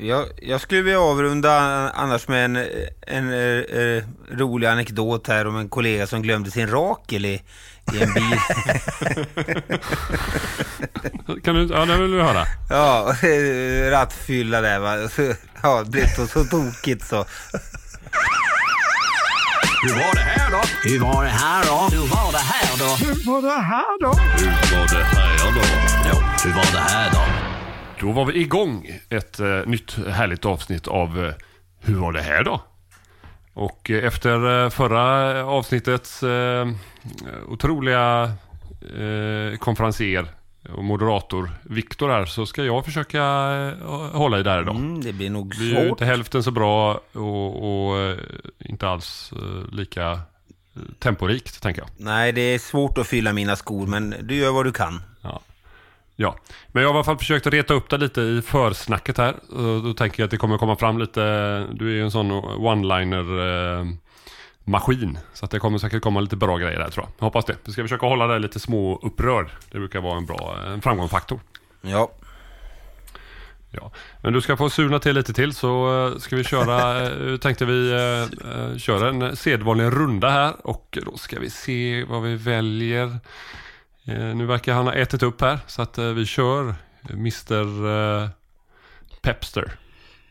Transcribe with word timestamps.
Jag, 0.00 0.26
jag 0.42 0.60
skulle 0.60 0.82
vilja 0.82 1.00
avrunda 1.00 1.52
annars 1.90 2.28
med 2.28 2.44
en, 2.44 2.56
en, 2.56 3.32
en, 3.32 4.02
rolig 4.30 4.66
anekdot 4.66 5.28
här 5.28 5.46
om 5.46 5.56
en 5.56 5.68
kollega 5.68 6.06
som 6.06 6.22
glömde 6.22 6.50
sin 6.50 6.68
rakel 6.68 7.24
i, 7.24 7.42
i 7.92 8.02
en 8.02 8.14
bil. 8.14 8.38
kan 11.44 11.54
du, 11.54 11.68
ja, 11.74 11.84
det 11.84 11.96
vill 11.96 12.10
du 12.10 12.22
höra. 12.22 12.44
Ja, 12.70 13.14
rattfylla 13.90 14.60
där 14.60 14.78
va. 14.78 15.08
Ja, 15.62 15.82
det 15.84 15.90
blev 15.90 16.06
så, 16.06 16.26
så 16.26 16.44
tokigt 16.44 17.06
så. 17.08 17.26
Hur 19.82 19.94
var 19.94 20.14
det 20.14 20.20
här 20.20 20.50
då? 20.50 20.60
Hur 20.82 21.00
var 21.00 21.24
det 21.24 21.30
här 21.30 21.64
då? 21.64 21.96
Hur 21.96 22.08
var 22.08 22.32
det 22.32 22.38
här 22.38 22.78
då? 22.78 23.06
Hur 23.06 23.26
var 23.26 23.42
det 23.42 23.62
här 23.62 24.00
då? 24.00 24.12
Hur 24.38 24.76
var 24.76 24.88
det 24.88 25.04
här 25.04 25.54
då? 25.54 25.62
Ja, 26.08 26.14
hur 26.44 26.52
var 26.52 26.72
det 26.72 26.92
här 26.92 27.10
då? 27.10 27.47
Då 28.00 28.12
var 28.12 28.24
vi 28.24 28.40
igång 28.40 28.90
ett 29.08 29.40
eh, 29.40 29.60
nytt 29.66 29.98
härligt 30.08 30.44
avsnitt 30.44 30.88
av 30.88 31.24
eh, 31.24 31.32
Hur 31.80 31.94
var 31.94 32.12
det 32.12 32.20
här 32.22 32.44
då? 32.44 32.60
Och 33.52 33.90
eh, 33.90 34.04
efter 34.04 34.64
eh, 34.64 34.70
förra 34.70 35.44
avsnittets 35.46 36.22
eh, 36.22 36.68
otroliga 37.48 38.32
eh, 38.98 39.58
konferenser 39.58 40.26
och 40.76 40.84
moderator 40.84 41.50
Viktor 41.62 42.08
här 42.08 42.24
så 42.24 42.46
ska 42.46 42.64
jag 42.64 42.84
försöka 42.84 43.18
eh, 43.18 43.88
hålla 44.12 44.38
i 44.38 44.42
det 44.42 44.50
här 44.50 44.62
idag. 44.62 44.76
Mm, 44.76 45.00
det 45.00 45.12
blir 45.12 45.30
nog 45.30 45.50
Det 45.50 45.56
blir 45.56 45.68
ju 45.68 45.74
svårt. 45.74 45.88
inte 45.90 46.04
hälften 46.04 46.42
så 46.42 46.50
bra 46.50 47.00
och, 47.12 47.90
och 47.90 48.16
inte 48.58 48.88
alls 48.88 49.32
lika 49.72 50.20
temporikt 50.98 51.62
tänker 51.62 51.80
jag. 51.82 51.90
Nej, 51.96 52.32
det 52.32 52.40
är 52.40 52.58
svårt 52.58 52.98
att 52.98 53.06
fylla 53.06 53.32
mina 53.32 53.56
skor, 53.56 53.86
men 53.86 54.14
du 54.22 54.34
gör 54.34 54.52
vad 54.52 54.64
du 54.66 54.72
kan. 54.72 55.02
Ja. 56.20 56.36
Men 56.68 56.82
jag 56.82 56.90
har 56.90 56.94
i 56.94 56.96
alla 56.96 57.04
fall 57.04 57.18
försökt 57.18 57.46
att 57.46 57.52
reta 57.52 57.74
upp 57.74 57.90
det 57.90 57.98
lite 57.98 58.20
i 58.20 58.42
försnacket 58.42 59.18
här. 59.18 59.34
Då 59.82 59.94
tänker 59.94 60.22
jag 60.22 60.24
att 60.24 60.30
det 60.30 60.36
kommer 60.36 60.58
komma 60.58 60.76
fram 60.76 60.98
lite, 60.98 61.20
du 61.72 61.86
är 61.86 61.94
ju 61.94 62.02
en 62.02 62.10
sån 62.10 62.32
one-liner 62.32 63.78
eh, 63.78 63.86
maskin. 64.64 65.18
Så 65.32 65.44
att 65.44 65.50
det 65.50 65.58
kommer 65.58 65.78
säkert 65.78 66.02
komma 66.02 66.20
lite 66.20 66.36
bra 66.36 66.56
grejer 66.56 66.78
där 66.78 66.88
tror 66.90 67.04
jag. 67.04 67.12
jag 67.18 67.24
hoppas 67.24 67.44
det. 67.44 67.56
Vi 67.64 67.72
ska 67.72 67.82
försöka 67.82 68.06
hålla 68.06 68.26
det 68.26 68.38
lite 68.38 68.60
små 68.60 69.00
upprörd. 69.02 69.50
Det 69.70 69.78
brukar 69.78 70.00
vara 70.00 70.16
en 70.16 70.26
bra 70.26 70.56
en 70.66 70.82
framgångsfaktor. 70.82 71.40
Ja. 71.80 72.10
Ja. 73.70 73.92
Men 74.22 74.32
du 74.32 74.40
ska 74.40 74.56
få 74.56 74.70
suna 74.70 74.98
till 74.98 75.14
lite 75.14 75.32
till 75.32 75.54
så 75.54 76.06
eh, 76.06 76.18
ska 76.18 76.36
vi 76.36 76.44
köra, 76.44 77.06
eh, 77.30 77.36
tänkte 77.36 77.64
vi 77.64 77.90
köra 78.78 79.08
en 79.08 79.36
sedvanlig 79.36 79.84
runda 79.84 80.30
här 80.30 80.66
och 80.66 80.98
då 81.06 81.16
ska 81.16 81.40
vi 81.40 81.50
se 81.50 82.04
vad 82.04 82.22
vi 82.22 82.36
väljer. 82.36 83.18
Eh, 84.08 84.34
nu 84.34 84.46
verkar 84.46 84.74
han 84.74 84.86
ha 84.86 84.94
ätit 84.94 85.22
upp 85.22 85.40
här 85.40 85.58
så 85.66 85.82
att 85.82 85.98
eh, 85.98 86.04
vi 86.04 86.26
kör 86.26 86.74
Mr 87.10 87.86
eh, 87.86 88.28
Pepster. 89.22 89.78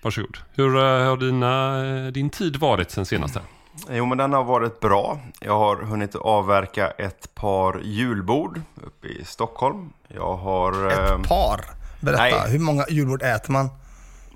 Varsågod. 0.04 0.38
Hur 0.54 0.76
har 1.06 1.18
dina, 1.18 2.12
din 2.12 2.30
tid 2.30 2.56
varit 2.56 2.92
sen 2.92 3.06
senaste? 3.06 3.42
Jo, 3.90 4.06
men 4.06 4.18
den 4.18 4.34
har 4.34 4.44
varit 4.44 4.80
bra. 4.80 5.20
Jag 5.40 5.60
har 5.60 5.76
hunnit 5.76 6.16
avverka 6.16 6.92
ett 6.92 7.36
par 7.36 7.80
julbord 7.84 8.62
uppe 8.84 9.08
i 9.08 9.26
Stockholm. 9.26 9.94
Jag 10.08 10.36
har... 10.36 10.88
Ett 10.88 11.28
par? 11.28 11.66
Berätta, 12.02 12.22
nej. 12.22 12.52
hur 12.52 12.60
många 12.60 12.86
julbord 12.90 13.22
äter 13.24 13.52
man? 13.52 13.70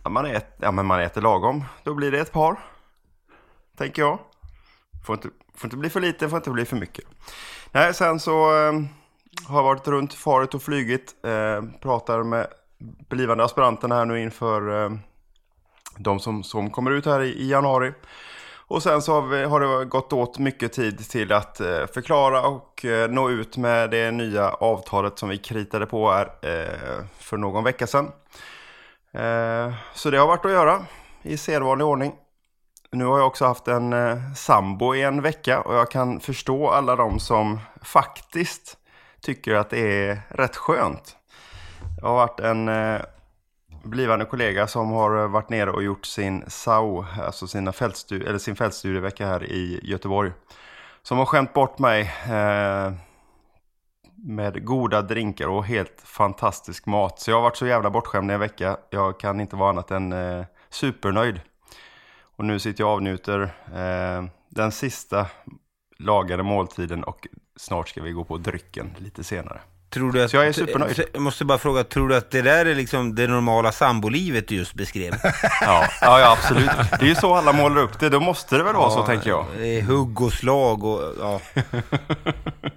ja, 0.04 0.10
Man, 0.10 0.26
äter, 0.26 0.50
ja, 0.58 0.72
men 0.72 0.86
man 0.86 1.00
äter 1.00 1.22
lagom. 1.22 1.66
Då 1.84 1.94
blir 1.94 2.12
det 2.12 2.20
ett 2.20 2.32
par. 2.32 2.60
Tänker 3.78 4.02
jag. 4.02 4.20
Får 5.06 5.16
inte, 5.16 5.30
får 5.56 5.68
inte 5.68 5.78
bli 5.78 5.90
för 5.90 6.00
lite, 6.00 6.30
får 6.30 6.38
inte 6.38 6.50
bli 6.50 6.66
för 6.66 6.76
mycket. 6.76 7.06
Nej, 7.72 7.94
sen 7.94 8.20
så 8.20 8.52
har 9.48 9.64
varit 9.64 9.88
runt, 9.88 10.14
farit 10.14 10.54
och 10.54 10.62
flygit. 10.62 11.16
Eh, 11.26 11.64
pratar 11.82 12.24
med 12.24 12.48
blivande 13.10 13.44
aspiranterna 13.44 13.96
här 13.96 14.06
nu 14.06 14.22
inför 14.22 14.84
eh, 14.84 14.92
de 15.98 16.20
som, 16.20 16.44
som 16.44 16.70
kommer 16.70 16.92
ut 16.92 17.06
här 17.06 17.22
i, 17.22 17.30
i 17.30 17.50
januari. 17.50 17.94
Och 18.72 18.84
sen 18.84 19.02
så 19.02 19.14
har, 19.14 19.22
vi, 19.22 19.44
har 19.44 19.60
det 19.60 19.86
gått 19.86 20.14
åt 20.14 20.40
mycket 20.40 20.74
tid 20.74 21.10
till 21.10 21.32
att 21.32 21.60
eh, 21.60 21.86
förklara 21.94 22.48
och 22.48 22.86
eh, 22.86 23.10
nå 23.10 23.30
ut 23.30 23.58
med 23.58 23.90
det 23.92 24.12
nya 24.12 24.50
avtalet 24.50 25.20
som 25.20 25.30
vi 25.30 25.38
kritade 25.38 25.86
på 25.86 26.12
här 26.12 26.32
eh, 26.42 27.06
för 27.18 27.38
någon 27.38 27.64
vecka 27.64 27.88
sedan. 27.88 28.12
Eh, 29.14 29.74
så 29.94 30.10
det 30.10 30.18
har 30.18 30.28
varit 30.28 30.46
att 30.46 30.52
göra 30.52 30.86
i 31.22 31.38
sedvanlig 31.38 31.88
ordning. 31.88 32.14
nu 32.92 33.06
har 33.06 33.18
jag 33.18 33.28
också 33.28 33.46
haft 33.46 33.68
en 33.68 33.94
eh, 33.94 34.34
sambo 34.36 34.96
i 34.96 35.02
en 35.02 35.22
vecka 35.22 35.62
och 35.62 35.76
jag 35.76 35.92
kan 35.92 36.20
förstå 36.20 36.70
alla 36.70 36.96
de 36.96 37.20
som 37.20 37.60
faktiskt 37.82 38.78
tycker 39.22 39.56
att 39.56 39.70
det 39.70 40.08
är 40.08 40.22
rätt 40.30 40.56
skönt. 40.56 41.18
Jag 42.02 42.08
har 42.08 42.16
varit 42.16 42.40
en 42.40 42.68
eh, 42.68 43.02
blivande 43.84 44.26
kollega 44.26 44.68
som 44.68 44.92
har 44.92 45.28
varit 45.28 45.50
nere 45.50 45.72
och 45.72 45.84
gjort 45.84 46.06
sin 46.06 46.44
sao, 46.48 47.06
alltså 47.22 47.48
sina 47.48 47.72
fältstudie, 47.72 48.28
eller 48.28 48.40
sin 48.40 48.56
fältstudievecka 48.56 49.28
här 49.28 49.44
i 49.44 49.80
Göteborg. 49.84 50.32
Som 51.04 51.18
har 51.18 51.26
skämt 51.26 51.54
bort 51.54 51.80
mig 51.80 52.02
eh, 52.26 52.94
med 54.16 54.66
goda 54.66 55.02
drinkar 55.02 55.48
och 55.48 55.66
helt 55.66 56.02
fantastisk 56.04 56.86
mat. 56.86 57.20
Så 57.20 57.32
jag 57.32 57.38
har 57.38 57.42
varit 57.42 57.58
så 57.58 57.68
jävla 57.68 57.90
bortskämd 57.90 58.32
i 58.32 58.34
en 58.34 58.40
vecka. 58.40 58.78
Jag 58.90 59.20
kan 59.20 59.40
inte 59.40 59.56
vara 59.56 59.70
annat 59.70 59.92
än 59.92 60.14
eh, 60.14 60.46
supernöjd. 60.70 61.42
Och 62.36 62.46
nu 62.46 62.60
sitter 62.60 62.84
jag 62.84 62.88
och 62.88 62.94
avnjuter 62.94 63.42
eh, 63.74 64.26
den 64.50 64.72
sista 64.72 65.26
lagade 66.00 66.44
måltiden 66.44 67.04
och 67.04 67.28
snart 67.60 67.90
ska 67.90 68.02
vi 68.02 68.12
gå 68.12 68.24
på 68.24 68.38
drycken 68.38 68.96
lite 68.98 69.24
senare. 69.24 69.62
Tror 69.90 70.12
du 70.12 70.24
att, 70.24 70.32
Så 70.32 70.38
jag 70.38 70.48
är 70.48 70.52
supernöjd. 70.52 71.04
Jag 71.14 71.22
måste 71.22 71.46
bara 71.46 71.58
fråga, 71.58 71.84
tror 71.84 72.10
du 72.10 72.16
att 72.16 72.32
det 72.32 72.42
där 72.42 72.66
är 72.66 72.76
liksom 72.76 73.16
det 73.16 73.28
normala 73.28 73.72
sambolivet 73.72 74.48
du 74.48 74.56
just 74.56 74.74
beskrev? 74.74 75.14
Ja, 75.62 75.88
ja, 76.02 76.20
ja 76.20 76.32
absolut. 76.32 76.70
Det 77.00 77.06
är 77.06 77.10
ju 77.10 77.16
så 77.16 77.36
alla 77.36 77.54
målar 77.54 77.82
upp 77.82 78.00
det. 78.00 78.10
Då 78.10 78.20
måste 78.20 78.58
det 78.58 78.64
väl 78.64 78.76
vara 78.76 78.90
så 78.90 79.06
tänker 79.06 79.30
jag. 79.30 79.46
Det 79.58 79.68
är 79.80 79.82
hugg 79.82 80.22
och 80.22 80.34
slag 80.34 80.84
och 80.84 81.02
ja. 81.20 81.42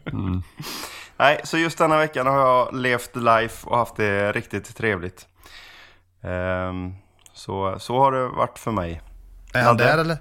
Nej, 1.17 1.41
så 1.45 1.59
just 1.59 1.79
denna 1.79 1.99
veckan 1.99 2.27
har 2.27 2.39
jag 2.39 2.75
levt 2.75 3.17
life 3.17 3.67
och 3.67 3.77
haft 3.79 3.97
det 3.97 4.33
riktigt 4.33 4.77
trevligt. 4.77 5.27
Ehm, 6.23 6.93
så, 7.33 7.77
så 7.79 7.99
har 7.99 8.13
det 8.13 8.29
varit 8.29 8.59
för 8.59 8.71
mig. 8.71 9.01
Är 9.53 9.63
han 9.63 9.77
Nadde? 9.77 9.85
där 9.91 9.99
eller? 9.99 10.17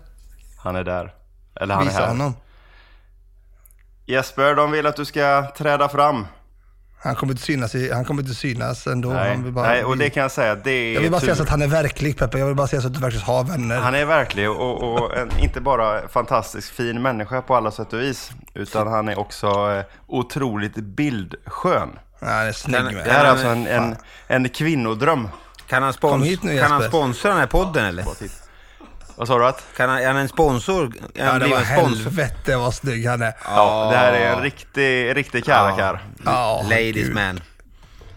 Han 0.58 0.76
är 0.76 0.84
där. 0.84 1.14
Eller 1.56 1.76
han 1.76 1.84
är 1.84 1.88
Visa 1.88 2.00
här. 2.02 2.08
honom. 2.08 2.34
Jesper, 4.13 4.56
de 4.56 4.71
vill 4.71 4.86
att 4.86 4.95
du 4.95 5.06
ska 5.06 5.51
träda 5.57 5.89
fram. 5.89 6.27
Han 7.04 7.15
kommer 7.15 7.33
inte 7.33 7.44
synas, 7.44 7.75
i, 7.75 7.92
han 7.92 8.06
kommer 8.06 8.21
inte 8.21 8.36
synas 8.36 8.88
ändå. 8.88 9.10
Nej, 9.10 9.38
bara, 9.38 9.68
Nej 9.68 9.83
och 9.83 9.98
det 9.98 10.10
kan 10.10 10.21
jag 10.21 10.31
säga. 10.31 10.56
Det 10.56 10.71
är 10.71 10.94
jag 10.94 11.01
vill 11.01 11.12
bara 11.12 11.21
säga 11.21 11.33
tur. 11.33 11.38
så 11.38 11.44
att 11.44 11.50
han 11.50 11.62
är 11.62 11.68
verklig 11.68 12.18
Peppe. 12.18 12.39
Jag 12.39 12.45
vill 12.45 12.56
bara 12.56 12.68
säga 12.68 12.81
så 12.81 12.88
att 12.88 12.94
du 12.94 13.00
faktiskt 13.00 13.24
har 13.24 13.44
vänner. 13.44 13.77
Han 13.77 13.95
är 13.95 14.06
verklig 14.06 14.50
och, 14.50 14.94
och 14.94 15.18
en, 15.18 15.39
inte 15.39 15.62
bara 15.62 16.07
fantastiskt 16.07 16.69
fin 16.69 17.01
människa 17.01 17.42
på 17.42 17.56
alla 17.56 17.71
sätt 17.71 17.94
och 17.94 18.00
vis. 18.00 18.31
Utan 18.54 18.88
han 18.88 19.10
är 19.10 19.19
också 19.19 19.48
eh, 19.48 19.83
otroligt 20.07 20.75
bildskön. 20.75 21.89
Ja, 22.19 22.27
han 22.27 22.48
är 22.48 22.51
snygg 22.51 22.75
Kan- 22.75 22.94
med. 22.94 23.06
Det 23.06 23.12
här 23.12 23.25
är 23.25 23.30
alltså 23.30 23.48
en, 23.48 23.68
en, 23.68 23.95
en 24.27 24.50
kvinnodröm. 24.50 25.30
Kan 25.68 25.83
han, 25.83 25.94
spons- 25.94 26.60
kan 26.62 26.71
han 26.71 26.83
sponsra 26.83 27.30
den 27.30 27.39
här 27.39 27.48
podden 27.48 27.86
eller? 27.86 28.04
Vad 29.15 29.27
sa 29.27 29.38
du 29.38 29.45
att? 29.45 29.63
Kan 29.77 29.89
han, 29.89 30.00
är 30.00 30.07
han 30.07 30.18
en 30.18 30.27
sponsor? 30.27 30.94
Ja, 31.13 31.39
det 31.39 31.48
var 31.48 31.62
sponsor? 31.62 32.10
helvete 32.10 32.57
vad 32.57 32.74
snygg 32.74 33.07
han 33.07 33.21
är. 33.21 33.33
Ja, 33.45 33.89
det 33.92 33.98
här 33.98 34.13
är 34.13 34.36
en 34.36 34.42
riktig, 34.42 35.15
riktig 35.15 35.45
karakär. 35.45 36.00
Ja, 36.25 36.62
Ladies 36.69 36.94
gud. 37.07 37.15
man. 37.15 37.39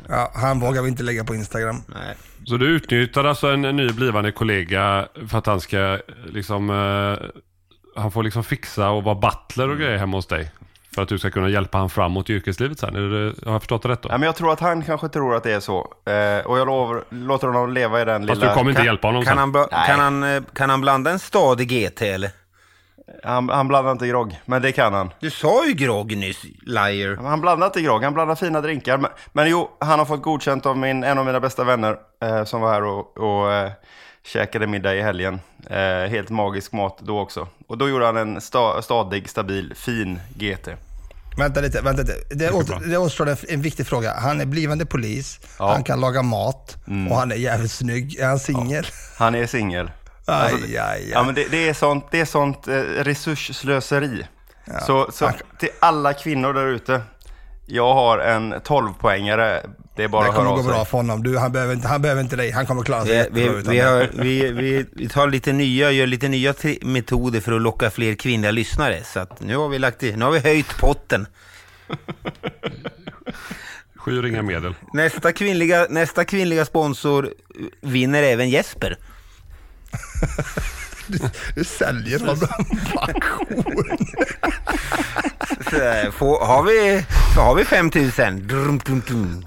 Ja, 0.08 0.32
han 0.34 0.60
vågar 0.60 0.82
vi 0.82 0.88
inte 0.88 1.02
lägga 1.02 1.24
på 1.24 1.34
Instagram. 1.34 1.82
Nej. 1.86 2.16
Så 2.44 2.56
du 2.56 2.66
utnyttjar 2.66 3.24
alltså 3.24 3.46
en, 3.50 3.64
en 3.64 3.76
ny 3.76 3.88
blivande 3.88 4.32
kollega 4.32 5.08
för 5.28 5.38
att 5.38 5.46
han 5.46 5.60
ska 5.60 5.98
liksom... 6.26 6.70
Eh, 6.70 7.26
han 8.02 8.10
får 8.12 8.22
liksom 8.22 8.44
fixa 8.44 8.90
och 8.90 9.04
vara 9.04 9.14
butler 9.14 9.68
och 9.70 9.78
grejer 9.78 9.98
hemma 9.98 10.16
hos 10.16 10.26
dig. 10.26 10.50
För 10.96 11.02
att 11.02 11.08
du 11.08 11.18
ska 11.18 11.30
kunna 11.30 11.48
hjälpa 11.48 11.78
han 11.78 11.90
framåt 11.90 12.30
i 12.30 12.32
yrkeslivet 12.32 12.78
sen. 12.78 12.96
Är 12.96 13.00
det, 13.00 13.34
har 13.46 13.52
jag 13.52 13.62
förstått 13.62 13.82
det 13.82 13.88
rätt 13.88 14.02
då? 14.02 14.08
Ja, 14.08 14.18
men 14.18 14.26
jag 14.26 14.36
tror 14.36 14.52
att 14.52 14.60
han 14.60 14.82
kanske 14.82 15.08
tror 15.08 15.34
att 15.34 15.42
det 15.42 15.52
är 15.52 15.60
så. 15.60 15.78
Eh, 16.06 16.46
och 16.46 16.58
jag 16.58 16.66
lovar, 16.66 17.04
låter 17.08 17.46
honom 17.46 17.72
leva 17.72 18.02
i 18.02 18.04
den 18.04 18.26
Fast 18.28 18.40
lilla... 18.40 18.48
du 18.52 18.58
kommer 18.58 18.70
inte 18.70 18.78
Kan- 18.78 18.86
hjälpa 18.86 19.08
honom 19.08 19.24
Kan 19.24 19.36
sen. 19.36 19.54
han, 19.70 19.86
kan, 19.86 20.00
han, 20.00 20.22
eh, 20.36 20.42
kan 20.54 20.70
han 20.70 20.80
blanda 20.80 21.10
en 21.10 21.18
stadig 21.18 21.68
GT 21.68 22.02
eller? 22.02 22.30
Han, 23.24 23.48
han 23.48 23.68
blandar 23.68 23.92
inte 23.92 24.06
grogg, 24.06 24.40
men 24.44 24.62
det 24.62 24.72
kan 24.72 24.94
han. 24.94 25.10
Du 25.20 25.30
sa 25.30 25.66
ju 25.66 25.72
grogg 25.72 26.16
nyss, 26.16 26.42
liar. 26.66 27.16
Han 27.22 27.40
blandar 27.40 27.66
inte 27.66 27.80
grogg, 27.82 28.02
han 28.04 28.14
blandar 28.14 28.34
fina 28.34 28.60
drinkar. 28.60 28.98
Men, 28.98 29.10
men 29.32 29.50
jo, 29.50 29.70
han 29.80 29.98
har 29.98 30.06
fått 30.06 30.22
godkänt 30.22 30.66
av 30.66 30.78
min, 30.78 31.04
en 31.04 31.18
av 31.18 31.26
mina 31.26 31.40
bästa 31.40 31.64
vänner 31.64 31.96
eh, 32.24 32.44
som 32.44 32.60
var 32.60 32.72
här 32.72 32.84
och, 32.84 33.18
och 33.18 33.52
eh, 33.52 33.70
käkade 34.26 34.66
middag 34.66 34.94
i 34.94 35.02
helgen. 35.02 35.40
Eh, 35.70 36.10
helt 36.10 36.30
magisk 36.30 36.72
mat 36.72 36.98
då 37.00 37.18
också. 37.20 37.48
Och 37.66 37.78
då 37.78 37.88
gjorde 37.88 38.06
han 38.06 38.16
en 38.16 38.40
sta, 38.40 38.82
stadig, 38.82 39.28
stabil, 39.28 39.72
fin 39.76 40.20
GT. 40.34 40.68
Vänta 41.38 41.60
lite, 41.60 41.80
vänta 41.80 42.02
lite. 42.02 42.14
Det, 42.30 42.50
åter, 42.50 42.88
det 42.90 42.98
återstår 42.98 43.28
en, 43.28 43.36
en 43.48 43.62
viktig 43.62 43.86
fråga. 43.86 44.14
Han 44.14 44.40
är 44.40 44.46
blivande 44.46 44.86
polis, 44.86 45.40
Ja. 45.58 45.64
Mm. 45.64 45.74
han 45.74 45.84
kan 45.84 46.00
laga 46.00 46.22
mat 46.22 46.76
och 47.10 47.16
han 47.16 47.32
är 47.32 47.36
jävligt 47.36 47.70
snygg. 47.70 48.18
Är 48.18 48.26
han 48.26 48.38
singel? 48.38 48.86
Han 49.18 49.34
är 49.34 49.46
singel. 49.46 49.90
Alltså, 50.24 50.56
aj, 50.56 50.78
aj. 50.78 51.10
Ja, 51.12 51.22
men 51.22 51.34
det, 51.34 51.46
det 51.50 51.68
är 51.68 51.74
sånt, 51.74 52.04
det 52.10 52.20
är 52.20 52.24
sånt 52.24 52.68
eh, 52.68 52.74
resursslöseri. 52.82 54.26
Så, 54.86 55.08
så 55.12 55.30
till 55.58 55.68
alla 55.80 56.12
kvinnor 56.14 56.52
där 56.52 56.66
ute. 56.66 57.02
Jag 57.66 57.94
har 57.94 58.18
en 58.18 58.54
12-poängare. 58.54 59.60
Det 59.96 60.04
är 60.04 60.08
bara 60.08 60.22
det 60.22 60.28
att 60.28 60.34
höra 60.34 60.44
kommer 60.44 60.58
av 60.58 60.64
gå 60.64 60.68
bra 60.70 60.84
för 60.84 60.98
honom. 60.98 61.22
Du, 61.22 61.38
han, 61.38 61.52
behöver 61.52 61.74
inte, 61.74 61.88
han 61.88 62.02
behöver 62.02 62.22
inte 62.22 62.36
dig. 62.36 62.50
Han 62.50 62.66
kommer 62.66 62.82
klara 62.82 63.04
sig 63.04 63.28
Vi, 63.32 63.48
vi, 63.48 63.78
har, 63.78 64.10
vi, 64.12 64.52
vi, 64.52 64.86
vi 64.92 65.08
tar 65.08 65.28
lite 65.28 65.52
nya, 65.52 65.90
gör 65.90 66.06
lite 66.06 66.28
nya 66.28 66.54
metoder 66.82 67.40
för 67.40 67.52
att 67.52 67.62
locka 67.62 67.90
fler 67.90 68.14
kvinnliga 68.14 68.50
lyssnare. 68.50 69.04
Så 69.04 69.20
att 69.20 69.40
nu 69.40 69.56
har 69.56 69.68
vi 69.68 69.78
lagt 69.78 70.02
i, 70.02 70.16
nu 70.16 70.24
har 70.24 70.32
vi 70.32 70.38
höjt 70.38 70.78
potten. 70.78 71.26
Skyr 73.96 74.26
inga 74.26 74.42
medel. 74.42 74.74
Nästa 74.92 75.32
kvinnliga, 75.32 75.86
nästa 75.90 76.24
kvinnliga 76.24 76.64
sponsor 76.64 77.34
vinner 77.80 78.22
även 78.22 78.50
Jesper. 78.50 78.96
Du 81.54 81.64
säljer 81.64 82.18
honom 82.18 82.38
på 82.92 82.98
auktion. 82.98 83.98
Har, 86.40 86.62
vi, 86.62 87.04
så 87.34 87.40
har 87.40 87.54
vi 87.54 87.64
5000. 87.64 88.46
Drum, 88.48 88.78
drum, 88.78 89.02
drum. 89.06 89.44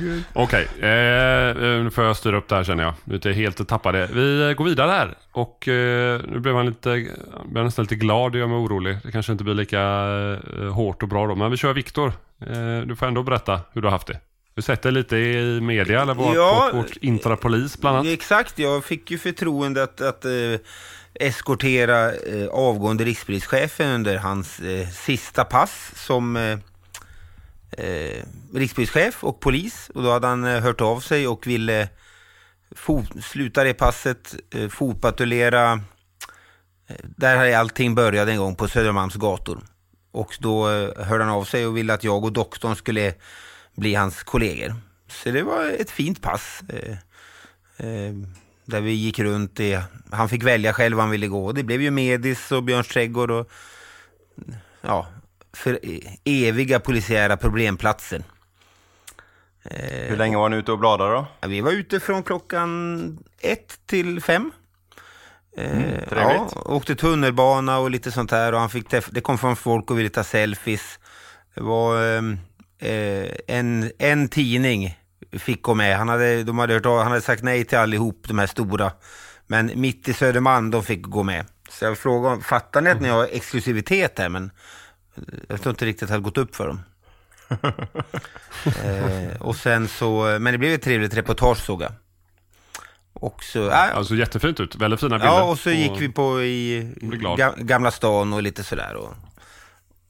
Gud. 0.00 0.22
Okej, 0.32 0.68
eh, 0.80 0.88
eh, 0.88 1.82
nu 1.84 1.90
får 1.90 2.04
jag 2.04 2.16
styra 2.16 2.36
upp 2.36 2.48
det 2.48 2.54
här 2.56 2.64
känner 2.64 2.84
jag. 2.84 2.94
Vi 3.04 3.16
är 3.16 3.32
helt 3.32 3.60
tappade. 3.68 4.08
Vi 4.12 4.48
eh, 4.48 4.52
går 4.52 4.64
vidare 4.64 4.90
här. 4.90 5.14
Och 5.32 5.68
eh, 5.68 6.20
nu 6.28 6.38
blev 6.40 6.54
han 6.56 6.66
lite, 6.66 7.06
blev 7.44 7.64
nästan 7.64 7.82
lite 7.82 7.94
glad, 7.94 8.32
det 8.32 8.38
gör 8.38 8.46
mig 8.46 8.56
orolig. 8.56 8.98
Det 9.02 9.12
kanske 9.12 9.32
inte 9.32 9.44
blir 9.44 9.54
lika 9.54 9.80
eh, 9.80 10.72
hårt 10.72 11.02
och 11.02 11.08
bra 11.08 11.26
då. 11.26 11.34
Men 11.34 11.50
vi 11.50 11.56
kör 11.56 11.72
Viktor. 11.72 12.12
Eh, 12.46 12.80
du 12.86 12.96
får 12.96 13.06
ändå 13.06 13.22
berätta 13.22 13.60
hur 13.72 13.80
du 13.80 13.86
har 13.86 13.92
haft 13.92 14.06
det. 14.06 14.20
Du 14.54 14.62
dig 14.82 14.92
lite 14.92 15.16
i 15.16 15.60
media 15.60 16.02
eller 16.02 16.14
var 16.14 16.34
Ja, 16.34 16.68
på 16.70 16.76
vårt 16.76 16.96
intrapolis 16.96 17.80
bland 17.80 17.96
annat. 17.96 18.12
Exakt, 18.12 18.58
jag 18.58 18.84
fick 18.84 19.10
ju 19.10 19.18
förtroende 19.18 19.82
att, 19.82 20.00
att 20.00 20.24
eh, 20.24 20.30
eskortera 21.14 22.12
eh, 22.12 22.48
avgående 22.52 23.04
rikspolischefen 23.04 23.90
under 23.90 24.18
hans 24.18 24.60
eh, 24.60 24.88
sista 24.88 25.44
pass 25.44 25.92
som 25.94 26.36
eh, 27.78 28.24
rikspolischef 28.54 29.24
och 29.24 29.40
polis. 29.40 29.90
Och 29.94 30.02
då 30.02 30.12
hade 30.12 30.26
han 30.26 30.44
eh, 30.44 30.60
hört 30.60 30.80
av 30.80 31.00
sig 31.00 31.28
och 31.28 31.46
ville 31.46 31.88
fot- 32.76 33.22
sluta 33.24 33.64
det 33.64 33.74
passet, 33.74 34.34
eh, 34.54 34.68
fotpatrullera. 34.68 35.72
Eh, 36.86 36.96
där 37.16 37.36
hade 37.36 37.58
allting 37.58 37.94
börjat 37.94 38.28
en 38.28 38.38
gång 38.38 38.54
på 38.56 38.68
Södermalms 38.68 39.14
gator. 39.14 39.60
Och 40.12 40.36
då 40.40 40.70
eh, 40.70 41.04
hörde 41.04 41.24
han 41.24 41.32
av 41.32 41.44
sig 41.44 41.66
och 41.66 41.76
ville 41.76 41.94
att 41.94 42.04
jag 42.04 42.24
och 42.24 42.32
doktorn 42.32 42.76
skulle 42.76 43.14
bli 43.76 43.94
hans 43.94 44.22
kollegor. 44.22 44.74
Så 45.08 45.30
det 45.30 45.42
var 45.42 45.66
ett 45.80 45.90
fint 45.90 46.22
pass. 46.22 46.62
Eh, 46.68 46.96
eh, 47.86 48.14
där 48.66 48.80
vi 48.80 48.92
gick 48.92 49.18
runt. 49.18 49.60
I, 49.60 49.80
han 50.10 50.28
fick 50.28 50.42
välja 50.42 50.72
själv 50.72 50.96
vad 50.96 51.04
han 51.04 51.10
ville 51.10 51.26
gå. 51.26 51.52
Det 51.52 51.62
blev 51.62 51.82
ju 51.82 51.90
Medis 51.90 52.52
och 52.52 52.62
Björns 52.62 52.88
trädgård 52.88 53.30
och 53.30 53.50
ja, 54.80 55.06
för 55.54 55.78
e- 55.82 56.16
eviga 56.24 56.80
polisiära 56.80 57.36
problemplatser. 57.36 58.22
Eh, 59.64 60.08
Hur 60.08 60.16
länge 60.16 60.36
var 60.36 60.48
ni 60.48 60.56
ute 60.56 60.72
och 60.72 60.78
bladade 60.78 61.10
då? 61.14 61.26
Ja, 61.40 61.48
Vi 61.48 61.60
var 61.60 61.70
ute 61.72 62.00
från 62.00 62.22
klockan 62.22 63.18
ett 63.40 63.78
till 63.86 64.20
fem. 64.22 64.50
Eh, 65.56 65.68
trevligt. 66.08 66.08
ja, 66.10 66.48
åkte 66.64 66.94
tunnelbana 66.94 67.78
och 67.78 67.90
lite 67.90 68.10
sånt 68.12 68.30
här 68.30 68.52
och 68.52 68.60
han 68.60 68.70
fick 68.70 68.90
det 69.10 69.20
kom 69.20 69.38
från 69.38 69.56
folk 69.56 69.90
och 69.90 69.98
ville 69.98 70.08
ta 70.08 70.24
selfies. 70.24 70.98
Det 71.54 71.60
var 71.60 72.02
ehm, 72.16 72.38
eh, 72.78 73.28
en, 73.48 73.90
en 73.98 74.28
tidning 74.28 74.98
fick 75.32 75.62
gå 75.62 75.74
med. 75.74 75.96
Han 75.98 76.08
hade, 76.08 76.42
de 76.44 76.58
hade, 76.58 76.74
hört, 76.74 76.84
han 76.84 77.06
hade 77.06 77.20
sagt 77.20 77.42
nej 77.42 77.64
till 77.64 77.78
allihop, 77.78 78.24
de 78.28 78.38
här 78.38 78.46
stora. 78.46 78.92
Men 79.46 79.70
mitt 79.74 80.08
i 80.08 80.12
Södermalm, 80.12 80.70
de 80.70 80.82
fick 80.84 81.02
gå 81.02 81.22
med. 81.22 81.46
Så 81.70 81.84
jag 81.84 81.98
frågade, 81.98 82.42
fattar 82.42 82.80
ni 82.82 82.90
att 82.90 83.00
ni 83.00 83.08
har 83.08 83.28
exklusivitet 83.32 84.18
här? 84.18 84.28
Men 84.28 84.50
jag 85.48 85.62
tror 85.62 85.70
inte 85.70 85.86
riktigt 85.86 86.02
att 86.02 86.08
det 86.08 86.12
hade 86.14 86.24
gått 86.24 86.38
upp 86.38 86.56
för 86.56 86.66
dem. 86.66 86.80
eh, 88.84 89.42
och 89.42 89.56
sen 89.56 89.88
så, 89.88 90.38
men 90.40 90.52
det 90.52 90.58
blev 90.58 90.72
ett 90.72 90.82
trevligt 90.82 91.14
reportage 91.14 91.58
såg 91.58 91.82
jag. 91.82 91.92
Och 93.12 93.44
så, 93.44 93.70
äh, 93.70 93.96
Alltså 93.96 94.14
jättefint 94.14 94.60
ut. 94.60 94.76
Väldigt 94.76 95.00
fina 95.00 95.18
bilder. 95.18 95.26
ja, 95.26 95.42
och 95.42 95.58
så 95.58 95.70
gick 95.70 96.00
vi 96.00 96.08
på 96.08 96.42
i 96.42 96.88
Gamla 97.56 97.90
stan 97.90 98.32
och 98.32 98.42
lite 98.42 98.64
sådär. 98.64 98.94
Och 98.94 99.14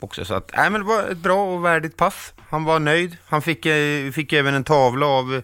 också 0.00 0.24
så 0.24 0.34
att, 0.34 0.50
nej 0.56 0.70
men 0.70 0.80
det 0.80 0.86
var 0.86 1.02
ett 1.02 1.18
bra 1.18 1.54
och 1.54 1.64
värdigt 1.64 1.96
pass. 1.96 2.32
Han 2.48 2.64
var 2.64 2.78
nöjd. 2.78 3.16
Han 3.26 3.42
fick, 3.42 3.66
eh, 3.66 4.10
fick 4.10 4.32
även 4.32 4.54
en 4.54 4.64
tavla 4.64 5.06
av 5.06 5.34
eh, 5.34 5.42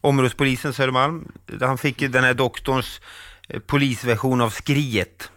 områdespolisen 0.00 0.72
Södermalm. 0.72 1.32
Han 1.60 1.78
fick 1.78 1.98
den 1.98 2.24
här 2.24 2.34
doktorns 2.34 3.00
eh, 3.48 3.60
polisversion 3.60 4.40
av 4.40 4.50
Skriet. 4.50 5.30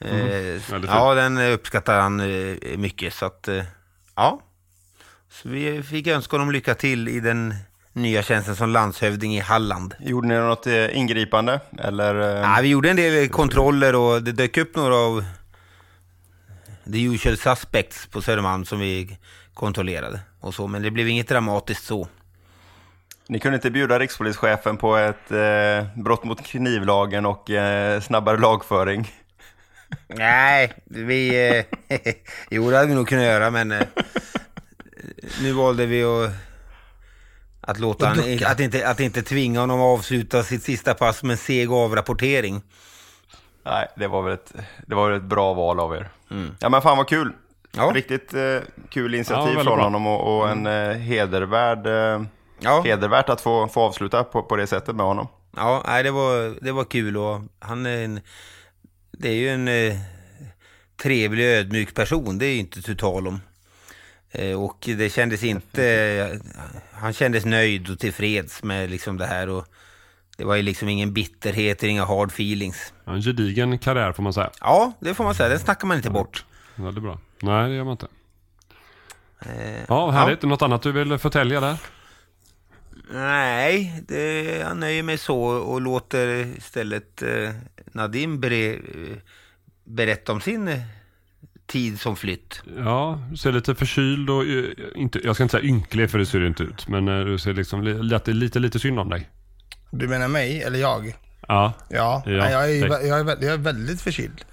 Eh, 0.00 0.10
väldigt 0.12 0.66
fint. 0.66 0.84
ja, 0.88 1.14
den 1.14 1.38
uppskattar 1.38 2.00
han 2.00 2.20
eh, 2.20 2.56
mycket. 2.78 3.14
Så 3.14 3.26
att, 3.26 3.48
eh, 3.48 3.64
ja. 4.16 4.40
Så 5.30 5.48
vi 5.48 5.82
fick 5.82 6.06
önska 6.06 6.36
honom 6.36 6.50
lycka 6.50 6.74
till 6.74 7.08
i 7.08 7.20
den 7.20 7.54
nya 7.92 8.22
tjänsten 8.22 8.56
som 8.56 8.70
landshövding 8.70 9.36
i 9.36 9.40
Halland. 9.40 9.94
Gjorde 10.00 10.28
ni 10.28 10.34
något 10.34 10.66
eh, 10.66 10.96
ingripande? 10.98 11.60
Eller? 11.78 12.20
eh, 12.20 12.50
Ja, 12.50 12.58
vi 12.62 12.68
gjorde 12.68 12.90
en 12.90 12.96
del 12.96 13.28
kontroller 13.28 13.94
och 13.94 14.22
det 14.22 14.32
dök 14.32 14.56
upp 14.56 14.76
några 14.76 14.94
av 14.96 15.24
the 16.92 17.02
usual 17.04 17.36
suspects 17.36 18.06
på 18.06 18.22
Södermalm 18.22 18.64
som 18.64 18.78
vi 18.80 19.18
kontrollerade. 19.54 20.20
Och 20.40 20.54
så, 20.54 20.66
men 20.66 20.82
det 20.82 20.90
blev 20.90 21.08
inget 21.08 21.28
dramatiskt 21.28 21.84
så. 21.84 22.08
Ni 23.28 23.38
kunde 23.40 23.54
inte 23.56 23.70
bjuda 23.70 23.98
rikspolischefen 23.98 24.76
på 24.76 24.96
ett 24.96 25.30
eh, 25.30 25.86
brott 26.02 26.24
mot 26.24 26.46
knivlagen 26.46 27.26
och 27.26 27.50
eh, 27.50 28.00
snabbare 28.00 28.38
lagföring? 28.38 29.12
Nej, 30.08 30.72
vi... 30.84 31.48
Eh, 31.88 31.98
jo, 32.50 32.70
det 32.70 32.76
hade 32.76 32.88
vi 32.88 32.94
nog 32.94 33.08
kunnat 33.08 33.24
göra, 33.24 33.50
men 33.50 33.72
eh, 33.72 33.82
nu 35.42 35.52
valde 35.52 35.86
vi 35.86 36.04
att, 36.04 36.30
att 37.60 37.78
låta 37.78 38.06
han, 38.06 38.18
att, 38.46 38.60
inte, 38.60 38.88
att 38.88 39.00
inte 39.00 39.22
tvinga 39.22 39.60
honom 39.60 39.80
att 39.80 39.98
avsluta 39.98 40.42
sitt 40.42 40.62
sista 40.62 40.94
pass 40.94 41.22
med 41.22 41.30
en 41.32 41.38
seg 41.38 41.70
avrapportering. 41.72 42.62
Nej, 43.64 43.88
det 43.96 44.06
var 44.08 44.22
väl 44.22 44.32
ett, 44.34 44.52
det 44.86 44.94
var 44.94 45.08
väl 45.10 45.16
ett 45.18 45.24
bra 45.24 45.54
val 45.54 45.80
av 45.80 45.94
er. 45.96 46.08
Mm. 46.30 46.56
Ja 46.60 46.68
men 46.68 46.82
fan 46.82 46.96
vad 46.96 47.08
kul! 47.08 47.32
Ja. 47.72 47.92
Riktigt 47.94 48.34
eh, 48.34 48.58
kul 48.90 49.12
Ja, 49.12 49.16
initiativ 49.16 49.46
väldigt 49.46 49.64
från 49.64 49.76
bra. 49.76 49.84
honom 49.84 50.06
och, 50.06 50.36
och 50.38 50.50
en 50.50 50.66
eh, 50.66 50.96
hedervärd, 50.96 51.86
eh, 51.86 52.22
Ja, 52.62 52.82
hedervärt 52.84 53.28
att 53.28 53.40
få, 53.40 53.68
få 53.68 53.80
avsluta 53.80 54.24
på, 54.24 54.42
på 54.42 54.56
det 54.56 54.66
sättet 54.66 54.96
med 54.96 55.06
honom. 55.06 55.28
ja 55.56 55.82
nej, 55.86 56.02
det, 56.02 56.10
var, 56.10 56.64
det 56.64 56.72
var 56.72 56.84
kul 56.84 57.16
och 57.16 57.40
han 57.58 57.86
är 57.86 58.04
en... 58.04 58.20
Det 59.20 59.28
är 59.28 59.34
ju 59.34 59.48
en 59.48 59.68
eh, 59.68 59.96
trevlig 61.02 61.44
ödmjuk 61.44 61.94
person, 61.94 62.38
det 62.38 62.46
är 62.46 62.52
ju 62.52 62.58
inte 62.58 62.82
tu 62.82 62.94
tal 62.94 63.26
om. 63.28 63.40
Eh, 64.30 64.62
och 64.62 64.76
det 64.96 65.12
kändes 65.12 65.42
inte... 65.44 65.84
Eh, 65.84 66.52
han 66.92 67.12
kändes 67.12 67.44
nöjd 67.44 67.90
och 67.90 67.98
tillfreds 67.98 68.62
med 68.62 68.90
liksom 68.90 69.18
det 69.18 69.26
här 69.26 69.48
och 69.48 69.66
det 70.36 70.44
var 70.44 70.54
ju 70.54 70.62
liksom 70.62 70.88
ingen 70.88 71.12
bitterhet, 71.12 71.82
inga 71.82 72.04
hard 72.04 72.28
feelings. 72.28 72.92
En 73.04 73.22
gedigen 73.22 73.78
karriär 73.78 74.12
får 74.12 74.22
man 74.22 74.32
säga. 74.32 74.50
Ja, 74.60 74.92
det 75.00 75.14
får 75.14 75.24
man 75.24 75.34
säga. 75.34 75.48
Den 75.48 75.58
snackar 75.58 75.86
man 75.86 75.96
inte 75.96 76.10
bort. 76.10 76.44
Väldigt 76.74 77.02
bra. 77.02 77.18
Nej, 77.42 77.68
det 77.68 77.74
gör 77.74 77.84
man 77.84 77.92
inte. 77.92 78.08
Eh, 79.40 79.84
Ja, 79.88 80.10
härligt. 80.10 80.42
Något 80.42 80.62
annat 80.62 80.82
du 80.82 80.92
vill 80.92 81.18
förtälja 81.18 81.60
där? 81.60 81.76
Nej, 83.12 84.02
det, 84.08 84.42
jag 84.58 84.76
nöjer 84.76 85.02
mig 85.02 85.18
så 85.18 85.40
och 85.42 85.80
låter 85.80 86.56
istället 86.56 87.22
eh, 87.22 87.50
Nadim 87.94 88.40
ber, 88.40 88.78
berätta 89.84 90.32
om 90.32 90.40
sin 90.40 90.68
eh, 90.68 90.80
tid 91.66 92.00
som 92.00 92.16
flytt. 92.16 92.62
Ja, 92.78 93.22
du 93.30 93.36
ser 93.36 93.52
lite 93.52 93.74
förkyld 93.74 94.30
och 94.30 94.44
eh, 94.44 94.64
inte, 94.94 95.20
jag 95.24 95.34
ska 95.34 95.42
inte 95.42 95.52
säga 95.52 95.64
ynklig 95.68 96.10
för 96.10 96.18
det 96.18 96.26
ser 96.26 96.40
du 96.40 96.46
inte 96.46 96.62
ut. 96.62 96.88
Men 96.88 97.08
eh, 97.08 97.24
du 97.24 97.38
ser 97.38 97.52
liksom 97.54 97.82
li- 97.84 98.02
lite, 98.02 98.32
lite, 98.32 98.58
lite 98.58 98.78
synd 98.78 98.98
om 98.98 99.08
dig. 99.08 99.28
Du 99.90 100.08
menar 100.08 100.28
mig 100.28 100.62
eller 100.62 100.78
jag? 100.78 101.14
Ja, 101.48 101.72
Ja, 101.88 102.22
Ja, 102.26 102.32
Nej, 102.32 102.52
jag, 102.52 102.70
är, 102.70 103.06
jag, 103.06 103.20
är, 103.20 103.44
jag 103.44 103.52
är 103.54 103.56
väldigt 103.58 104.00
förkyld. 104.00 104.44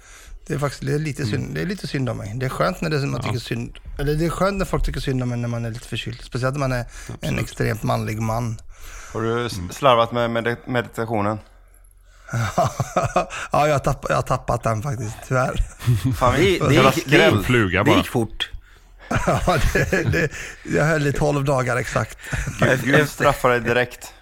Det 0.46 0.54
är 0.54 0.58
faktiskt 0.58 0.86
det 0.86 0.94
är 0.94 0.98
lite, 0.98 1.24
synd, 1.26 1.54
det 1.54 1.60
är 1.62 1.66
lite 1.66 1.86
synd 1.86 2.08
om 2.08 2.16
mig. 2.16 2.32
Det 2.36 2.46
är 2.46 2.50
skönt 2.50 2.80
när 2.80 2.90
det, 2.90 3.06
man 3.06 3.22
tycker 3.22 3.38
synd, 3.38 3.78
eller 3.98 4.14
det 4.14 4.24
är 4.24 4.30
skönt 4.30 4.58
när 4.58 4.64
folk 4.64 4.84
tycker 4.84 5.00
synd 5.00 5.22
om 5.22 5.32
en 5.32 5.40
när 5.42 5.48
man 5.48 5.64
är 5.64 5.70
lite 5.70 5.88
förkyld. 5.88 6.20
Speciellt 6.20 6.54
när 6.54 6.60
man 6.60 6.72
är 6.72 6.84
en 7.20 7.38
extremt 7.38 7.82
manlig 7.82 8.22
man. 8.22 8.58
Har 9.12 9.22
du 9.22 9.48
slarvat 9.72 10.12
med 10.12 10.30
med 10.30 10.56
meditationen? 10.66 11.38
ja, 13.52 13.66
jag 13.66 13.72
har, 13.72 13.78
tappat, 13.78 14.10
jag 14.10 14.16
har 14.16 14.22
tappat 14.22 14.62
den 14.62 14.82
faktiskt, 14.82 15.16
tyvärr. 15.28 15.62
Fan, 16.16 16.34
Det, 16.36 16.58
det, 16.58 16.74
gick, 16.74 17.06
skräll. 17.06 17.36
det, 17.36 17.42
fluga 17.42 17.84
det 17.84 17.90
gick 17.90 18.08
fort. 18.08 18.50
ja, 19.26 19.58
det, 19.72 20.12
det, 20.12 20.30
jag 20.62 20.84
höll 20.84 21.06
i 21.06 21.12
12 21.12 21.44
dagar 21.44 21.76
exakt. 21.76 22.18
Gud, 22.60 22.84
Gud 22.84 23.08
straffar 23.08 23.50
dig 23.50 23.60
direkt. 23.60 24.12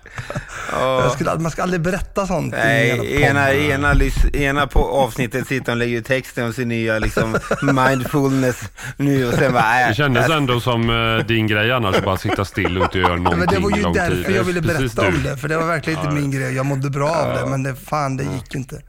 Jag 0.73 1.13
skulle, 1.13 1.39
man 1.39 1.51
ska 1.51 1.63
aldrig 1.63 1.81
berätta 1.81 2.27
sånt 2.27 2.55
i 2.55 2.57
Nej, 2.57 2.97
podd. 2.99 3.07
ena, 3.07 3.53
ena, 3.55 3.95
ena 4.33 4.67
på 4.67 4.85
avsnittet 4.89 5.47
sitter 5.47 5.73
och 5.73 5.79
lägger 5.79 5.99
ut 5.99 6.07
texten 6.07 6.47
om 6.47 6.53
sin 6.53 6.69
nya 6.69 6.99
liksom, 6.99 7.37
mindfulness 7.63 8.61
nu 8.97 9.29
och 9.29 9.35
sen 9.35 9.53
bara... 9.53 9.81
äh, 9.83 9.89
det 9.89 9.95
kändes 9.95 10.29
äh, 10.31 10.37
ändå 10.37 10.61
som 10.61 10.91
eh, 11.19 11.27
din 11.27 11.47
grej 11.47 11.73
annars 11.73 11.97
att 11.97 12.05
bara 12.05 12.17
sitta 12.17 12.45
still 12.45 12.79
och 12.79 12.85
inte 12.85 12.99
göra 12.99 13.17
någonting 13.17 13.39
men 13.39 13.49
det 13.49 13.59
var 13.59 13.77
ju 13.77 13.83
lång 13.83 13.95
tid. 13.95 14.03
därför 14.03 14.33
jag 14.33 14.45
ville 14.45 14.61
berätta 14.61 15.03
du. 15.03 15.09
om 15.09 15.23
det, 15.23 15.37
för 15.37 15.49
det 15.49 15.57
var 15.57 15.67
verkligen 15.67 16.01
inte 16.01 16.15
min 16.15 16.31
grej. 16.31 16.55
Jag 16.55 16.67
mådde 16.67 16.91
bra 16.91 17.09
av 17.11 17.35
det, 17.35 17.47
men 17.51 17.63
det, 17.63 17.75
fan, 17.75 18.17
det 18.17 18.25
gick 18.25 18.55
inte. 18.55 18.83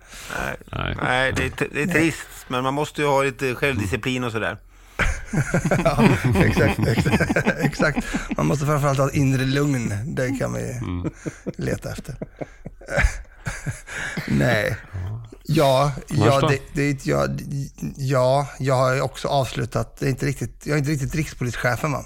Nej. 0.72 0.96
Nej, 1.04 1.34
det 1.36 1.46
är, 1.46 1.50
t- 1.50 1.66
det 1.74 1.82
är 1.82 1.88
trist, 1.88 2.28
men 2.48 2.64
man 2.64 2.74
måste 2.74 3.02
ju 3.02 3.08
ha 3.08 3.24
lite 3.24 3.56
självdisciplin 3.56 4.24
och 4.24 4.32
sådär. 4.32 4.58
Ja, 5.84 6.10
exakt, 6.36 6.80
exakt, 6.88 7.48
exakt. 7.60 8.08
Man 8.38 8.46
måste 8.46 8.66
framförallt 8.66 9.00
ha 9.00 9.08
ett 9.08 9.16
inre 9.16 9.46
lugn. 9.46 9.94
Det 10.06 10.32
kan 10.32 10.54
vi 10.54 10.80
leta 11.58 11.92
efter. 11.92 12.16
Nej. 14.28 14.78
Ja, 15.50 15.92
ja, 16.08 16.50
det, 16.50 16.60
det, 16.74 17.06
ja, 17.06 17.28
ja, 17.98 18.48
jag 18.60 18.76
har 18.76 19.02
också 19.02 19.28
avslutat, 19.28 19.98
det 20.00 20.06
är 20.06 20.10
inte 20.10 20.26
riktigt, 20.26 20.66
jag 20.66 20.74
är 20.74 20.78
inte 20.78 20.92
riktigt 20.92 21.16
rikspolischefen 21.16 21.92
va. 21.92 22.06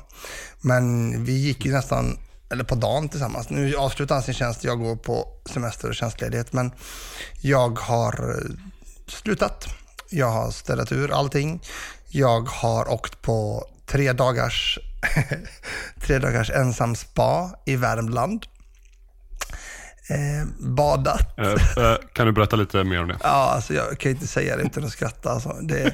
Men 0.61 1.25
vi 1.25 1.33
gick 1.33 1.65
ju 1.65 1.71
nästan, 1.71 2.17
eller 2.51 2.63
på 2.63 2.75
dagen 2.75 3.09
tillsammans. 3.09 3.49
Nu 3.49 3.75
avslutar 3.75 4.15
han 4.15 4.23
sin 4.23 4.33
tjänst, 4.33 4.63
jag 4.63 4.79
går 4.79 4.95
på 4.95 5.27
semester 5.45 5.89
och 5.89 5.95
tjänstledighet. 5.95 6.53
Men 6.53 6.71
jag 7.41 7.79
har 7.79 8.29
eh, 8.29 8.51
slutat. 9.07 9.67
Jag 10.09 10.31
har 10.31 10.51
städat 10.51 10.91
ur 10.91 11.11
allting. 11.11 11.61
Jag 12.13 12.49
har 12.49 12.91
åkt 12.91 13.21
på 13.21 13.65
tre 13.85 14.13
dagars, 14.13 14.79
tre 16.01 16.19
dagars 16.19 16.49
ensam 16.49 16.95
spa 16.95 17.51
i 17.65 17.75
Värmland. 17.75 18.45
Eh, 20.09 20.47
badat. 20.59 21.39
Eh, 21.39 21.85
eh, 21.85 21.97
kan 22.13 22.25
du 22.25 22.31
berätta 22.31 22.55
lite 22.55 22.83
mer 22.83 23.01
om 23.01 23.07
det? 23.07 23.17
Ja, 23.23 23.51
alltså 23.55 23.73
jag 23.73 23.97
kan 23.97 24.11
inte 24.11 24.27
säga 24.27 24.57
det 24.57 24.63
utan 24.63 24.83
att 24.83 24.91
skratta. 24.91 25.31
Alltså. 25.31 25.49
Det, 25.61 25.93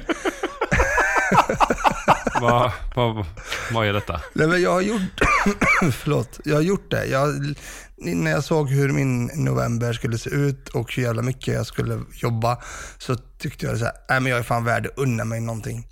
Vad 2.40 2.72
vad, 2.94 3.26
vad 3.72 3.86
är 3.86 3.92
detta? 3.92 4.20
nej, 4.32 4.46
men 4.46 4.62
jag 4.62 4.72
har 4.72 4.80
gjort, 4.80 5.20
förlåt, 5.92 6.40
jag 6.44 6.54
har 6.54 6.62
gjort 6.62 6.90
det. 6.90 7.06
Jag, 7.06 7.54
när 7.96 8.30
jag 8.30 8.44
såg 8.44 8.70
hur 8.70 8.92
min 8.92 9.30
november 9.34 9.92
skulle 9.92 10.18
se 10.18 10.30
ut 10.30 10.68
och 10.68 10.94
hur 10.94 11.02
jävla 11.02 11.22
mycket 11.22 11.54
jag 11.54 11.66
skulle 11.66 12.00
jobba 12.12 12.58
så 12.98 13.16
tyckte 13.16 13.66
jag 13.66 13.78
så 13.78 13.84
här, 13.84 13.94
nej 14.08 14.20
men 14.20 14.30
jag 14.30 14.38
är 14.38 14.42
fan 14.42 14.64
värd 14.64 14.86
att 14.86 14.98
unna 14.98 15.24
mig 15.24 15.40
någonting. 15.40 15.88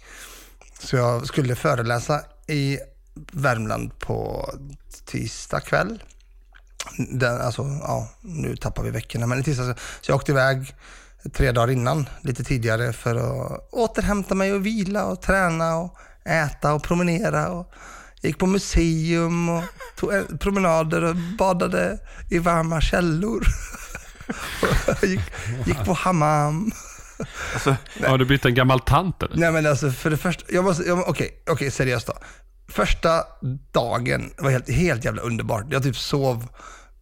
Så 0.79 0.97
jag 0.97 1.26
skulle 1.26 1.57
föreläsa 1.57 2.21
i 2.47 2.79
Värmland 3.33 3.99
på 3.99 4.50
tisdag 5.07 5.61
kväll. 5.61 6.03
Den, 6.99 7.41
alltså, 7.41 7.62
ja, 7.62 8.09
nu 8.21 8.57
tappar 8.57 8.83
vi 8.83 8.91
veckorna, 8.91 9.26
men 9.26 9.38
i 9.38 9.43
tisdag, 9.43 9.75
så 10.00 10.11
jag 10.11 10.17
åkte 10.17 10.33
iväg 10.33 10.75
tre 11.33 11.53
dagar 11.53 11.71
innan, 11.71 12.09
lite 12.21 12.45
tidigare, 12.45 12.93
för 12.93 13.17
att 13.17 13.69
återhämta 13.73 14.35
mig 14.35 14.53
och 14.53 14.67
vila 14.67 15.05
och 15.05 15.23
träna 15.23 15.76
och 15.76 15.99
äta 16.26 16.75
och 16.75 16.83
promenera. 16.83 17.49
Och 17.49 17.73
gick 18.23 18.38
på 18.38 18.47
museum 18.47 19.49
och 19.49 19.62
tog 19.97 20.14
en- 20.14 20.38
promenader 20.38 21.04
och 21.04 21.16
badade 21.38 21.99
i 22.30 22.38
varma 22.38 22.80
källor. 22.80 23.47
gick, 25.02 25.21
gick 25.66 25.85
på 25.85 25.92
hammam. 25.92 26.73
Har 28.06 28.18
du 28.18 28.25
blivit 28.25 28.45
en 28.45 28.54
gammal 28.54 28.80
tant 28.80 29.23
eller? 29.23 29.37
Nej 29.37 29.52
men 29.52 29.66
alltså 29.66 29.90
för 29.90 30.11
det 30.11 30.16
första, 30.16 30.45
jag 30.49 30.64
måste, 30.64 30.83
jag, 30.83 31.09
okej, 31.09 31.42
okej 31.50 31.71
seriöst 31.71 32.06
då. 32.06 32.12
Första 32.68 33.25
dagen 33.73 34.30
var 34.38 34.50
helt, 34.50 34.71
helt 34.71 35.04
jävla 35.04 35.23
underbart. 35.23 35.64
Jag 35.71 35.83
typ 35.83 35.97
sov, 35.97 36.49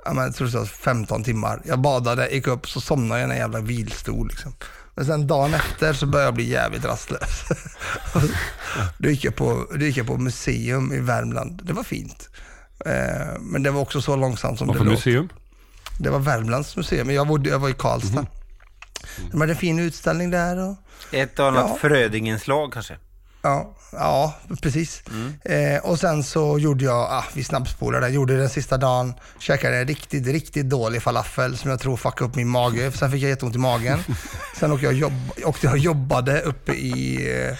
ja, 0.04 0.12
men, 0.12 0.24
jag 0.24 0.34
tror 0.34 0.48
det 0.48 0.58
var 0.58 0.64
15 0.66 1.24
timmar. 1.24 1.62
Jag 1.64 1.80
badade, 1.80 2.28
gick 2.28 2.46
upp, 2.46 2.68
så 2.68 2.80
somnade 2.80 3.20
jag 3.20 3.28
i 3.28 3.32
en 3.32 3.38
jävla 3.38 3.60
vilstol 3.60 4.28
liksom. 4.28 4.52
Men 4.94 5.06
sen 5.06 5.26
dagen 5.26 5.54
efter 5.54 5.92
så 5.92 6.06
började 6.06 6.26
jag 6.26 6.34
bli 6.34 6.48
jävligt 6.50 6.84
rastlös. 6.84 7.44
då, 8.98 9.08
gick 9.10 9.24
jag 9.24 9.36
på, 9.36 9.66
då 9.70 9.76
gick 9.84 9.96
jag 9.96 10.06
på 10.06 10.16
museum 10.16 10.92
i 10.92 11.00
Värmland. 11.00 11.60
Det 11.64 11.72
var 11.72 11.82
fint. 11.82 12.28
Eh, 12.86 13.38
men 13.40 13.62
det 13.62 13.70
var 13.70 13.80
också 13.80 14.00
så 14.02 14.16
långsamt 14.16 14.58
som 14.58 14.66
Vad 14.66 14.76
det 14.76 14.84
låg. 14.84 14.92
museum? 14.92 15.28
Det 16.00 16.10
var 16.10 16.18
Värmlands 16.18 16.76
museum, 16.76 17.06
men 17.06 17.16
jag, 17.16 17.26
bodde, 17.26 17.50
jag 17.50 17.58
var 17.58 17.68
i 17.68 17.72
Karlstad. 17.74 18.26
De 19.30 19.40
hade 19.40 19.52
en 19.52 19.58
fin 19.58 19.78
utställning 19.78 20.30
där. 20.30 20.58
Och, 20.70 20.76
Ett 21.10 21.38
och 21.38 21.46
annat 21.46 21.66
Ja. 21.70 21.76
Frödingenslag 21.80 22.72
kanske. 22.72 22.96
Ja, 23.42 23.76
ja 23.98 24.34
precis. 24.62 25.02
Eh, 25.44 25.84
och 25.84 25.98
sen 25.98 26.22
så 26.22 26.58
gjorde 26.58 26.84
jag, 26.84 26.96
ah, 27.10 27.24
vi 27.34 27.44
snabbspolade, 27.44 28.08
gjorde 28.08 28.36
den 28.36 28.48
sista 28.48 28.76
dagen, 28.76 29.14
käkade 29.38 29.76
en 29.76 29.86
riktigt, 29.86 30.26
riktigt 30.26 30.68
dålig 30.68 31.02
falafel 31.02 31.56
som 31.56 31.70
jag 31.70 31.80
tror 31.80 31.96
fuckade 31.96 32.30
upp 32.30 32.36
min 32.36 32.48
mage. 32.48 32.92
Sen 32.92 33.10
fick 33.10 33.22
jag 33.22 33.28
jätteont 33.30 33.54
i 33.54 33.58
magen. 33.58 33.98
Sen 34.56 34.72
åkte 34.72 34.86
jag, 34.86 34.94
jobb, 34.94 35.12
åkte 35.44 35.66
jag 35.66 35.78
jobbade 35.78 36.40
uppe 36.40 36.72
i, 36.72 37.30
eh, 37.46 37.56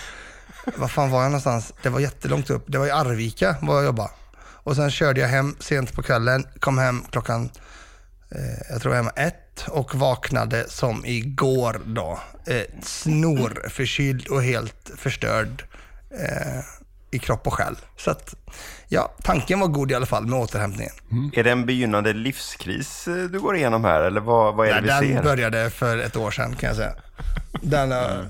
vad 0.76 0.90
fan 0.90 1.10
var 1.10 1.22
jag 1.22 1.30
någonstans? 1.30 1.72
Det 1.82 1.88
var 1.88 2.00
jättelångt 2.00 2.50
upp. 2.50 2.64
Det 2.66 2.78
var 2.78 2.86
i 2.86 2.90
Arvika 2.90 3.56
var 3.62 3.74
jag 3.74 3.84
jobbade. 3.84 4.10
Och 4.64 4.76
sen 4.76 4.90
körde 4.90 5.20
jag 5.20 5.28
hem 5.28 5.56
sent 5.60 5.92
på 5.92 6.02
kvällen, 6.02 6.46
kom 6.60 6.78
hem 6.78 7.04
klockan, 7.10 7.50
eh, 8.30 8.70
jag 8.70 8.82
tror 8.82 8.94
jag 8.94 9.02
var 9.02 9.10
hemma 9.10 9.28
ett. 9.28 9.64
och 9.68 9.94
vaknade 9.94 10.64
som 10.68 11.06
igår 11.06 11.80
då. 11.86 12.20
Eh, 12.46 12.62
snorförkyld 12.82 14.26
och 14.26 14.42
helt 14.42 14.90
förstörd 14.96 15.64
eh, 16.20 16.60
i 17.10 17.18
kropp 17.18 17.46
och 17.46 17.54
själ. 17.54 17.76
Så 17.96 18.10
att, 18.10 18.34
ja, 18.88 19.14
tanken 19.22 19.60
var 19.60 19.68
god 19.68 19.90
i 19.90 19.94
alla 19.94 20.06
fall 20.06 20.26
med 20.26 20.38
återhämtningen. 20.38 20.92
Är 21.32 21.44
det 21.44 21.50
en 21.50 21.66
begynnande 21.66 22.12
livskris 22.12 23.08
eh, 23.08 23.14
du 23.14 23.40
går 23.40 23.56
igenom 23.56 23.84
här 23.84 24.00
eller 24.00 24.20
vad, 24.20 24.54
vad 24.54 24.68
är 24.68 24.74
det 24.74 24.86
Nej, 24.86 25.00
vi 25.00 25.08
den 25.08 25.16
ser? 25.22 25.30
började 25.30 25.70
för 25.70 25.98
ett 25.98 26.16
år 26.16 26.30
sedan 26.30 26.56
kan 26.56 26.66
jag 26.66 26.76
säga. 26.76 26.94
Den, 27.62 27.92
eh, 27.92 28.20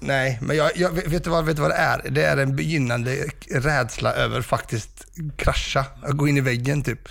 nej, 0.00 0.38
men 0.42 0.56
jag, 0.56 0.70
jag, 0.74 0.90
vet, 0.90 1.24
du 1.24 1.30
vad, 1.30 1.44
vet 1.44 1.56
du 1.56 1.62
vad 1.62 1.70
det 1.70 1.76
är? 1.76 2.10
Det 2.10 2.24
är 2.24 2.36
en 2.36 2.56
begynnande 2.56 3.24
rädsla 3.50 4.12
över 4.14 4.42
faktiskt 4.42 5.06
krascha, 5.36 5.84
att 6.02 6.16
gå 6.16 6.28
in 6.28 6.36
i 6.36 6.40
väggen 6.40 6.82
typ. 6.82 7.08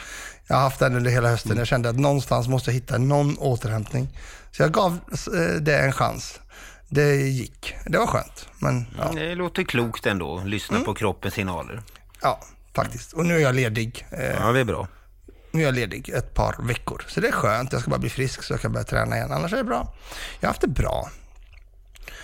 Jag 0.47 0.55
har 0.55 0.63
haft 0.63 0.79
den 0.79 0.95
under 0.95 1.11
hela 1.11 1.29
hösten. 1.29 1.57
Jag 1.57 1.67
kände 1.67 1.89
att 1.89 1.99
någonstans 1.99 2.47
måste 2.47 2.69
jag 2.69 2.73
hitta 2.75 2.97
någon 2.97 3.37
återhämtning. 3.37 4.07
Så 4.51 4.63
jag 4.63 4.71
gav 4.71 4.99
eh, 5.11 5.61
det 5.61 5.77
en 5.77 5.91
chans. 5.91 6.39
Det 6.93 7.15
gick. 7.15 7.75
Det 7.85 7.97
var 7.97 8.07
skönt. 8.07 8.47
Men 8.59 8.85
ja, 8.97 9.11
Det 9.15 9.35
låter 9.35 9.63
klokt 9.63 10.05
ändå, 10.05 10.41
lyssna 10.45 10.75
Mm. 10.75 10.85
på 10.85 10.93
kroppens 10.93 11.33
signaler. 11.33 11.81
ja 12.21 12.39
faktiskt. 12.75 13.13
Och 13.13 13.25
nu 13.25 13.35
är 13.35 13.39
jag 13.39 13.55
ledig. 13.55 14.07
Eh, 14.11 14.25
Ja, 14.39 14.51
det 14.51 14.59
är 14.59 14.63
bra. 14.63 14.87
Nu 15.51 15.61
är 15.61 15.65
jag 15.65 15.75
ledig 15.75 16.09
ett 16.09 16.33
par 16.33 16.55
veckor. 16.63 17.03
Så 17.07 17.19
det 17.19 17.27
är 17.27 17.31
skönt. 17.31 17.71
Jag 17.71 17.81
ska 17.81 17.89
bara 17.89 17.99
bli 17.99 18.09
frisk 18.09 18.43
så 18.43 18.53
jag 18.53 18.61
kan 18.61 18.71
börja 18.71 18.83
träna 18.83 19.15
igen. 19.15 19.31
Annars 19.31 19.53
är 19.53 19.57
det 19.57 19.63
bra. 19.63 19.93
Jag 20.39 20.47
har 20.47 20.49
haft 20.53 20.61
det 20.61 20.67
bra. 20.67 21.09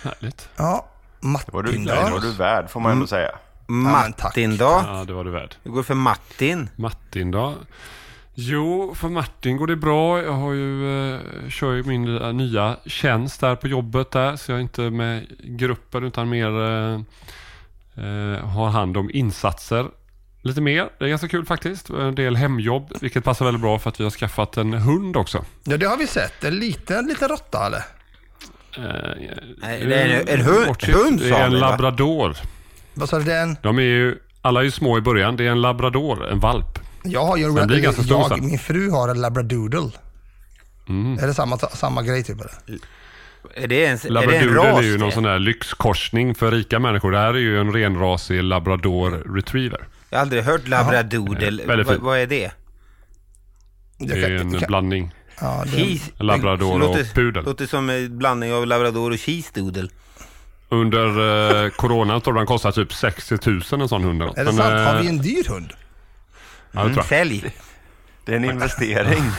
Härligt. 0.02 0.48
Ja, 0.56 0.88
Det 1.20 1.26
var 1.52 1.62
du, 1.62 1.68
Martin 1.68 1.84
nej, 1.84 1.96
då? 1.96 2.04
det 2.06 2.10
var 2.12 2.20
du 2.20 2.32
värd 2.32 2.70
får 2.70 2.80
man 2.80 2.92
ändå 2.92 3.06
säga. 3.06 3.30
men 3.66 4.12
tack. 4.12 4.22
Martin 4.24 4.56
då? 4.56 4.82
Ja, 4.86 5.04
det 5.06 5.12
var 5.12 5.24
du 5.24 5.30
värd. 5.30 5.54
Hur 5.62 5.70
går 5.70 5.78
det 5.78 5.84
för 5.84 5.94
Martin? 5.94 6.70
Martin 6.76 7.30
då? 7.30 7.54
Jo, 8.40 8.94
för 8.94 9.08
Martin 9.08 9.56
går 9.56 9.66
det 9.66 9.76
bra. 9.76 10.22
Jag 10.22 10.32
har 10.32 10.52
ju, 10.52 11.12
eh, 11.14 11.20
kör 11.48 11.72
ju 11.74 11.82
min 11.82 12.04
nya 12.36 12.76
tjänst 12.86 13.40
där 13.40 13.56
på 13.56 13.68
jobbet 13.68 14.10
där. 14.10 14.36
Så 14.36 14.52
jag 14.52 14.58
är 14.58 14.62
inte 14.62 14.80
med 14.90 15.26
gruppen 15.44 16.04
utan 16.04 16.28
mer 16.28 16.46
eh, 16.62 16.94
eh, 18.04 18.44
har 18.46 18.68
hand 18.70 18.96
om 18.96 19.10
insatser 19.12 19.86
lite 20.42 20.60
mer. 20.60 20.88
Det 20.98 21.04
är 21.04 21.08
ganska 21.08 21.28
kul 21.28 21.44
faktiskt. 21.46 21.90
En 21.90 22.14
del 22.14 22.36
hemjobb, 22.36 22.92
vilket 23.00 23.24
passar 23.24 23.44
väldigt 23.44 23.62
bra 23.62 23.78
för 23.78 23.88
att 23.90 24.00
vi 24.00 24.04
har 24.04 24.10
skaffat 24.10 24.56
en 24.56 24.72
hund 24.74 25.16
också. 25.16 25.44
Ja, 25.64 25.76
det 25.76 25.86
har 25.86 25.96
vi 25.96 26.06
sett. 26.06 26.44
En 26.44 26.58
liten, 26.58 27.06
liten 27.06 27.28
råtta 27.28 27.66
eller? 27.66 27.82
Nej, 29.62 29.84
det 29.86 29.94
är 29.94 30.20
en- 30.20 30.28
en 30.40 30.46
hund- 30.46 30.66
Bortsett, 30.66 30.94
hund, 30.94 31.20
Det 31.20 31.28
är 31.30 31.46
en 31.46 31.58
labrador. 31.58 32.36
Vad 32.94 33.08
sa 33.08 33.18
du? 33.18 33.24
Det 33.24 33.34
är 33.34 33.42
en... 33.42 33.56
De 33.62 33.78
är 33.78 33.82
ju, 33.82 34.18
alla 34.42 34.60
är 34.60 34.64
ju 34.64 34.70
små 34.70 34.98
i 34.98 35.00
början. 35.00 35.36
Det 35.36 35.46
är 35.46 35.50
en 35.50 35.60
labrador, 35.60 36.28
en 36.30 36.40
valp. 36.40 36.78
Jag 37.02 37.24
har 37.24 37.36
ju 37.36 37.44
en... 37.44 37.66
Blir 37.66 37.80
ganska 37.80 38.02
stor 38.02 38.18
jag, 38.18 38.28
sen. 38.28 38.46
Min 38.46 38.58
fru 38.58 38.90
har 38.90 39.08
en 39.08 39.20
labradoodle. 39.20 39.90
Mm. 40.88 41.18
Är 41.18 41.26
det 41.26 41.34
samma, 41.34 41.58
samma 41.58 42.02
grej 42.02 42.24
typ 42.24 42.40
eller? 42.40 42.80
Är 43.54 43.68
det 43.68 43.86
en, 43.86 43.92
är 43.92 44.00
det 44.00 44.08
en 44.08 44.14
Labradoodle 44.14 44.58
ras? 44.58 44.78
är 44.78 44.82
ju 44.82 44.98
någon 44.98 45.08
det? 45.08 45.14
sån 45.14 45.22
där 45.22 45.38
lyxkorsning 45.38 46.34
för 46.34 46.50
rika 46.50 46.78
människor. 46.78 47.12
Det 47.12 47.18
här 47.18 47.34
är 47.34 47.38
ju 47.38 47.60
en 47.60 47.72
renrasig 47.72 48.42
labrador 48.42 49.10
retriever. 49.10 49.88
Jag 50.10 50.18
har 50.18 50.22
aldrig 50.22 50.42
hört 50.42 50.68
labradoodle. 50.68 51.62
Ja, 51.62 51.66
väldigt 51.66 52.00
Vad, 52.00 52.18
är 52.18 52.26
det? 52.26 52.52
Det 53.98 54.24
är 54.24 54.30
en 54.30 54.50
blandning. 54.68 55.14
Ja, 55.40 55.64
det, 55.76 56.00
Labrador 56.24 56.78
låter, 56.78 57.00
och 57.00 57.14
pudel. 57.14 57.44
Låter 57.44 57.66
som 57.66 57.90
en 57.90 58.18
blandning 58.18 58.52
av 58.52 58.66
labrador 58.66 59.10
och 59.10 59.18
cheese-doodle. 59.18 59.90
Under 60.68 61.64
eh, 61.64 61.70
coronan 61.70 62.20
tror 62.20 62.36
jag 62.36 62.40
den 62.40 62.46
kostar 62.46 62.72
typ 62.72 62.92
60 62.92 63.38
000 63.50 63.62
en 63.72 63.88
sån 63.88 64.04
hund. 64.04 64.22
är 64.22 64.26
det 64.26 64.44
Men, 64.44 64.54
sant? 64.54 64.70
Har 64.70 64.94
eh, 64.94 65.00
vi 65.00 65.08
en 65.08 65.18
dyr 65.18 65.44
hund? 65.48 65.72
Ja, 66.72 66.80
det 66.80 66.86
tror 66.86 66.96
jag. 66.96 67.04
Sälj. 67.06 67.54
Det 68.24 68.32
är 68.32 68.36
en 68.36 68.44
investering. 68.44 69.22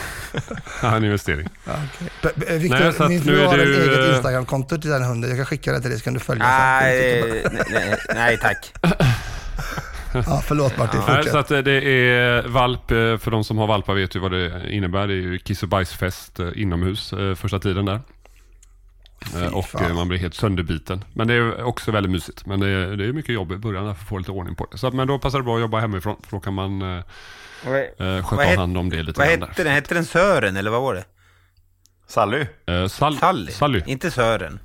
Ja, 0.82 0.96
en 0.96 1.04
investering. 1.04 1.48
Nej, 1.64 2.58
Victor, 2.58 2.92
så 2.92 3.02
att 3.02 3.08
min 3.08 3.18
nu 3.18 3.24
fru 3.24 3.40
är 3.42 3.46
har 3.46 3.58
ett 3.58 3.68
eget 3.88 4.08
eh, 4.08 4.14
Instagramkonto 4.14 4.78
till 4.78 4.90
den 4.90 5.02
hunden. 5.02 5.30
Jag 5.30 5.38
kan 5.38 5.46
skicka 5.46 5.72
det 5.72 5.80
till 5.80 5.90
dig 5.90 5.98
så 5.98 6.04
kan 6.04 6.14
du 6.14 6.20
följa 6.20 6.44
sen. 6.44 6.52
Nej, 6.58 7.42
nej, 7.52 7.66
nej, 7.70 7.96
nej 8.14 8.38
tack. 8.38 8.72
Ja, 10.12 10.42
förlåt 10.46 10.78
Martin, 10.78 11.00
Nej, 11.06 11.16
fortsätt. 11.16 11.32
så 11.32 11.38
att 11.38 11.50
eh, 11.50 11.58
det 11.58 11.72
är 11.84 12.48
valp, 12.48 12.90
eh, 12.90 12.96
för 13.18 13.30
de 13.30 13.44
som 13.44 13.58
har 13.58 13.66
valpar 13.66 13.94
vet 13.94 14.16
ju 14.16 14.20
vad 14.20 14.30
det 14.32 14.70
innebär. 14.70 15.06
Det 15.06 15.14
är 15.14 15.16
ju 15.16 15.38
kiss 15.38 15.62
och 15.62 15.68
bajsfest 15.68 16.40
eh, 16.40 16.48
inomhus 16.54 17.12
eh, 17.12 17.34
första 17.34 17.58
tiden 17.58 17.84
där. 17.84 18.00
Eh, 19.36 19.54
Och 19.54 19.66
fan. 19.68 19.84
eh, 19.84 19.94
man 19.94 20.08
blir 20.08 20.18
helt 20.18 20.34
sönderbiten. 20.34 21.04
Men 21.14 21.28
det 21.28 21.34
är 21.34 21.62
också 21.62 21.90
väldigt 21.90 22.12
mysigt. 22.12 22.46
Men 22.46 22.60
det 22.60 22.68
är, 22.68 22.96
det 22.96 23.04
är 23.04 23.12
mycket 23.12 23.34
jobb 23.34 23.52
i 23.52 23.56
början 23.56 23.84
för 23.84 23.90
att 24.02 24.08
få 24.08 24.18
lite 24.18 24.30
ordning 24.30 24.54
på 24.56 24.68
det. 24.72 24.78
Så, 24.78 24.86
att- 24.86 24.94
men 24.94 25.08
då 25.08 25.18
passar 25.18 25.38
det 25.38 25.44
bra 25.44 25.54
att 25.54 25.60
jobba 25.60 25.80
hemifrån. 25.80 26.16
För 26.22 26.30
då 26.36 26.40
kan 26.40 26.54
man 26.54 26.82
eh, 26.82 26.98
eh, 26.98 28.24
sköta 28.26 28.42
het- 28.42 28.56
hand 28.58 28.78
om 28.78 28.90
det 28.90 29.02
lite 29.02 29.18
vad 29.18 29.28
hette 29.28 29.62
den? 29.64 29.72
Hette 29.72 29.94
den 29.94 30.04
Sören 30.04 30.56
eller 30.56 30.70
vad 30.70 30.82
var 30.82 30.94
det? 30.94 31.04
Sally? 32.06 32.46
Eh, 32.66 32.86
Sal- 32.88 33.16
Sally? 33.18 33.52
Sally. 33.52 33.82
Inte 33.86 34.10
Sören. 34.10 34.60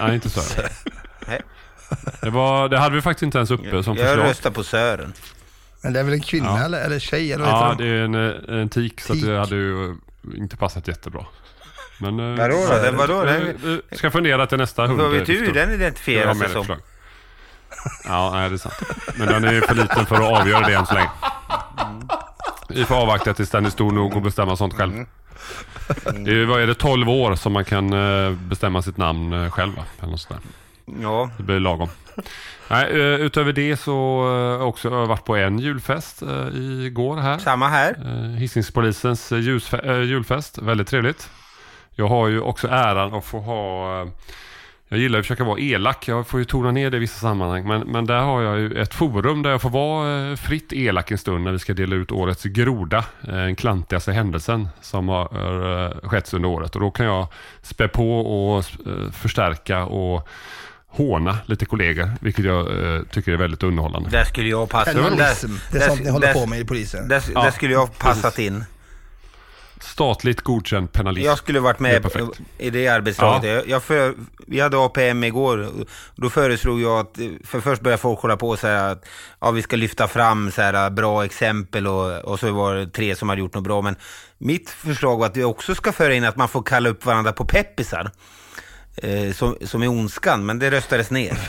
Nej, 0.00 0.14
inte 0.14 0.30
så. 0.30 0.40
Nej. 1.26 1.40
Det, 2.20 2.30
var, 2.30 2.68
det 2.68 2.78
hade 2.78 2.94
vi 2.94 3.02
faktiskt 3.02 3.22
inte 3.22 3.38
ens 3.38 3.50
uppe 3.50 3.82
som 3.82 3.96
Jag 3.96 4.06
förslag. 4.08 4.24
röstar 4.30 4.50
på 4.50 4.64
Sören. 4.64 5.12
Men 5.82 5.92
det 5.92 6.00
är 6.00 6.04
väl 6.04 6.12
en 6.14 6.20
kvinna 6.20 6.46
Ja. 6.58 6.64
eller, 6.64 6.84
eller 6.84 6.98
tjej? 6.98 7.32
Eller 7.32 7.44
Ja, 7.44 7.74
det 7.78 7.86
är 7.86 8.04
en, 8.04 8.14
en 8.14 8.68
tik, 8.68 9.00
så 9.00 9.12
att 9.12 9.18
Tik. 9.18 9.26
det 9.28 9.38
hade 9.38 9.54
ju 9.56 9.96
inte 10.36 10.56
passat 10.56 10.88
jättebra. 10.88 11.26
Men... 12.00 12.20
eh, 12.20 12.38
Vadå 12.38 12.54
då? 12.70 12.82
Det- 12.82 12.90
vadå? 12.90 13.24
eh, 13.24 13.36
eh, 13.72 13.96
Ska 13.96 14.10
fundera 14.10 14.46
till 14.46 14.58
nästa 14.58 14.86
hund. 14.86 15.00
Vad 15.00 15.10
vet 15.10 15.20
eh, 15.20 15.26
du 15.26 15.32
hur 15.32 15.40
Viktor. 15.40 15.54
den 15.60 15.72
identifierar 15.72 16.34
sig 16.34 16.48
som? 16.48 16.58
förslag. 16.64 16.78
Ja, 18.04 18.30
nej, 18.34 18.48
det 18.48 18.54
är 18.54 18.58
sant. 18.58 18.74
Men 19.18 19.26
den 19.28 19.44
är 19.44 19.52
ju 19.52 19.60
för 19.60 19.74
liten 19.74 20.06
för 20.06 20.14
att 20.16 20.40
avgöra 20.40 20.66
det 20.66 20.74
än 20.74 20.86
så 20.86 20.94
länge. 20.94 21.08
Vi 22.68 22.84
får 22.84 22.94
avvakta 22.94 23.34
tills 23.34 23.50
den 23.50 23.66
är 23.66 23.70
stor 23.70 23.92
nog 23.92 24.16
och 24.16 24.22
bestämma 24.22 24.56
sånt 24.56 24.74
själv. 24.74 24.92
Det 26.24 26.30
är, 26.30 26.44
vad 26.46 26.60
är 26.62 26.66
det, 26.66 26.74
12 26.74 27.08
år 27.08 27.34
som 27.34 27.52
man 27.52 27.64
kan 27.64 27.92
eh, 27.92 28.30
bestämma 28.32 28.82
sitt 28.82 28.96
namn 28.96 29.32
eh, 29.32 29.50
själv? 29.50 29.72
Eller 30.00 30.10
något 30.10 30.20
sånt 30.20 30.40
där. 30.86 30.94
Ja, 31.02 31.30
Det 31.36 31.42
blir 31.42 31.60
lagom. 31.60 31.88
Nej, 32.68 32.90
eh, 32.90 32.96
utöver 33.20 33.52
det 33.52 33.76
så 33.76 33.92
eh, 34.26 34.30
har 34.32 34.38
jag 34.58 34.68
också 34.68 34.88
varit 34.90 35.24
på 35.24 35.36
en 35.36 35.58
julfest 35.58 36.22
eh, 36.22 36.46
igår 36.86 37.16
här. 37.16 37.38
samma 37.38 37.68
här. 37.68 37.96
Eh, 38.06 38.38
Hisingspolisens 38.38 39.32
eh, 39.32 39.38
eh, 39.38 40.02
julfest. 40.02 40.58
Väldigt 40.58 40.88
trevligt. 40.88 41.30
Jag 41.98 42.08
har 42.08 42.28
ju 42.28 42.40
också 42.40 42.68
äran 42.68 43.14
att 43.14 43.24
få 43.24 43.40
ha... 43.40 44.00
eh, 44.02 44.08
Jag 44.88 44.98
gillar 44.98 45.18
att 45.18 45.24
försöka 45.24 45.44
vara 45.44 45.60
elak. 45.60 46.08
Jag 46.08 46.26
får 46.26 46.40
ju 46.40 46.44
tona 46.44 46.70
ner 46.70 46.90
det 46.90 46.96
i 46.96 47.00
vissa 47.00 47.20
sammanhang. 47.20 47.68
Men, 47.68 47.80
men 47.80 48.06
där 48.06 48.18
har 48.20 48.42
jag 48.42 48.58
ju 48.58 48.80
ett 48.82 48.94
forum 48.94 49.42
där 49.42 49.50
jag 49.50 49.62
får 49.62 49.70
vara 49.70 50.30
eh, 50.30 50.36
fritt 50.36 50.72
elak 50.72 51.10
en 51.10 51.18
stund 51.18 51.44
när 51.44 51.52
vi 51.52 51.58
ska 51.58 51.74
dela 51.74 51.94
ut 51.96 52.12
årets 52.12 52.42
groda. 52.44 52.98
eh, 53.28 53.34
Den 53.34 53.56
klantigaste 53.56 54.12
händelsen 54.12 54.68
som 54.80 55.08
har 55.08 56.08
skett 56.08 56.34
under 56.34 56.48
året. 56.48 56.74
Och 56.74 56.80
då 56.80 56.90
kan 56.90 57.06
jag 57.06 57.26
spä 57.62 57.88
på 57.88 58.20
och 58.20 58.64
förstärka 59.12 59.84
och 59.84 60.28
håna 60.88 61.38
lite 61.46 61.66
kollegor. 61.66 62.10
Vilket 62.20 62.44
jag 62.44 62.94
eh, 62.94 63.02
tycker 63.02 63.32
är 63.32 63.36
väldigt 63.36 63.62
underhållande. 63.62 64.10
Där 64.10 64.24
skulle 64.24 64.48
jag 64.48 64.68
passa 64.70 64.92
det 64.92 65.78
är 65.78 65.88
sånt 65.88 66.04
ni 66.04 66.10
håller 66.10 66.32
på 66.32 66.46
med 66.46 66.60
i 66.60 66.64
polisen. 66.64 67.08
Där, 67.08 67.22
Ja, 67.34 67.42
där 67.42 67.50
skulle 67.50 67.72
jag 67.72 67.98
passat 67.98 68.38
in. 68.38 68.64
Statligt 69.80 70.40
godkänd 70.40 70.92
penalist. 70.92 71.26
Jag 71.26 71.38
skulle 71.38 71.60
varit 71.60 71.78
Det 71.78 71.82
med 71.82 72.02
perfekt. 72.02 72.40
i 72.58 72.70
det 72.70 72.88
arbetslaget. 72.88 73.64
Ja. 73.66 73.70
Jag, 73.72 73.82
för, 73.82 74.14
vi 74.46 74.60
hade 74.60 74.84
APM 74.84 75.24
igår 75.24 75.68
då 76.14 76.30
föreslog 76.30 76.80
jag 76.80 77.00
att, 77.00 77.18
för 77.44 77.60
först 77.60 77.82
började 77.82 78.02
folk 78.02 78.20
hålla 78.20 78.36
på 78.36 78.48
och 78.48 78.58
säga 78.58 78.86
att 78.86 79.04
ja, 79.40 79.50
vi 79.50 79.62
ska 79.62 79.76
lyfta 79.76 80.08
fram 80.08 80.50
så 80.50 80.62
här, 80.62 80.90
bra 80.90 81.24
exempel 81.24 81.86
och, 81.86 82.18
och 82.24 82.40
så 82.40 82.52
var 82.52 82.74
det 82.74 82.86
tre 82.86 83.16
som 83.16 83.28
hade 83.28 83.40
gjort 83.40 83.54
något 83.54 83.64
bra. 83.64 83.82
Men 83.82 83.96
mitt 84.38 84.70
förslag 84.70 85.18
var 85.18 85.26
att 85.26 85.36
vi 85.36 85.44
också 85.44 85.74
ska 85.74 85.92
föra 85.92 86.14
in 86.14 86.24
att 86.24 86.36
man 86.36 86.48
får 86.48 86.62
kalla 86.62 86.88
upp 86.88 87.04
varandra 87.04 87.32
på 87.32 87.44
peppisar. 87.44 88.10
Eh, 88.96 89.32
som, 89.32 89.56
som 89.64 89.82
är 89.82 89.88
ondskan, 89.88 90.46
men 90.46 90.58
det 90.58 90.70
röstades 90.70 91.10
ner. 91.10 91.38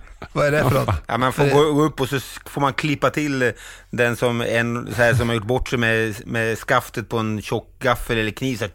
Vad 0.32 0.46
är 0.46 0.50
det 0.50 0.62
för 0.62 0.70
något? 0.70 0.94
Ja, 1.06 1.18
man 1.18 1.32
får 1.32 1.46
gå, 1.46 1.72
gå 1.72 1.82
upp 1.82 2.00
och 2.00 2.08
så 2.08 2.20
får 2.46 2.60
man 2.60 2.72
klippa 2.72 3.10
till 3.10 3.52
den 3.90 4.16
som, 4.16 4.40
en, 4.40 4.94
så 4.94 5.02
här, 5.02 5.14
som 5.14 5.28
har 5.28 5.36
gjort 5.36 5.44
bort 5.44 5.68
sig 5.68 5.78
med, 5.78 6.26
med 6.26 6.58
skaftet 6.58 7.08
på 7.08 7.18
en 7.18 7.42
tjock 7.42 7.78
gaffel 7.78 8.18
eller 8.18 8.30
kniv. 8.30 8.56
Så 8.56 8.64
här. 8.64 8.72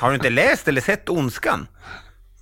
Har 0.00 0.08
du 0.08 0.14
inte 0.14 0.30
läst 0.30 0.68
eller 0.68 0.80
sett 0.80 1.08
Ondskan? 1.08 1.66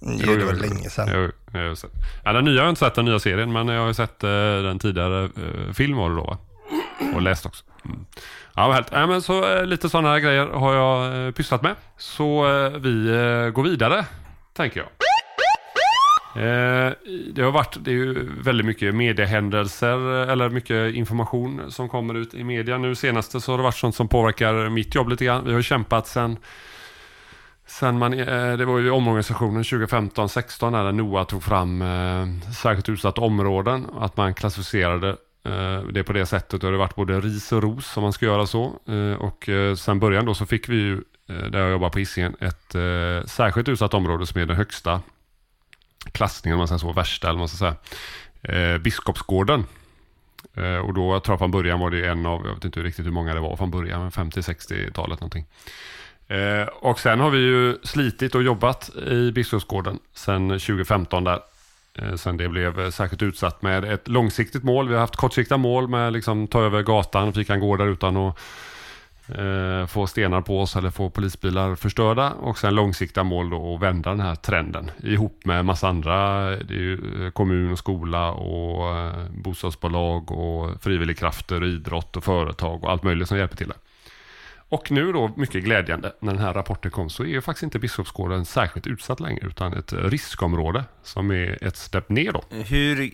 Jo, 0.01 0.37
det 0.37 0.45
var 0.45 0.53
länge 0.53 0.91
sedan. 0.91 1.09
Jo, 1.13 1.31
jag 1.61 1.69
har 1.69 1.75
sett. 1.75 1.91
Ja, 2.25 2.33
den 2.33 2.45
nya 2.45 2.61
har 2.61 2.67
jag 2.67 2.71
inte 2.71 2.79
sett, 2.79 2.95
den 2.95 3.05
nya 3.05 3.19
serien, 3.19 3.53
men 3.53 3.69
jag 3.69 3.81
har 3.81 3.89
ju 3.89 3.95
sett 3.95 4.25
eh, 4.25 4.31
den 4.63 4.79
tidigare 4.79 5.23
uh, 5.25 5.73
film 5.73 5.97
var 5.97 6.11
det 6.11 6.17
då 6.17 6.25
va? 6.25 6.39
Och 7.15 7.23
läst 7.23 7.47
också. 7.47 7.65
Mm. 7.85 8.07
Ja, 8.55 8.73
härligt. 8.73 8.93
Ja, 8.93 9.07
men 9.07 9.23
så 9.23 9.57
eh, 9.57 9.67
lite 9.67 9.89
sådana 9.89 10.09
här 10.09 10.19
grejer 10.19 10.47
har 10.47 10.75
jag 10.75 11.27
eh, 11.27 11.33
pysslat 11.33 11.63
med. 11.63 11.75
Så 11.99 12.47
eh, 12.47 12.71
vi 12.71 13.09
eh, 13.09 13.51
går 13.51 13.63
vidare, 13.63 14.07
tänker 14.57 14.81
jag. 14.81 14.89
Eh, 16.37 16.93
det 17.33 17.43
har 17.43 17.51
varit, 17.51 17.77
det 17.81 17.91
är 17.91 17.95
ju 17.95 18.31
väldigt 18.43 18.67
mycket 18.67 18.95
mediehändelser 18.95 20.23
eh, 20.23 20.33
eller 20.33 20.49
mycket 20.51 20.95
information 20.95 21.63
som 21.69 21.89
kommer 21.89 22.15
ut 22.15 22.35
i 22.35 22.45
media. 22.45 22.79
Nu 22.79 22.95
senaste 22.95 23.41
så 23.41 23.53
har 23.53 23.59
det 23.59 23.63
varit 23.63 23.75
sånt 23.75 23.95
som 23.95 24.09
påverkar 24.09 24.69
mitt 24.69 24.95
jobb 24.95 25.09
lite 25.09 25.25
grann. 25.25 25.45
Vi 25.45 25.55
har 25.55 25.63
kämpat 25.63 26.07
sen 26.07 26.37
Sen 27.67 27.99
man, 27.99 28.13
eh, 28.13 28.57
det 28.57 28.65
var 28.65 28.79
ju 28.79 28.91
omorganisationen 28.91 29.63
2015-16 29.63 30.71
när 30.71 30.93
NOA 30.93 31.25
tog 31.25 31.43
fram 31.43 31.85
särskilt 32.63 32.89
utsatta 32.89 33.21
områden. 33.21 33.87
Att 33.99 34.17
man 34.17 34.35
klassificerade 34.35 35.17
det 35.93 36.05
på 36.05 36.13
det 36.13 36.27
sättet 36.27 36.61
det 36.61 36.67
har 36.67 36.73
varit 36.73 36.95
både 36.95 37.21
ris 37.21 37.53
och 37.53 37.63
ros 37.63 37.97
om 37.97 38.03
man 38.03 38.13
ska 38.13 38.27
göra 38.27 38.47
så. 38.47 38.63
Och 39.19 39.49
sen 39.77 40.01
början 40.01 40.25
då 40.25 40.35
så 40.35 40.47
fick 40.47 40.69
vi 40.69 40.77
ju, 40.77 41.03
där 41.27 41.59
jag 41.59 41.71
jobbar 41.71 41.91
på 41.91 41.99
Hisingen, 41.99 42.37
ett 42.41 42.73
särskilt 43.31 43.69
utsatt 43.69 43.95
område 43.95 44.27
som 44.27 44.41
är 44.41 44.47
den 44.47 44.57
högsta 44.57 45.01
klassningen, 46.13 46.55
om 46.55 46.59
man 46.59 46.69
säger 46.69 46.79
så, 46.79 46.93
värsta 46.93 47.29
eller 47.29 47.39
vad 47.39 47.41
man 47.41 47.49
ska 47.49 47.57
säga, 47.59 47.77
eh, 48.43 48.79
Biskopsgården. 48.79 49.65
Eh, 50.55 50.77
och 50.77 50.95
då, 50.95 51.13
jag 51.13 51.25
tror 51.25 51.37
från 51.37 51.51
början 51.51 51.81
var 51.81 51.91
det 51.91 52.07
en 52.07 52.27
av, 52.27 52.47
jag 52.47 52.55
vet 52.55 52.65
inte 52.65 52.83
riktigt 52.83 53.07
hur 53.07 53.11
många 53.11 53.35
det 53.35 53.41
var 53.41 53.57
från 53.57 53.71
början, 53.71 54.01
men 54.01 54.11
50-60-talet 54.11 55.21
någonting. 55.21 55.47
Eh, 56.29 56.67
och 56.67 57.01
sen 57.01 57.21
har 57.21 57.31
vi 57.31 57.39
ju 57.39 57.79
slitit 57.83 58.35
och 58.35 58.43
jobbat 58.43 58.91
i 58.97 59.33
Biskopsgården 59.33 59.99
sen 60.15 60.49
2015 60.49 61.25
där. 61.25 61.41
Eh, 61.95 62.15
sen 62.15 62.37
det 62.37 62.49
blev 62.49 62.91
särskilt 62.91 63.23
utsatt 63.23 63.63
med 63.63 63.85
ett 63.85 64.09
långsiktigt 64.09 64.65
mål. 64.65 64.89
Vi 64.89 64.95
har 64.95 65.01
haft 65.01 65.17
kortsiktiga 65.17 65.59
mål 65.59 65.89
med 65.89 66.13
liksom 66.13 66.49
ta 66.49 66.63
över 66.63 66.83
gatan, 66.83 67.33
vi 67.37 67.45
gå 67.45 67.77
där 67.77 67.87
utan 67.87 68.17
att 68.17 68.39
eh, 69.29 69.87
få 69.87 70.07
stenar 70.07 70.41
på 70.41 70.61
oss 70.61 70.77
eller 70.77 70.91
få 70.91 71.11
polisbilar 71.11 71.75
förstörda. 71.75 72.31
Och 72.31 72.59
sen 72.59 72.75
långsiktiga 72.75 73.25
mål 73.25 73.51
då 73.51 73.75
att 73.75 73.83
vända 73.83 74.11
den 74.11 74.21
här 74.21 74.35
trenden 74.35 74.91
ihop 75.03 75.45
med 75.45 75.65
massa 75.65 75.89
andra. 75.89 76.41
Det 76.51 76.75
är 76.75 76.79
ju 76.79 77.25
eh, 77.25 77.31
kommun 77.31 77.73
och 77.73 77.79
skola 77.79 78.31
och 78.31 78.99
eh, 78.99 79.15
bostadsbolag 79.31 80.31
och 80.31 80.83
frivilligkrafter, 80.83 81.65
idrott 81.65 82.17
och 82.17 82.25
företag 82.25 82.85
och 82.85 82.91
allt 82.91 83.03
möjligt 83.03 83.29
som 83.29 83.39
hjälper 83.39 83.57
till 83.57 83.69
det. 83.69 83.77
Och 84.69 84.91
nu 84.91 85.13
då, 85.13 85.31
mycket 85.37 85.65
glädjande, 85.65 86.13
när 86.21 86.33
den 86.33 86.43
här 86.43 86.55
rapporten 86.55 86.91
kom 86.91 87.11
så 87.11 87.23
är 87.23 87.27
ju 87.27 87.41
faktiskt 87.41 87.63
inte 87.63 87.79
Biskopsgården 87.79 88.45
särskilt 88.45 88.87
utsatt 88.87 89.21
längre 89.21 89.47
utan 89.47 89.73
ett 89.73 89.93
eh, 89.93 89.99
riskområde 89.99 90.85
som 91.03 91.31
är 91.31 91.65
ett 91.65 91.77
steg 91.77 92.03
ner 92.09 92.33
då. 92.33 92.45
Hur, 92.51 93.11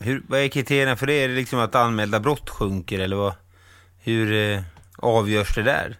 hur, 0.00 0.22
vad 0.28 0.40
är 0.40 0.48
kriterierna 0.48 0.96
för 0.96 1.06
det? 1.06 1.12
Är 1.12 1.28
det 1.28 1.34
liksom 1.34 1.58
att 1.58 1.74
anmälda 1.74 2.20
brott 2.20 2.50
sjunker 2.50 2.98
eller 2.98 3.16
vad? 3.16 3.34
Hur 3.98 4.32
eh, 4.32 4.62
avgörs 5.02 5.54
det 5.54 5.62
där? 5.62 5.96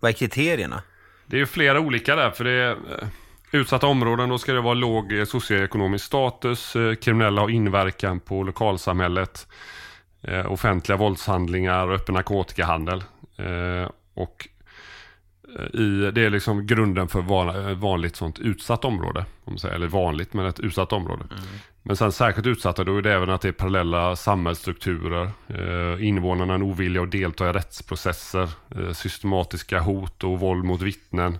Vad 0.00 0.08
är 0.08 0.12
kriterierna? 0.12 0.82
Det 1.26 1.36
är 1.36 1.38
ju 1.38 1.46
flera 1.46 1.80
olika 1.80 2.16
där 2.16 2.30
för 2.30 2.44
det 2.44 2.50
är 2.50 2.70
eh, 2.70 3.08
utsatta 3.52 3.86
områden 3.86 4.28
då 4.28 4.38
ska 4.38 4.52
det 4.52 4.60
vara 4.60 4.74
låg 4.74 5.12
eh, 5.12 5.24
socioekonomisk 5.24 6.04
status, 6.04 6.76
eh, 6.76 6.94
kriminella 6.94 7.40
har 7.40 7.50
inverkan 7.50 8.20
på 8.20 8.42
lokalsamhället, 8.42 9.46
offentliga 10.46 10.96
våldshandlingar, 10.96 11.88
och 11.88 11.94
öppen 11.94 12.14
narkotikahandel. 12.14 13.04
Och 14.14 14.48
i, 15.74 16.10
det 16.14 16.24
är 16.24 16.30
liksom 16.30 16.66
grunden 16.66 17.08
för 17.08 17.20
van, 17.20 17.80
vanligt 17.80 18.16
sånt 18.16 18.38
utsatt 18.38 18.84
område. 18.84 19.24
Om 19.44 19.58
säger, 19.58 19.74
eller 19.74 19.86
vanligt, 19.86 20.32
men 20.32 20.46
ett 20.46 20.60
utsatt 20.60 20.92
område. 20.92 21.24
Mm. 21.30 21.42
Men 21.82 21.96
sen 21.96 22.12
särskilt 22.12 22.46
utsatta 22.46 22.84
då 22.84 22.96
är 22.96 23.02
det 23.02 23.12
även 23.14 23.30
att 23.30 23.40
det 23.40 23.48
är 23.48 23.52
parallella 23.52 24.16
samhällsstrukturer. 24.16 25.30
Eh, 25.48 26.06
invånarna 26.06 26.54
är 26.54 26.62
ovilliga 26.62 27.02
att 27.02 27.10
delta 27.10 27.50
i 27.50 27.52
rättsprocesser. 27.52 28.48
Eh, 28.76 28.92
systematiska 28.92 29.80
hot 29.80 30.24
och 30.24 30.40
våld 30.40 30.64
mot 30.64 30.82
vittnen. 30.82 31.38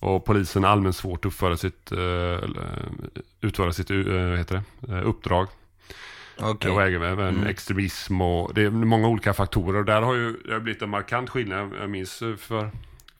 Och 0.00 0.24
polisen 0.24 0.64
är 0.64 0.68
allmänt 0.68 0.96
svårt 0.96 1.24
att 1.24 1.26
uppföra 1.26 1.56
sitt, 1.56 1.92
eh, 1.92 2.38
utföra 3.40 3.72
sitt 3.72 3.90
eh, 3.90 3.96
heter 4.36 4.62
det, 4.80 5.00
uppdrag. 5.00 5.48
Okay. 6.38 6.70
Och 6.70 6.82
även 6.82 7.18
mm. 7.18 7.46
extremism 7.46 8.20
och 8.20 8.54
det 8.54 8.62
är 8.62 8.70
många 8.70 9.08
olika 9.08 9.34
faktorer. 9.34 9.78
Och 9.78 9.84
där 9.84 10.02
har 10.02 10.14
ju 10.14 10.36
det 10.44 10.52
har 10.52 10.60
blivit 10.60 10.82
en 10.82 10.90
markant 10.90 11.30
skillnad. 11.30 11.72
Jag 11.80 11.90
minns 11.90 12.22
för 12.38 12.70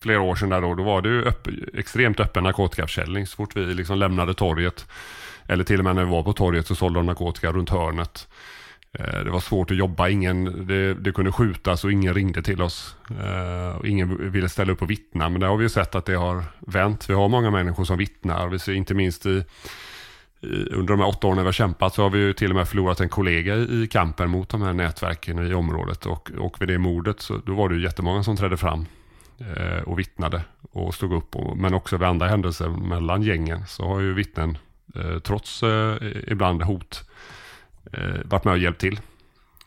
flera 0.04 0.20
år 0.20 0.34
sedan 0.34 0.48
där 0.48 0.60
då, 0.60 0.74
då 0.74 0.82
var 0.82 1.02
det 1.02 1.08
ju 1.08 1.24
öpp, 1.24 1.48
extremt 1.74 2.20
öppen 2.20 2.44
narkotikaförsäljning 2.44 3.26
så 3.26 3.36
fort 3.36 3.56
vi 3.56 3.74
liksom 3.74 3.98
lämnade 3.98 4.34
torget. 4.34 4.86
Eller 5.46 5.64
till 5.64 5.78
och 5.78 5.84
med 5.84 5.94
när 5.94 6.04
vi 6.04 6.10
var 6.10 6.22
på 6.22 6.32
torget 6.32 6.66
så 6.66 6.74
sålde 6.74 6.98
de 6.98 7.06
narkotika 7.06 7.52
runt 7.52 7.70
hörnet. 7.70 8.28
Eh, 8.92 9.24
det 9.24 9.30
var 9.30 9.40
svårt 9.40 9.70
att 9.70 9.76
jobba, 9.76 10.08
ingen, 10.08 10.66
det, 10.66 10.94
det 10.94 11.12
kunde 11.12 11.32
skjutas 11.32 11.84
och 11.84 11.92
ingen 11.92 12.14
ringde 12.14 12.42
till 12.42 12.62
oss. 12.62 12.96
Uh, 13.10 13.90
ingen 13.90 14.32
ville 14.32 14.48
ställa 14.48 14.72
upp 14.72 14.82
och 14.82 14.90
vittna, 14.90 15.28
men 15.28 15.40
där 15.40 15.48
har 15.48 15.56
vi 15.56 15.64
ju 15.64 15.68
sett 15.68 15.94
att 15.94 16.06
det 16.06 16.14
har 16.14 16.44
vänt. 16.58 17.10
Vi 17.10 17.14
har 17.14 17.28
många 17.28 17.50
människor 17.50 17.84
som 17.84 17.98
vittnar. 17.98 18.48
Vi 18.48 18.58
ser 18.58 18.72
inte 18.72 18.94
minst 18.94 19.26
i 19.26 19.44
under 20.70 20.94
de 20.94 21.00
här 21.00 21.08
åtta 21.08 21.26
åren 21.26 21.38
vi 21.38 21.44
har 21.44 21.52
kämpat 21.52 21.94
så 21.94 22.02
har 22.02 22.10
vi 22.10 22.18
ju 22.18 22.32
till 22.32 22.50
och 22.50 22.56
med 22.56 22.68
förlorat 22.68 23.00
en 23.00 23.08
kollega 23.08 23.56
i 23.56 23.88
kampen 23.90 24.30
mot 24.30 24.48
de 24.48 24.62
här 24.62 24.72
nätverken 24.72 25.50
i 25.50 25.54
området. 25.54 26.06
Och, 26.06 26.30
och 26.38 26.60
vid 26.60 26.68
det 26.68 26.78
mordet 26.78 27.20
så 27.20 27.36
då 27.46 27.54
var 27.54 27.68
det 27.68 27.74
ju 27.74 27.82
jättemånga 27.82 28.22
som 28.22 28.36
trädde 28.36 28.56
fram 28.56 28.86
Eh, 29.38 29.82
och 29.82 29.98
vittnade 29.98 30.44
och 30.72 30.94
stod 30.94 31.12
upp. 31.12 31.36
Och, 31.36 31.56
men 31.56 31.74
också 31.74 31.96
vid 31.96 32.08
andra 32.08 32.28
händelser 32.28 32.68
mellan 32.68 33.22
gängen 33.22 33.66
så 33.66 33.84
har 33.84 34.00
ju 34.00 34.14
vittnen, 34.14 34.58
eh, 34.94 35.18
trots 35.18 35.62
eh, 35.62 35.96
ibland 36.26 36.62
hot, 36.62 37.10
eh, 37.92 38.20
varit 38.24 38.44
med 38.44 38.52
och 38.52 38.58
hjälpt 38.58 38.80
till. 38.80 39.00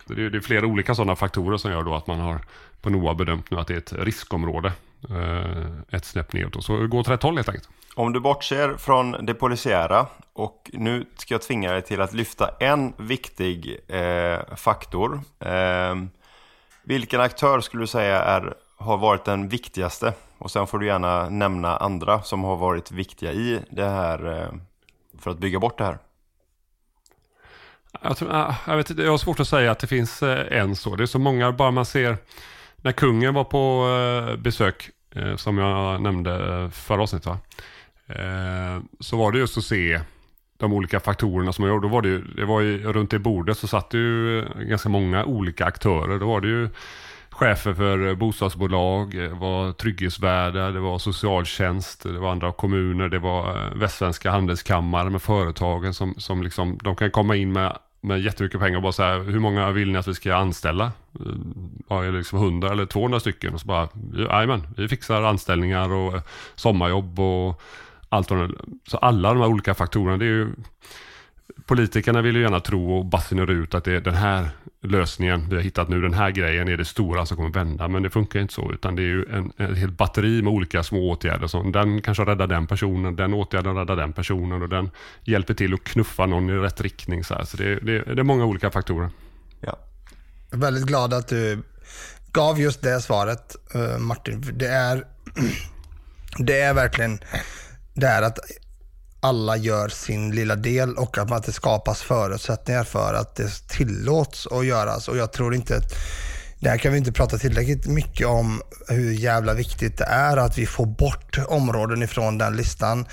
Det 0.05 0.25
är, 0.25 0.29
det 0.29 0.37
är 0.37 0.41
flera 0.41 0.65
olika 0.65 0.95
sådana 0.95 1.15
faktorer 1.15 1.57
som 1.57 1.71
gör 1.71 1.83
då 1.83 1.95
att 1.95 2.07
man 2.07 2.19
har 2.19 2.39
på 2.81 2.89
NOA 2.89 3.13
bedömt 3.13 3.51
nu 3.51 3.57
att 3.57 3.67
det 3.67 3.73
är 3.73 3.77
ett 3.77 3.93
riskområde. 3.93 4.71
Eh, 5.09 5.95
ett 5.95 6.05
snäpp 6.05 6.33
neråt. 6.33 6.63
Så 6.63 6.77
gå 6.77 6.87
går 6.87 6.99
åt 6.99 7.09
rätt 7.09 7.23
håll 7.23 7.35
helt 7.35 7.49
enkelt. 7.49 7.69
Om 7.95 8.13
du 8.13 8.19
bortser 8.19 8.77
från 8.77 9.25
det 9.25 9.33
polisiära 9.33 10.07
och 10.33 10.71
nu 10.73 11.05
ska 11.17 11.33
jag 11.33 11.41
tvinga 11.41 11.71
dig 11.71 11.81
till 11.81 12.01
att 12.01 12.13
lyfta 12.13 12.49
en 12.59 12.93
viktig 12.97 13.79
eh, 13.87 14.55
faktor. 14.55 15.21
Eh, 15.39 15.95
vilken 16.83 17.21
aktör 17.21 17.61
skulle 17.61 17.83
du 17.83 17.87
säga 17.87 18.21
är, 18.21 18.53
har 18.77 18.97
varit 18.97 19.25
den 19.25 19.49
viktigaste? 19.49 20.13
Och 20.37 20.51
sen 20.51 20.67
får 20.67 20.79
du 20.79 20.85
gärna 20.85 21.29
nämna 21.29 21.77
andra 21.77 22.21
som 22.21 22.43
har 22.43 22.55
varit 22.55 22.91
viktiga 22.91 23.33
i 23.33 23.59
det 23.69 23.89
här 23.89 24.41
eh, 24.41 24.49
för 25.19 25.31
att 25.31 25.39
bygga 25.39 25.59
bort 25.59 25.77
det 25.77 25.83
här. 25.83 25.97
Jag, 28.01 28.17
tror, 28.17 28.29
ah, 28.31 28.55
jag, 28.67 28.77
vet, 28.77 28.97
jag 28.97 29.11
har 29.11 29.17
svårt 29.17 29.39
att 29.39 29.47
säga 29.47 29.71
att 29.71 29.79
det 29.79 29.87
finns 29.87 30.23
eh, 30.23 30.59
en 30.59 30.75
så. 30.75 30.95
Det 30.95 31.03
är 31.03 31.07
så 31.07 31.19
många, 31.19 31.51
bara 31.51 31.71
man 31.71 31.85
ser 31.85 32.17
när 32.75 32.91
kungen 32.91 33.33
var 33.33 33.43
på 33.43 33.87
eh, 34.29 34.37
besök, 34.37 34.89
som 35.35 35.57
jag 35.57 36.01
nämnde 36.01 36.69
förra 36.73 37.01
avsnittet 37.01 37.25
va? 37.27 37.37
Så 38.99 39.17
var 39.17 39.31
det 39.31 39.37
just 39.37 39.57
att 39.57 39.63
se 39.63 40.01
de 40.57 40.73
olika 40.73 40.99
faktorerna 40.99 41.53
som 41.53 41.61
man 41.61 41.71
gjorde. 41.73 41.87
Då 41.87 41.91
var 41.91 42.01
det, 42.01 42.07
ju, 42.07 42.21
det 42.21 42.45
var 42.45 42.61
ju, 42.61 42.93
runt 42.93 43.11
det 43.11 43.19
bordet 43.19 43.57
så 43.57 43.67
satt 43.67 43.89
det 43.89 43.97
ju 43.97 44.45
ganska 44.59 44.89
många 44.89 45.25
olika 45.25 45.65
aktörer. 45.65 46.19
Då 46.19 46.27
var 46.27 46.41
det 46.41 46.47
ju 46.47 46.69
chefer 47.37 47.73
för 47.73 48.07
eh, 48.07 48.15
bostadsbolag, 48.15 49.15
eh, 49.15 49.29
det 49.29 49.35
var 49.35 49.71
trygghetsvärdar, 49.71 50.71
det 50.71 50.79
var 50.79 50.99
socialtjänst, 50.99 52.03
det 52.03 52.19
var 52.19 52.31
andra 52.31 52.51
kommuner, 52.51 53.09
det 53.09 53.19
var 53.19 53.49
eh, 53.49 53.73
västsvenska 53.75 54.31
handelskammare 54.31 55.09
med 55.09 55.21
företagen 55.21 55.93
som, 55.93 56.15
som 56.17 56.43
liksom, 56.43 56.79
de 56.83 56.95
kan 56.95 57.11
komma 57.11 57.35
in 57.35 57.53
med, 57.53 57.77
med 58.01 58.21
jättemycket 58.21 58.59
pengar 58.59 58.75
och 58.75 58.83
bara 58.83 58.91
säga 58.91 59.19
hur 59.19 59.39
många 59.39 59.71
vill 59.71 59.91
ni 59.91 59.97
att 59.97 60.07
vi 60.07 60.13
ska 60.13 60.35
anställa? 60.35 60.91
Ja, 61.89 62.03
är 62.03 62.11
det 62.11 62.17
liksom 62.17 62.39
100 62.39 62.71
eller 62.71 62.85
200 62.85 63.19
stycken? 63.19 63.53
Och 63.53 63.61
så 63.61 63.67
bara, 63.67 63.89
jajamän, 64.17 64.67
vi 64.77 64.87
fixar 64.87 65.23
anställningar 65.23 65.93
och 65.93 66.21
sommarjobb 66.55 67.19
och 67.19 67.61
allt 68.09 68.29
så 68.87 68.97
alla 68.97 69.33
de 69.33 69.39
här 69.39 69.47
olika 69.47 69.73
faktorerna, 69.73 70.17
det 70.17 70.25
är 70.25 70.29
ju 70.29 70.49
Politikerna 71.67 72.21
vill 72.21 72.35
ju 72.35 72.41
gärna 72.41 72.59
tro 72.59 72.97
och 72.97 73.05
basunerar 73.05 73.51
ut 73.51 73.73
att 73.73 73.83
det 73.83 73.93
är 73.93 74.01
den 74.01 74.13
här 74.13 74.49
lösningen 74.81 75.49
vi 75.49 75.55
har 75.55 75.63
hittat 75.63 75.89
nu, 75.89 76.01
den 76.01 76.13
här 76.13 76.31
grejen 76.31 76.67
är 76.67 76.77
det 76.77 76.85
stora 76.85 77.25
som 77.25 77.37
kommer 77.37 77.49
vända. 77.49 77.87
Men 77.87 78.03
det 78.03 78.09
funkar 78.09 78.39
inte 78.39 78.53
så, 78.53 78.71
utan 78.71 78.95
det 78.95 79.01
är 79.01 79.05
ju 79.05 79.25
en, 79.31 79.51
en 79.57 79.75
helt 79.75 79.97
batteri 79.97 80.41
med 80.41 80.53
olika 80.53 80.83
små 80.83 81.11
åtgärder. 81.11 81.47
Som 81.47 81.71
den 81.71 82.01
kanske 82.01 82.23
räddar 82.23 82.47
den 82.47 82.67
personen, 82.67 83.15
den 83.15 83.33
åtgärden 83.33 83.75
räddar 83.75 83.95
den 83.95 84.13
personen 84.13 84.61
och 84.61 84.69
den 84.69 84.91
hjälper 85.23 85.53
till 85.53 85.73
att 85.73 85.83
knuffa 85.83 86.25
någon 86.25 86.49
i 86.49 86.53
rätt 86.53 86.81
riktning. 86.81 87.23
Så, 87.23 87.45
så 87.45 87.57
det, 87.57 87.75
det, 87.75 88.01
det, 88.01 88.21
är 88.21 88.23
många 88.23 88.45
olika 88.45 88.71
faktorer. 88.71 89.09
Ja. 89.61 89.79
Jag 90.49 90.57
är 90.57 90.61
väldigt 90.61 90.85
glad 90.85 91.13
att 91.13 91.27
du 91.27 91.63
gav 92.31 92.59
just 92.59 92.81
det 92.81 93.01
svaret, 93.01 93.55
eh, 93.75 93.99
Martin. 93.99 94.43
Det 94.53 94.67
är, 94.67 95.03
det 96.37 96.61
är 96.61 96.73
verkligen 96.73 97.19
det 97.93 98.07
är 98.07 98.21
att 98.21 98.39
alla 99.19 99.57
gör 99.57 99.89
sin 99.89 100.31
lilla 100.31 100.55
del 100.55 100.95
och 100.95 101.17
att 101.17 101.43
det 101.43 101.51
skapas 101.51 102.01
förutsättningar 102.01 102.83
för 102.83 103.13
att 103.13 103.35
det 103.35 103.67
tillåts 103.67 104.47
att 104.47 104.65
göras. 104.65 105.07
Och 105.07 105.17
jag 105.17 105.33
tror 105.33 105.55
inte 105.55 105.77
att 105.77 105.93
det 106.59 106.69
här 106.69 106.77
kan 106.77 106.91
vi 106.91 106.97
inte 106.97 107.11
prata 107.11 107.37
tillräckligt 107.37 107.87
mycket 107.87 108.27
om 108.27 108.61
hur 108.87 109.11
jävla 109.11 109.53
viktigt 109.53 109.97
det 109.97 110.05
är 110.05 110.37
att 110.37 110.57
vi 110.57 110.65
får 110.65 110.85
bort 110.85 111.37
områden 111.47 112.03
ifrån 112.03 112.37
den 112.37 112.55
listan. 112.55 113.05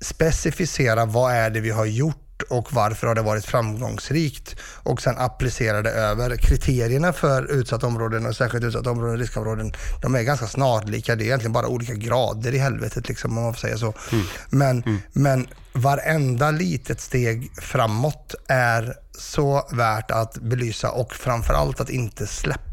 Specificera 0.00 1.04
vad 1.04 1.32
är 1.32 1.50
det 1.50 1.60
vi 1.60 1.70
har 1.70 1.86
gjort 1.86 2.29
och 2.42 2.72
varför 2.72 3.06
har 3.06 3.14
det 3.14 3.22
varit 3.22 3.44
framgångsrikt 3.44 4.56
och 4.82 5.02
sen 5.02 5.18
applicera 5.18 5.82
det 5.82 5.90
över. 5.90 6.36
Kriterierna 6.36 7.12
för 7.12 7.50
utsatta 7.52 7.86
områden 7.86 8.26
och 8.26 8.36
särskilt 8.36 8.64
utsatta 8.64 8.90
områden 8.90 9.14
och 9.14 9.18
riskområden, 9.18 9.72
de 10.02 10.14
är 10.14 10.22
ganska 10.22 10.46
snarlika. 10.46 11.16
Det 11.16 11.24
är 11.24 11.26
egentligen 11.26 11.52
bara 11.52 11.66
olika 11.66 11.94
grader 11.94 12.54
i 12.54 12.58
helvetet 12.58 13.08
liksom, 13.08 13.38
om 13.38 13.44
man 13.44 13.54
får 13.54 13.60
säga 13.60 13.78
så. 13.78 13.94
Mm. 14.12 14.24
Men, 14.50 14.82
mm. 14.82 14.98
men 15.12 15.46
varenda 15.72 16.50
litet 16.50 17.00
steg 17.00 17.50
framåt 17.62 18.34
är 18.48 18.94
så 19.18 19.68
värt 19.72 20.10
att 20.10 20.34
belysa 20.34 20.90
och 20.90 21.14
framförallt 21.14 21.80
att 21.80 21.90
inte 21.90 22.26
släppa 22.26 22.69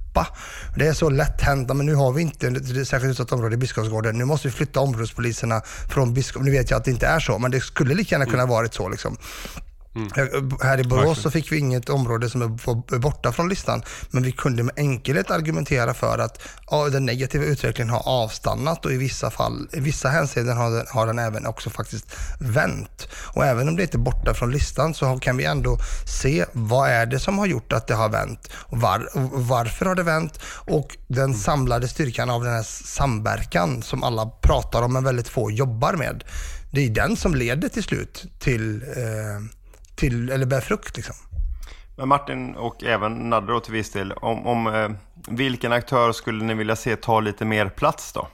det 0.76 0.88
är 0.88 0.94
så 0.94 1.10
lätt 1.10 1.42
hänt, 1.42 1.68
men 1.68 1.86
nu 1.86 1.96
har 1.96 2.12
vi 2.12 2.22
inte 2.22 2.48
ett 2.48 2.88
särskilt 2.88 3.12
utsatt 3.12 3.32
område 3.32 3.56
i 3.56 3.58
Biskopsgården. 3.58 4.18
Nu 4.18 4.26
måste 4.26 4.48
vi 4.48 4.52
flytta 4.52 4.80
områdespoliserna 4.80 5.62
från 5.90 6.14
Biskop. 6.14 6.44
Nu 6.44 6.52
vet 6.52 6.72
jag 6.72 6.78
att 6.78 6.86
det 6.86 6.92
inte 6.92 7.08
är 7.08 7.20
så, 7.20 7.38
men 7.40 7.52
det 7.52 7.62
skulle 7.62 7.96
lika 7.96 8.16
gärna 8.16 8.26
kunna 8.26 8.46
varit 8.46 8.74
så. 8.74 8.90
Liksom. 8.90 9.18
Mm. 9.96 10.10
Här 10.62 10.80
i 10.80 10.84
Borås 10.84 11.22
så 11.22 11.32
fick 11.32 11.52
vi 11.52 11.58
inget 11.58 11.90
område 11.90 12.30
som 12.30 12.42
är 12.42 13.00
borta 13.00 13.32
från 13.32 13.50
listan, 13.50 13.84
men 14.10 14.24
vi 14.24 14.32
kunde 14.32 14.64
med 14.64 14.74
enkelhet 14.78 15.32
argumentera 15.32 15.94
för 15.94 16.18
att 16.18 16.42
ja, 16.70 16.90
den 16.90 17.06
negativa 17.06 17.46
utvecklingen 17.46 17.94
har 17.94 18.08
avstannat 18.08 18.86
och 18.86 18.92
i 18.92 18.98
vissa 18.98 19.32
fall, 19.32 19.70
i 19.74 19.80
vissa 19.80 20.10
hänseenden 20.10 20.58
har 20.58 20.72
den, 20.72 20.86
har 20.90 21.08
den 21.08 21.20
även 21.20 21.46
också 21.46 21.70
faktiskt 21.70 22.06
vänt. 22.40 23.08
Och 23.36 23.46
även 23.46 23.68
om 23.68 23.76
det 23.76 23.84
inte 23.84 23.98
är 23.98 24.00
borta 24.00 24.34
från 24.34 24.52
listan 24.52 24.94
så 24.94 25.20
kan 25.20 25.38
vi 25.38 25.46
ändå 25.46 25.78
se 26.22 26.46
vad 26.52 26.90
är 26.90 27.06
det 27.06 27.20
som 27.20 27.38
har 27.38 27.46
gjort 27.46 27.74
att 27.74 27.88
det 27.88 27.96
har 27.96 28.10
vänt 28.10 28.50
och, 28.54 28.78
var, 28.78 29.10
och 29.18 29.48
varför 29.48 29.86
har 29.86 29.96
det 29.96 30.04
vänt 30.04 30.40
och 30.66 30.98
den 31.08 31.26
mm. 31.26 31.38
samlade 31.38 31.88
styrkan 31.88 32.30
av 32.30 32.44
den 32.44 32.54
här 32.54 32.64
samverkan 32.64 33.84
som 33.84 34.04
alla 34.04 34.26
pratar 34.26 34.82
om 34.82 34.94
men 34.94 35.04
väldigt 35.04 35.30
få 35.30 35.52
jobbar 35.52 35.94
med. 35.94 36.24
Det 36.72 36.86
är 36.86 36.90
den 36.90 37.18
som 37.18 37.36
leder 37.36 37.70
till 37.70 37.84
slut 37.84 38.26
till 38.40 38.84
eh, 38.84 39.57
till, 39.98 40.30
eller 40.30 40.46
bär 40.46 40.62
frukt. 40.62 40.98
Liksom. 40.98 41.16
Men 41.98 42.08
Martin 42.08 42.56
och 42.56 42.84
även 42.84 43.30
Nadde 43.30 43.62
till 43.62 43.74
viss 43.74 43.92
del, 43.92 44.12
om, 44.12 44.48
om 44.48 44.68
eh, 44.68 44.90
vilken 45.28 45.72
aktör 45.72 46.12
skulle 46.12 46.44
ni 46.44 46.54
vilja 46.54 46.76
se 46.76 46.96
ta 46.96 47.20
lite 47.20 47.46
mer 47.46 47.70
plats 47.70 48.14
då? 48.14 48.28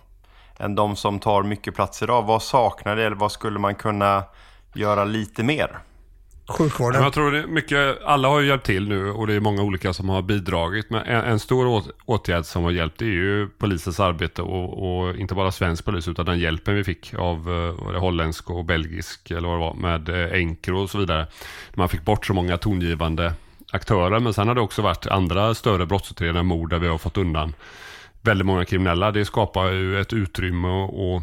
Än 0.60 0.76
de 0.76 0.96
som 0.96 1.20
tar 1.20 1.44
mycket 1.44 1.76
plats 1.76 2.02
idag. 2.02 2.24
Vad 2.24 2.44
saknar 2.44 2.96
det 2.96 3.06
eller 3.06 3.16
vad 3.16 3.32
skulle 3.32 3.60
man 3.60 3.76
kunna 3.76 4.24
göra 4.74 5.04
lite 5.04 5.44
mer? 5.44 5.80
Sjukvården. 6.48 7.04
Jag 7.04 7.14
tror 7.14 7.32
det 7.32 7.40
är 7.40 7.48
mycket, 7.48 8.04
alla 8.04 8.28
har 8.28 8.40
ju 8.40 8.48
hjälpt 8.48 8.66
till 8.66 8.88
nu 8.88 9.12
och 9.12 9.28
det 9.28 9.34
är 9.34 9.40
många 9.40 9.62
olika 9.62 9.94
som 9.94 10.10
har 10.10 10.22
bidragit. 10.22 10.90
Men 10.90 11.04
en, 11.04 11.24
en 11.24 11.40
stor 11.40 11.84
åtgärd 12.06 12.46
som 12.46 12.64
har 12.64 12.72
hjälpt 12.72 13.02
är 13.02 13.06
ju 13.06 13.48
polisens 13.48 14.00
arbete 14.00 14.42
och, 14.42 15.04
och, 15.04 15.16
inte 15.16 15.36
bara 15.36 15.52
svensk 15.52 15.86
polis 15.86 16.08
utan 16.08 16.26
den 16.26 16.40
hjälpen 16.40 16.76
vi 16.76 16.84
fick 16.84 17.14
av 17.14 17.38
eh, 17.38 17.92
det, 17.92 18.00
holländsk 18.00 18.50
och 18.50 18.66
belgisk 18.66 19.32
eller 19.32 19.48
vad 19.48 19.58
det 19.58 19.60
var 19.60 19.74
med 19.74 20.10
eh, 20.10 20.40
Encro 20.40 20.84
och 20.84 20.90
så 20.90 20.98
vidare. 20.98 21.28
Man 21.74 21.90
fick 21.90 22.06
bort 22.06 22.26
så 22.26 22.34
många 22.34 22.58
tongivande 22.58 23.34
aktörer 23.72 24.20
men 24.20 24.34
sen 24.34 24.48
har 24.48 24.56
det 24.56 24.62
också 24.62 24.82
varit 24.82 25.08
andra 25.08 25.54
större 25.54 25.86
brottsutredningar, 25.86 26.44
mord 26.44 26.70
där 26.70 26.80
vi 26.80 26.88
har 26.88 26.98
fått 26.98 27.18
undan 27.18 27.54
väldigt 28.22 28.46
många 28.46 28.66
kriminella. 28.66 29.12
Det 29.12 29.26
skapar 29.26 29.72
ju 29.72 30.02
ett 30.02 30.14
utrymme 30.14 30.68
och, 30.68 31.16
och 31.16 31.22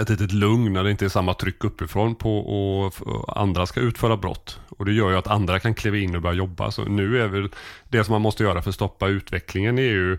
ett 0.00 0.08
litet 0.08 0.32
lugn 0.32 0.72
när 0.72 0.84
det 0.84 0.90
inte 0.90 1.04
är 1.04 1.08
samma 1.08 1.34
tryck 1.34 1.64
uppifrån 1.64 2.14
på 2.14 2.38
och 2.38 2.94
andra 3.40 3.66
ska 3.66 3.80
utföra 3.80 4.16
brott. 4.16 4.60
Och 4.68 4.84
det 4.84 4.92
gör 4.92 5.10
ju 5.10 5.16
att 5.16 5.26
andra 5.26 5.60
kan 5.60 5.74
kliva 5.74 5.96
in 5.96 6.16
och 6.16 6.22
börja 6.22 6.36
jobba. 6.36 6.70
Så 6.70 6.84
nu 6.84 7.22
är 7.22 7.28
väl 7.28 7.48
det 7.88 8.04
som 8.04 8.12
man 8.12 8.22
måste 8.22 8.42
göra 8.42 8.62
för 8.62 8.70
att 8.70 8.74
stoppa 8.74 9.08
utvecklingen 9.08 9.78
är 9.78 9.82
ju 9.82 10.18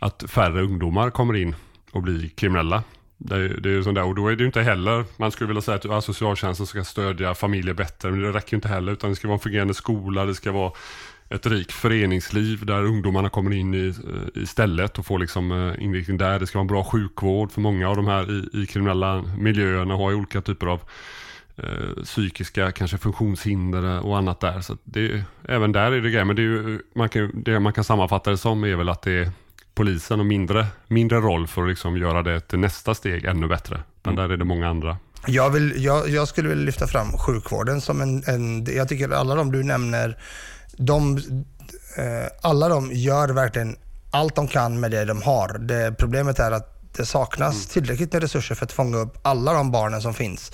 att 0.00 0.24
färre 0.28 0.62
ungdomar 0.62 1.10
kommer 1.10 1.36
in 1.36 1.54
och 1.92 2.02
blir 2.02 2.28
kriminella. 2.28 2.82
Det, 3.18 3.48
det 3.60 3.70
är 3.70 3.82
sånt 3.82 3.94
där. 3.94 4.04
Och 4.04 4.14
då 4.14 4.28
är 4.28 4.36
det 4.36 4.40
ju 4.40 4.46
inte 4.46 4.62
heller, 4.62 5.04
man 5.16 5.30
skulle 5.30 5.48
vilja 5.48 5.62
säga 5.62 5.96
att 5.96 6.04
socialtjänsten 6.04 6.66
ska 6.66 6.84
stödja 6.84 7.34
familjer 7.34 7.74
bättre, 7.74 8.10
men 8.10 8.20
det 8.20 8.32
räcker 8.32 8.52
ju 8.52 8.56
inte 8.56 8.68
heller, 8.68 8.92
utan 8.92 9.10
det 9.10 9.16
ska 9.16 9.28
vara 9.28 9.36
en 9.36 9.40
fungerande 9.40 9.74
skola, 9.74 10.24
det 10.24 10.34
ska 10.34 10.52
vara 10.52 10.72
ett 11.28 11.46
rikt 11.46 11.72
föreningsliv 11.72 12.66
där 12.66 12.84
ungdomarna 12.84 13.28
kommer 13.28 13.52
in 13.52 13.74
i, 13.74 13.88
eh, 13.88 14.42
istället 14.42 14.98
och 14.98 15.06
får 15.06 15.18
liksom 15.18 15.52
eh, 15.52 15.84
inriktning 15.84 16.18
där. 16.18 16.38
Det 16.38 16.46
ska 16.46 16.58
vara 16.58 16.62
en 16.62 16.66
bra 16.66 16.84
sjukvård 16.84 17.52
för 17.52 17.60
många 17.60 17.88
av 17.88 17.96
de 17.96 18.06
här 18.06 18.30
i, 18.30 18.62
i 18.62 18.66
kriminella 18.66 19.24
miljöerna 19.38 19.94
har 19.94 20.10
ju 20.10 20.16
olika 20.16 20.40
typer 20.40 20.66
av 20.66 20.80
eh, 21.56 22.02
psykiska 22.04 22.72
kanske 22.72 22.98
funktionshinder 22.98 24.06
och 24.06 24.18
annat 24.18 24.40
där. 24.40 24.60
Så 24.60 24.76
det, 24.84 25.24
även 25.48 25.72
där 25.72 25.92
är 25.92 26.00
det 26.00 26.10
grejer. 26.10 26.24
Men 26.24 26.36
det, 26.36 26.42
är 26.42 26.80
man 26.98 27.08
kan, 27.08 27.30
det 27.34 27.60
man 27.60 27.72
kan 27.72 27.84
sammanfatta 27.84 28.30
det 28.30 28.36
som 28.36 28.64
är 28.64 28.76
väl 28.76 28.88
att 28.88 29.02
det 29.02 29.12
är 29.12 29.30
polisen 29.74 30.20
och 30.20 30.26
mindre, 30.26 30.66
mindre 30.88 31.18
roll 31.18 31.46
för 31.46 31.62
att 31.62 31.68
liksom 31.68 31.96
göra 31.96 32.22
det 32.22 32.40
till 32.40 32.58
nästa 32.58 32.94
steg 32.94 33.24
ännu 33.24 33.48
bättre. 33.48 33.80
Men 34.02 34.14
mm. 34.14 34.28
där 34.28 34.34
är 34.34 34.36
det 34.36 34.44
många 34.44 34.68
andra. 34.68 34.96
Jag, 35.26 35.50
vill, 35.50 35.84
jag, 35.84 36.08
jag 36.08 36.28
skulle 36.28 36.48
vilja 36.48 36.64
lyfta 36.64 36.86
fram 36.86 37.12
sjukvården 37.12 37.80
som 37.80 38.00
en, 38.00 38.22
en 38.26 38.64
jag 38.64 38.88
tycker 38.88 39.10
alla 39.10 39.34
de 39.34 39.52
du 39.52 39.62
nämner 39.62 40.16
de, 40.76 41.16
eh, 41.96 42.28
alla 42.40 42.68
de 42.68 42.92
gör 42.92 43.28
verkligen 43.28 43.76
allt 44.10 44.34
de 44.34 44.48
kan 44.48 44.80
med 44.80 44.90
det 44.90 45.04
de 45.04 45.22
har. 45.22 45.58
Det, 45.58 45.94
problemet 45.98 46.38
är 46.38 46.50
att 46.50 46.75
det 46.96 47.06
saknas 47.06 47.54
mm. 47.54 47.66
tillräckligt 47.66 48.12
med 48.12 48.22
resurser 48.22 48.54
för 48.54 48.64
att 48.64 48.72
fånga 48.72 48.96
upp 48.96 49.18
alla 49.22 49.52
de 49.52 49.70
barnen 49.70 50.02
som 50.02 50.14
finns. 50.14 50.52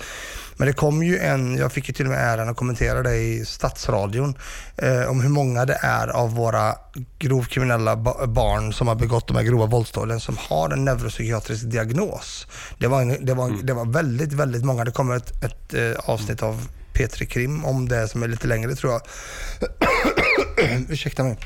Men 0.57 0.67
det 0.67 0.73
kom 0.73 1.03
ju 1.03 1.19
en, 1.19 1.57
jag 1.57 1.71
fick 1.71 1.87
ju 1.87 1.93
till 1.93 2.05
och 2.05 2.11
med 2.11 2.19
äran 2.19 2.49
att 2.49 2.57
kommentera 2.57 3.03
det 3.03 3.15
i 3.15 3.45
Stadsradion, 3.45 4.35
eh, 4.77 5.03
om 5.03 5.21
hur 5.21 5.29
många 5.29 5.65
det 5.65 5.79
är 5.81 6.07
av 6.07 6.35
våra 6.35 6.75
grovkriminella 7.19 7.95
barn 8.27 8.73
som 8.73 8.87
har 8.87 8.95
begått 8.95 9.27
de 9.27 9.37
här 9.37 9.43
grova 9.43 9.65
våldsdåden 9.65 10.19
som 10.19 10.37
har 10.39 10.69
en 10.69 10.85
neuropsykiatrisk 10.85 11.63
diagnos. 11.63 12.47
Det 12.77 12.87
var, 12.87 13.01
en, 13.01 13.25
det 13.25 13.33
var, 13.33 13.45
mm. 13.45 13.65
det 13.65 13.73
var 13.73 13.85
väldigt, 13.85 14.33
väldigt 14.33 14.63
många. 14.63 14.85
Det 14.85 14.91
kommer 14.91 15.15
ett, 15.15 15.43
ett 15.43 15.73
eh, 15.73 16.09
avsnitt 16.09 16.43
av 16.43 16.67
P3 16.93 17.25
Krim 17.25 17.65
om 17.65 17.89
det 17.89 18.07
som 18.07 18.23
är 18.23 18.27
lite 18.27 18.47
längre 18.47 18.75
tror 18.75 18.93
jag. 18.93 19.01
Ursäkta 20.89 21.23
mig. 21.23 21.37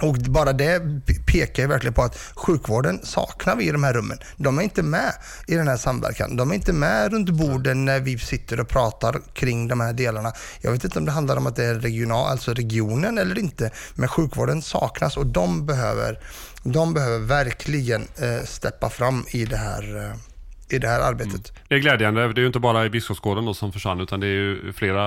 Och 0.00 0.16
bara 0.16 0.52
det 0.52 0.82
pekar 1.26 1.62
ju 1.62 1.68
verkligen 1.68 1.94
på 1.94 2.02
att 2.02 2.16
sjukvården 2.34 3.00
saknar 3.02 3.56
vi 3.56 3.68
i 3.68 3.70
de 3.70 3.84
här 3.84 3.92
rummen. 3.92 4.18
De 4.36 4.58
är 4.58 4.62
inte 4.62 4.82
med 4.82 5.12
i 5.46 5.54
den 5.54 5.68
här 5.68 5.76
samverkan. 5.76 6.36
De 6.36 6.50
är 6.50 6.54
inte 6.54 6.72
med 6.72 7.12
runt 7.12 7.30
borden 7.30 7.84
när 7.84 8.00
vi 8.00 8.18
sitter 8.18 8.60
och 8.60 8.68
pratar 8.68 9.20
kring 9.32 9.68
de 9.68 9.80
här 9.80 9.92
delarna. 9.92 10.32
Jag 10.60 10.72
vet 10.72 10.84
inte 10.84 10.98
om 10.98 11.04
det 11.04 11.12
handlar 11.12 11.36
om 11.36 11.46
att 11.46 11.56
det 11.56 11.64
är 11.64 11.74
regional, 11.74 12.30
alltså 12.30 12.52
regionen 12.52 13.18
eller 13.18 13.38
inte, 13.38 13.70
men 13.94 14.08
sjukvården 14.08 14.62
saknas 14.62 15.16
och 15.16 15.26
de 15.26 15.66
behöver, 15.66 16.18
de 16.62 16.94
behöver 16.94 17.18
verkligen 17.18 18.02
eh, 18.16 18.44
steppa 18.44 18.90
fram 18.90 19.24
i 19.30 19.44
det 19.44 19.56
här 19.56 19.96
eh, 19.96 20.29
i 20.72 20.78
det 20.78 20.88
här 20.88 21.00
arbetet. 21.00 21.50
Mm. 21.50 21.62
Det 21.68 21.74
är 21.74 21.78
glädjande. 21.78 22.32
Det 22.32 22.38
är 22.38 22.40
ju 22.40 22.46
inte 22.46 22.58
bara 22.58 22.86
i 22.86 22.90
Biskopsgården 22.90 23.54
som 23.54 23.72
försvann 23.72 24.00
utan 24.00 24.20
det 24.20 24.26
är 24.26 24.30
ju 24.30 24.72
flera 24.72 25.04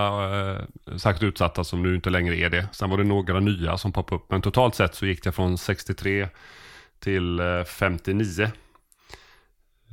eh, 0.51 0.61
särskilt 0.97 1.23
utsatta 1.23 1.63
som 1.63 1.83
nu 1.83 1.95
inte 1.95 2.09
längre 2.09 2.35
är 2.35 2.49
det. 2.49 2.67
Sen 2.71 2.89
var 2.89 2.97
det 2.97 3.03
några 3.03 3.39
nya 3.39 3.77
som 3.77 3.91
poppade 3.91 4.21
upp 4.21 4.31
men 4.31 4.41
totalt 4.41 4.75
sett 4.75 4.95
så 4.95 5.05
gick 5.05 5.23
det 5.23 5.31
från 5.31 5.57
63 5.57 6.27
till 6.99 7.39
eh, 7.39 7.63
59 7.63 8.51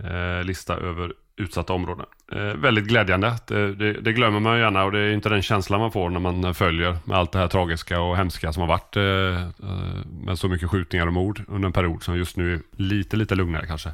eh, 0.05 0.45
lista 0.45 0.77
över 0.77 1.13
utsatta 1.41 1.73
områden. 1.73 2.07
Eh, 2.33 2.39
väldigt 2.39 2.85
glädjande. 2.85 3.35
Det, 3.47 3.75
det, 3.75 3.93
det, 3.93 4.13
glömmer 4.13 4.41
man 4.41 4.59
gärna 4.59 4.85
och 4.85 4.93
det 4.93 4.99
är 4.99 5.13
inte 5.13 5.29
den 5.29 5.43
känslan 5.43 5.81
man 5.81 5.93
får 5.93 6.11
när 6.11 6.21
man 6.21 6.55
följer 6.55 6.97
med 7.05 7.19
allt 7.19 7.33
det 7.33 7.39
här 7.39 7.49
tragiska 7.49 8.01
och 8.01 8.17
hemska 8.17 8.53
som 8.53 8.61
har 8.61 8.69
varit 8.69 8.97
eh, 8.97 9.03
eh 9.05 10.07
med 10.27 10.39
så 10.39 10.49
mycket 10.49 10.71
skjutningar 10.71 11.07
och 11.07 11.13
mord 11.13 11.43
under 11.49 11.67
en 11.67 11.73
period 11.73 12.03
som 12.03 12.17
just 12.17 12.37
nu 12.37 12.55
är 12.55 12.61
lite, 12.77 13.17
lite 13.17 13.35
lugnare 13.35 13.67
kanske. 13.67 13.89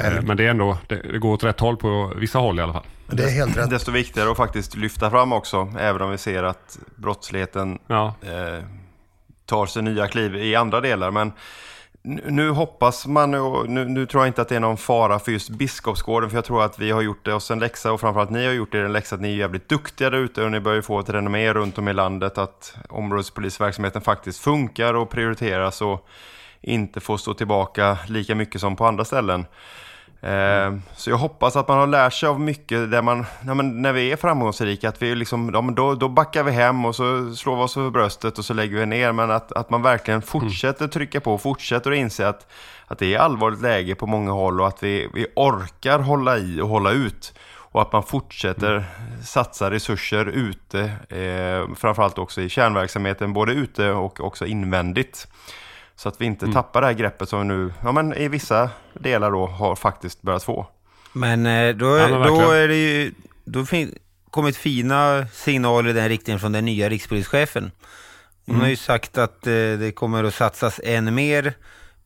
Eh, 0.00 0.22
men 0.22 0.36
det 0.36 0.44
är 0.44 0.50
ändå, 0.50 0.78
det, 0.86 1.02
det, 1.12 1.18
går 1.18 1.32
åt 1.32 1.44
rätt 1.44 1.60
håll 1.60 1.76
på 1.76 2.12
vissa 2.16 2.38
håll 2.38 2.58
i 2.58 2.62
alla 2.62 2.72
fall. 2.72 2.86
Det 3.06 3.24
är 3.24 3.30
helt 3.30 3.56
rätt. 3.56 3.70
Desto 3.70 3.90
viktigare 3.90 4.30
att 4.30 4.36
faktiskt 4.36 4.76
lyfta 4.76 5.10
fram 5.10 5.32
också, 5.32 5.72
även 5.78 6.02
om 6.02 6.10
vi 6.10 6.18
ser 6.18 6.42
att 6.42 6.78
brottsligheten 6.96 7.78
ja. 7.86 8.14
eh, 8.22 8.64
tar 9.46 9.66
sig 9.66 9.82
nya 9.82 10.06
kliv 10.06 10.36
i 10.36 10.54
andra 10.54 10.80
delar. 10.80 11.10
Men 11.10 11.32
nu 12.02 12.50
hoppas 12.50 13.06
man, 13.06 13.34
och 13.34 13.68
nu, 13.68 13.84
nu, 13.84 14.06
tror 14.06 14.22
jag 14.22 14.28
inte 14.28 14.42
att 14.42 14.48
det 14.48 14.56
är 14.56 14.60
någon 14.60 14.76
fara 14.76 15.18
för 15.18 15.32
just 15.32 15.50
Biskopsgården, 15.50 16.30
för 16.30 16.36
jag 16.36 16.44
tror 16.44 16.64
att 16.64 16.78
vi 16.78 16.90
har 16.90 17.02
gjort 17.02 17.24
det 17.24 17.34
oss 17.34 17.50
en 17.50 17.58
läxa 17.58 17.92
och 17.92 18.00
framförallt 18.00 18.30
ni 18.30 18.46
har 18.46 18.52
gjort 18.52 18.72
det 18.72 18.80
en 18.80 18.92
läxa 18.92 19.14
att 19.14 19.20
ni 19.20 19.32
är 19.32 19.36
jävligt 19.36 19.68
duktiga 19.68 20.10
där 20.10 20.18
ute 20.18 20.42
och 20.42 20.50
ni 20.50 20.60
börjar 20.60 20.82
få 20.82 21.00
ett 21.00 21.10
renommé 21.10 21.52
runt 21.52 21.78
om 21.78 21.88
i 21.88 21.92
landet 21.92 22.38
att 22.38 22.74
områdespolisverksamheten 22.88 24.02
faktiskt 24.02 24.38
funkar 24.38 24.94
och 24.94 25.10
prioriteras 25.10 25.82
och 25.82 26.08
inte 26.60 27.00
får 27.00 27.16
stå 27.16 27.34
tillbaka 27.34 27.98
lika 28.08 28.34
mycket 28.34 28.60
som 28.60 28.76
på 28.76 28.86
andra 28.86 29.04
ställen. 29.04 29.46
Mm. 30.20 30.82
Så 30.96 31.10
jag 31.10 31.16
hoppas 31.16 31.56
att 31.56 31.68
man 31.68 31.78
har 31.78 31.86
lärt 31.86 32.12
sig 32.12 32.28
av 32.28 32.40
mycket 32.40 32.90
där 32.90 33.02
man, 33.02 33.26
när 33.82 33.92
vi 33.92 34.12
är 34.12 34.16
framgångsrika, 34.16 34.88
att 34.88 35.02
vi 35.02 35.14
liksom, 35.14 35.50
ja, 35.54 35.60
då, 35.60 35.94
då 35.94 36.08
backar 36.08 36.42
vi 36.42 36.50
hem 36.50 36.84
och 36.84 36.96
så 36.96 37.34
slår 37.34 37.56
vi 37.56 37.62
oss 37.62 37.76
över 37.76 37.90
bröstet 37.90 38.38
och 38.38 38.44
så 38.44 38.54
lägger 38.54 38.78
vi 38.78 38.86
ner. 38.86 39.12
Men 39.12 39.30
att, 39.30 39.52
att 39.52 39.70
man 39.70 39.82
verkligen 39.82 40.22
fortsätter 40.22 40.88
trycka 40.88 41.20
på, 41.20 41.38
fortsätter 41.38 41.90
att 41.90 41.96
inse 41.96 42.28
att, 42.28 42.46
att 42.86 42.98
det 42.98 43.14
är 43.14 43.18
allvarligt 43.18 43.62
läge 43.62 43.94
på 43.94 44.06
många 44.06 44.30
håll 44.30 44.60
och 44.60 44.68
att 44.68 44.82
vi, 44.82 45.08
vi 45.14 45.26
orkar 45.36 45.98
hålla 45.98 46.38
i 46.38 46.60
och 46.60 46.68
hålla 46.68 46.90
ut. 46.90 47.34
Och 47.70 47.82
att 47.82 47.92
man 47.92 48.02
fortsätter 48.02 48.72
mm. 48.72 49.22
satsa 49.24 49.70
resurser 49.70 50.26
ute, 50.26 50.80
eh, 51.08 51.74
framförallt 51.74 52.18
också 52.18 52.40
i 52.40 52.48
kärnverksamheten, 52.48 53.32
både 53.32 53.52
ute 53.52 53.90
och 53.90 54.20
också 54.20 54.46
invändigt. 54.46 55.28
Så 55.98 56.08
att 56.08 56.20
vi 56.20 56.24
inte 56.24 56.44
mm. 56.44 56.54
tappar 56.54 56.80
det 56.80 56.86
här 56.86 56.94
greppet 56.94 57.28
som 57.28 57.38
vi 57.38 57.44
nu, 57.44 57.72
ja 57.82 57.92
men 57.92 58.14
i 58.14 58.28
vissa 58.28 58.70
delar 58.94 59.30
då 59.30 59.46
har 59.46 59.76
faktiskt 59.76 60.22
börjat 60.22 60.44
få. 60.44 60.66
Men 61.12 61.46
eh, 61.46 61.76
då, 61.76 61.98
ja, 61.98 62.08
men 62.08 62.22
då 62.22 62.50
är 62.50 62.68
det 62.68 62.76
ju, 62.76 63.12
då 63.44 63.64
fin, 63.64 63.98
kommit 64.30 64.56
fina 64.56 65.26
signaler 65.32 65.90
i 65.90 65.92
den 65.92 66.08
riktningen 66.08 66.40
från 66.40 66.52
den 66.52 66.64
nya 66.64 66.88
rikspolischefen. 66.88 67.70
Hon 68.46 68.54
mm. 68.54 68.60
har 68.60 68.68
ju 68.68 68.76
sagt 68.76 69.18
att 69.18 69.46
eh, 69.46 69.52
det 69.52 69.94
kommer 69.94 70.24
att 70.24 70.34
satsas 70.34 70.80
än 70.84 71.14
mer 71.14 71.54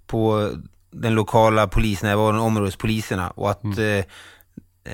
på 0.07 0.51
den 0.91 1.15
lokala 1.15 1.67
polisnärvaron, 1.67 2.39
områdespoliserna 2.39 3.31
och 3.31 3.51
att 3.51 3.65
mm. 3.65 3.79
eh, 3.79 4.05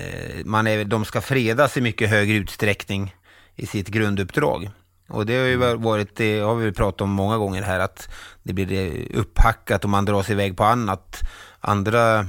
eh 0.01 0.45
man 0.45 0.67
är, 0.67 0.85
de 0.85 1.05
ska 1.05 1.21
fredas 1.21 1.77
i 1.77 1.81
mycket 1.81 2.09
högre 2.09 2.35
utsträckning 2.35 3.15
i 3.55 3.65
sitt 3.65 3.87
grunduppdrag. 3.87 4.69
Och 5.09 5.25
det 5.25 5.37
har 5.37 5.45
ju 5.45 5.57
varit, 5.75 6.15
det 6.15 6.39
har 6.39 6.55
vi 6.55 6.71
pratat 6.71 7.01
om 7.01 7.09
många 7.09 7.37
gånger 7.37 7.61
här, 7.61 7.79
att 7.79 8.09
det 8.43 8.53
blir 8.53 8.71
eh, 8.71 9.19
upphackat 9.19 9.83
och 9.83 9.89
man 9.89 10.05
drar 10.05 10.23
sig 10.23 10.33
iväg 10.33 10.57
på 10.57 10.63
annat, 10.63 11.21
andra 11.59 12.25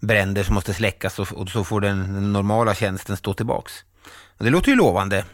bränder 0.00 0.42
som 0.42 0.54
måste 0.54 0.74
släckas 0.74 1.18
och, 1.18 1.32
och 1.32 1.48
så 1.48 1.64
får 1.64 1.80
den, 1.80 2.32
normala 2.32 2.74
tjänsten 2.74 3.16
stå 3.16 3.34
tillbaks. 3.34 3.84
Och 4.38 4.44
det 4.44 4.50
låter 4.50 4.68
ju 4.70 4.76
lovande. 4.76 5.24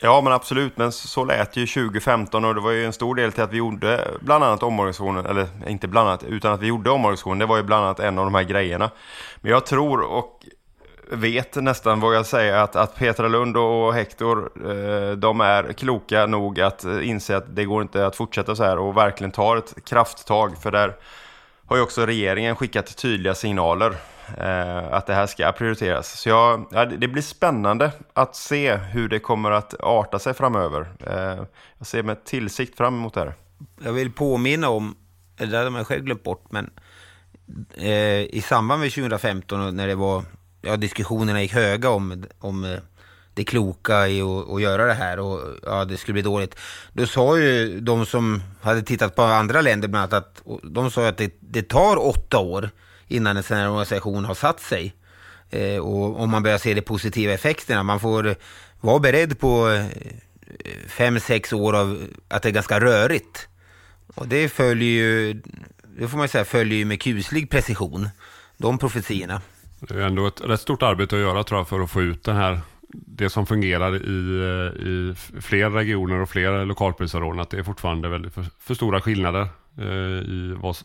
Ja, 0.00 0.20
men 0.20 0.32
absolut. 0.32 0.76
Men 0.76 0.92
så 0.92 1.24
lät 1.24 1.56
ju 1.56 1.66
2015 1.66 2.44
och 2.44 2.54
det 2.54 2.60
var 2.60 2.70
ju 2.70 2.86
en 2.86 2.92
stor 2.92 3.14
del 3.14 3.32
till 3.32 3.42
att 3.42 3.52
vi 3.52 3.56
gjorde 3.56 4.08
bland 4.20 4.44
annat 4.44 4.62
omorganisationen, 4.62 5.26
eller 5.26 5.48
inte 5.66 5.88
bland 5.88 6.08
annat, 6.08 6.22
utan 6.22 6.52
att 6.52 6.60
vi 6.60 6.66
gjorde 6.66 6.90
omorganisationen. 6.90 7.38
Det 7.38 7.46
var 7.46 7.56
ju 7.56 7.62
bland 7.62 7.84
annat 7.84 8.00
en 8.00 8.18
av 8.18 8.24
de 8.24 8.34
här 8.34 8.42
grejerna. 8.42 8.90
Men 9.40 9.52
jag 9.52 9.66
tror 9.66 10.00
och 10.00 10.44
vet 11.10 11.54
nästan, 11.54 12.00
vågar 12.00 12.16
jag 12.16 12.26
säga, 12.26 12.62
att, 12.62 12.76
att 12.76 12.94
Petra 12.94 13.28
Lund 13.28 13.56
och 13.56 13.94
Hector, 13.94 14.50
eh, 14.70 15.12
de 15.16 15.40
är 15.40 15.72
kloka 15.72 16.26
nog 16.26 16.60
att 16.60 16.84
eh, 16.84 17.08
inse 17.08 17.36
att 17.36 17.56
det 17.56 17.64
går 17.64 17.82
inte 17.82 18.06
att 18.06 18.16
fortsätta 18.16 18.56
så 18.56 18.64
här 18.64 18.78
och 18.78 18.96
verkligen 18.96 19.30
tar 19.30 19.56
ett 19.56 19.84
krafttag. 19.84 20.58
För 20.62 20.70
där 20.70 20.96
har 21.66 21.76
ju 21.76 21.82
också 21.82 22.06
regeringen 22.06 22.56
skickat 22.56 22.96
tydliga 22.96 23.34
signaler 23.34 23.94
eh, 24.36 24.92
att 24.92 25.06
det 25.06 25.14
här 25.14 25.26
ska 25.26 25.52
prioriteras. 25.52 26.20
Så 26.20 26.28
jag, 26.28 26.66
ja, 26.70 26.84
det 26.84 27.08
blir 27.08 27.22
spännande 27.22 27.92
att 28.12 28.36
se 28.36 28.76
hur 28.76 29.08
det 29.08 29.18
kommer 29.18 29.50
att 29.50 29.74
arta 29.80 30.18
sig 30.18 30.34
framöver. 30.34 30.86
Eh, 31.06 31.44
jag 31.78 31.86
ser 31.86 32.02
med 32.02 32.24
tillsikt 32.24 32.76
fram 32.76 32.94
emot 32.94 33.14
det 33.14 33.20
här. 33.20 33.34
Jag 33.84 33.92
vill 33.92 34.12
påminna 34.12 34.68
om, 34.68 34.96
det 35.36 35.46
där 35.46 35.64
har 35.64 35.70
man 35.70 35.84
själv 35.84 36.04
glömt 36.04 36.22
bort, 36.22 36.44
men 36.50 36.70
eh, 37.74 38.20
i 38.20 38.42
samband 38.44 38.80
med 38.80 38.92
2015 38.92 39.76
när 39.76 39.86
det 39.86 39.94
var, 39.94 40.24
ja 40.60 40.76
diskussionerna 40.76 41.42
gick 41.42 41.52
höga 41.52 41.90
om, 41.90 42.24
om 42.38 42.64
eh, 42.64 42.78
det 43.34 43.44
kloka 43.44 44.08
i 44.08 44.22
att, 44.22 44.50
att 44.50 44.62
göra 44.62 44.86
det 44.86 44.94
här 44.94 45.18
och 45.18 45.40
ja, 45.62 45.84
det 45.84 45.96
skulle 45.96 46.12
bli 46.12 46.22
dåligt. 46.22 46.54
Då 46.92 47.06
sa 47.06 47.38
ju 47.38 47.80
de 47.80 48.06
som 48.06 48.42
hade 48.60 48.82
tittat 48.82 49.16
på 49.16 49.22
andra 49.22 49.60
länder 49.60 49.88
bland 49.88 50.14
annat 50.14 50.26
att 50.26 50.42
de 50.62 50.90
sa 50.90 51.08
att 51.08 51.18
det, 51.18 51.34
det 51.40 51.62
tar 51.62 52.06
åtta 52.06 52.38
år 52.38 52.70
innan 53.08 53.36
en 53.36 53.42
sån 53.42 53.56
här 53.56 53.68
organisation 53.68 54.24
har 54.24 54.34
satt 54.34 54.60
sig. 54.60 54.94
Eh, 55.50 55.78
och 55.78 56.20
om 56.20 56.30
man 56.30 56.42
börjar 56.42 56.58
se 56.58 56.74
de 56.74 56.82
positiva 56.82 57.32
effekterna. 57.32 57.82
Man 57.82 58.00
får 58.00 58.36
vara 58.80 58.98
beredd 58.98 59.38
på 59.38 59.68
eh, 59.68 59.86
fem, 60.88 61.20
sex 61.20 61.52
år 61.52 61.76
av 61.76 61.98
att 62.28 62.42
det 62.42 62.48
är 62.48 62.52
ganska 62.52 62.80
rörigt. 62.80 63.48
Och 64.14 64.28
det 64.28 64.48
följer 64.48 64.88
ju, 64.88 65.42
det 65.98 66.08
får 66.08 66.18
man 66.18 66.28
säga, 66.28 66.44
följer 66.44 66.78
ju 66.78 66.84
med 66.84 67.02
kuslig 67.02 67.50
precision. 67.50 68.08
De 68.56 68.78
profetiorna. 68.78 69.40
Det 69.80 69.94
är 69.94 70.06
ändå 70.06 70.26
ett 70.26 70.40
rätt 70.40 70.60
stort 70.60 70.82
arbete 70.82 71.16
att 71.16 71.22
göra 71.22 71.44
tror 71.44 71.60
jag 71.60 71.68
för 71.68 71.80
att 71.80 71.90
få 71.90 72.02
ut 72.02 72.24
den 72.24 72.36
här 72.36 72.60
det 72.90 73.30
som 73.30 73.46
fungerar 73.46 73.96
i, 73.96 74.40
eh, 74.40 74.86
i 74.88 75.14
fler 75.40 75.70
regioner 75.70 76.20
och 76.20 76.30
fler 76.30 76.64
lokalpolisområden, 76.64 77.40
att 77.40 77.50
det 77.50 77.58
är 77.58 77.62
fortfarande 77.62 78.08
väldigt 78.08 78.34
för, 78.34 78.44
för 78.58 78.74
stora 78.74 79.00
skillnader 79.00 79.48
eh, 79.78 79.86
i 79.86 80.56
vad, 80.60 80.76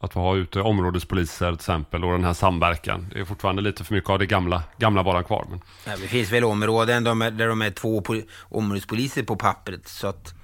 att 0.00 0.14
ha 0.14 0.36
ute 0.36 0.60
områdespoliser 0.60 1.46
till 1.46 1.54
exempel 1.54 2.04
och 2.04 2.12
den 2.12 2.24
här 2.24 2.32
samverkan. 2.32 3.06
Det 3.12 3.20
är 3.20 3.24
fortfarande 3.24 3.62
lite 3.62 3.84
för 3.84 3.94
mycket 3.94 4.10
av 4.10 4.18
det 4.18 4.26
gamla, 4.26 4.62
gamla 4.78 5.04
bara 5.04 5.22
kvar. 5.22 5.46
Men... 5.50 5.60
Ja, 5.86 5.92
det 5.96 6.08
finns 6.08 6.32
väl 6.32 6.44
områden 6.44 7.04
där 7.04 7.48
de 7.48 7.62
är 7.62 7.70
två 7.70 8.02
områdespoliser 8.42 9.22
på 9.22 9.36
pappret. 9.36 9.88
Så 9.88 10.06
att, 10.06 10.34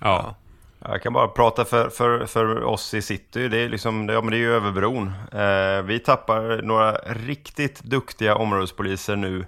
ja. 0.00 0.06
ja. 0.06 0.36
Jag 0.84 1.02
kan 1.02 1.12
bara 1.12 1.28
prata 1.28 1.64
för, 1.64 1.88
för, 1.88 2.26
för 2.26 2.64
oss 2.64 2.94
i 2.94 3.02
city. 3.02 3.48
Det 3.48 3.58
är, 3.58 3.68
liksom, 3.68 4.08
ja, 4.08 4.20
men 4.20 4.30
det 4.30 4.36
är 4.36 4.38
ju 4.38 4.54
över 4.54 4.70
bron. 4.70 5.12
Eh, 5.32 5.82
vi 5.82 5.98
tappar 5.98 6.62
några 6.62 6.92
riktigt 6.92 7.82
duktiga 7.82 8.36
områdespoliser 8.36 9.16
nu 9.16 9.44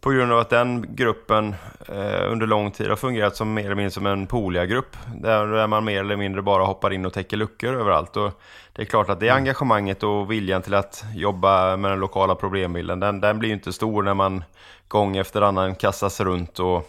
på 0.00 0.10
grund 0.10 0.32
av 0.32 0.38
att 0.38 0.50
den 0.50 0.94
gruppen 0.94 1.54
eh, 1.88 2.32
under 2.32 2.46
lång 2.46 2.70
tid 2.70 2.88
har 2.88 2.96
fungerat 2.96 3.36
som 3.36 3.54
mer 3.54 3.64
eller 3.64 3.74
mindre 3.74 3.90
som 3.90 4.06
en 4.06 4.26
Polia-grupp. 4.26 4.96
Där, 5.14 5.46
där 5.46 5.66
man 5.66 5.84
mer 5.84 6.00
eller 6.00 6.16
mindre 6.16 6.42
bara 6.42 6.64
hoppar 6.64 6.92
in 6.92 7.06
och 7.06 7.12
täcker 7.12 7.36
luckor 7.36 7.74
överallt. 7.74 8.16
Och 8.16 8.40
det 8.72 8.82
är 8.82 8.86
klart 8.86 9.08
att 9.08 9.20
det 9.20 9.28
mm. 9.28 9.36
engagemanget 9.36 10.02
och 10.02 10.30
viljan 10.30 10.62
till 10.62 10.74
att 10.74 11.04
jobba 11.14 11.76
med 11.76 11.90
den 11.90 12.00
lokala 12.00 12.34
problembilden, 12.34 13.00
den, 13.00 13.20
den 13.20 13.38
blir 13.38 13.48
ju 13.48 13.54
inte 13.54 13.72
stor 13.72 14.02
när 14.02 14.14
man 14.14 14.44
gång 14.88 15.16
efter 15.16 15.42
annan 15.42 15.74
kastas 15.74 16.20
runt 16.20 16.58
och 16.58 16.88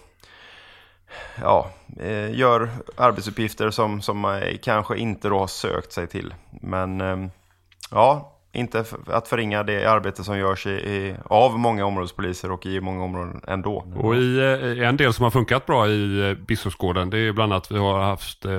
ja, 1.41 1.69
eh, 1.99 2.35
gör 2.35 2.69
arbetsuppgifter 2.97 3.69
som, 3.69 4.01
som 4.01 4.19
man 4.19 4.41
kanske 4.63 4.97
inte 4.97 5.29
då 5.29 5.39
har 5.39 5.47
sökt 5.47 5.91
sig 5.91 6.07
till. 6.07 6.33
Men 6.61 7.01
eh, 7.01 7.17
ja, 7.91 8.31
inte 8.53 8.85
att 9.07 9.27
förringa 9.27 9.63
det 9.63 9.85
arbete 9.85 10.23
som 10.23 10.37
görs 10.37 10.67
i, 10.67 10.69
i, 10.69 11.15
av 11.25 11.59
många 11.59 11.85
områdespoliser 11.85 12.51
och 12.51 12.65
i 12.65 12.81
många 12.81 13.03
områden 13.03 13.41
ändå. 13.47 13.85
Och 13.95 14.15
i, 14.15 14.19
i 14.19 14.83
en 14.83 14.97
del 14.97 15.13
som 15.13 15.23
har 15.23 15.31
funkat 15.31 15.65
bra 15.65 15.87
i 15.87 16.35
Biskopsgården 16.47 17.09
det 17.09 17.17
är 17.19 17.31
bland 17.31 17.53
annat 17.53 17.63
att 17.63 17.71
vi 17.71 17.79
har 17.79 18.01
haft 18.01 18.45
eh, 18.45 18.51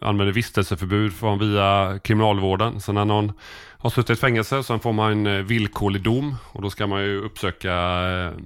använder 0.00 0.32
vistelseförbud 0.32 1.12
från 1.12 1.38
via 1.38 1.98
kriminalvården. 2.04 2.80
Så 2.80 2.92
när 2.92 3.04
någon 3.04 3.32
har 3.78 3.90
suttit 3.90 4.10
i 4.10 4.20
fängelse 4.20 4.62
så 4.62 4.78
får 4.78 4.92
man 4.92 5.26
en 5.26 5.46
villkorlig 5.46 6.02
dom 6.02 6.34
och 6.52 6.62
då 6.62 6.70
ska 6.70 6.86
man 6.86 7.02
ju 7.02 7.20
uppsöka, 7.20 7.72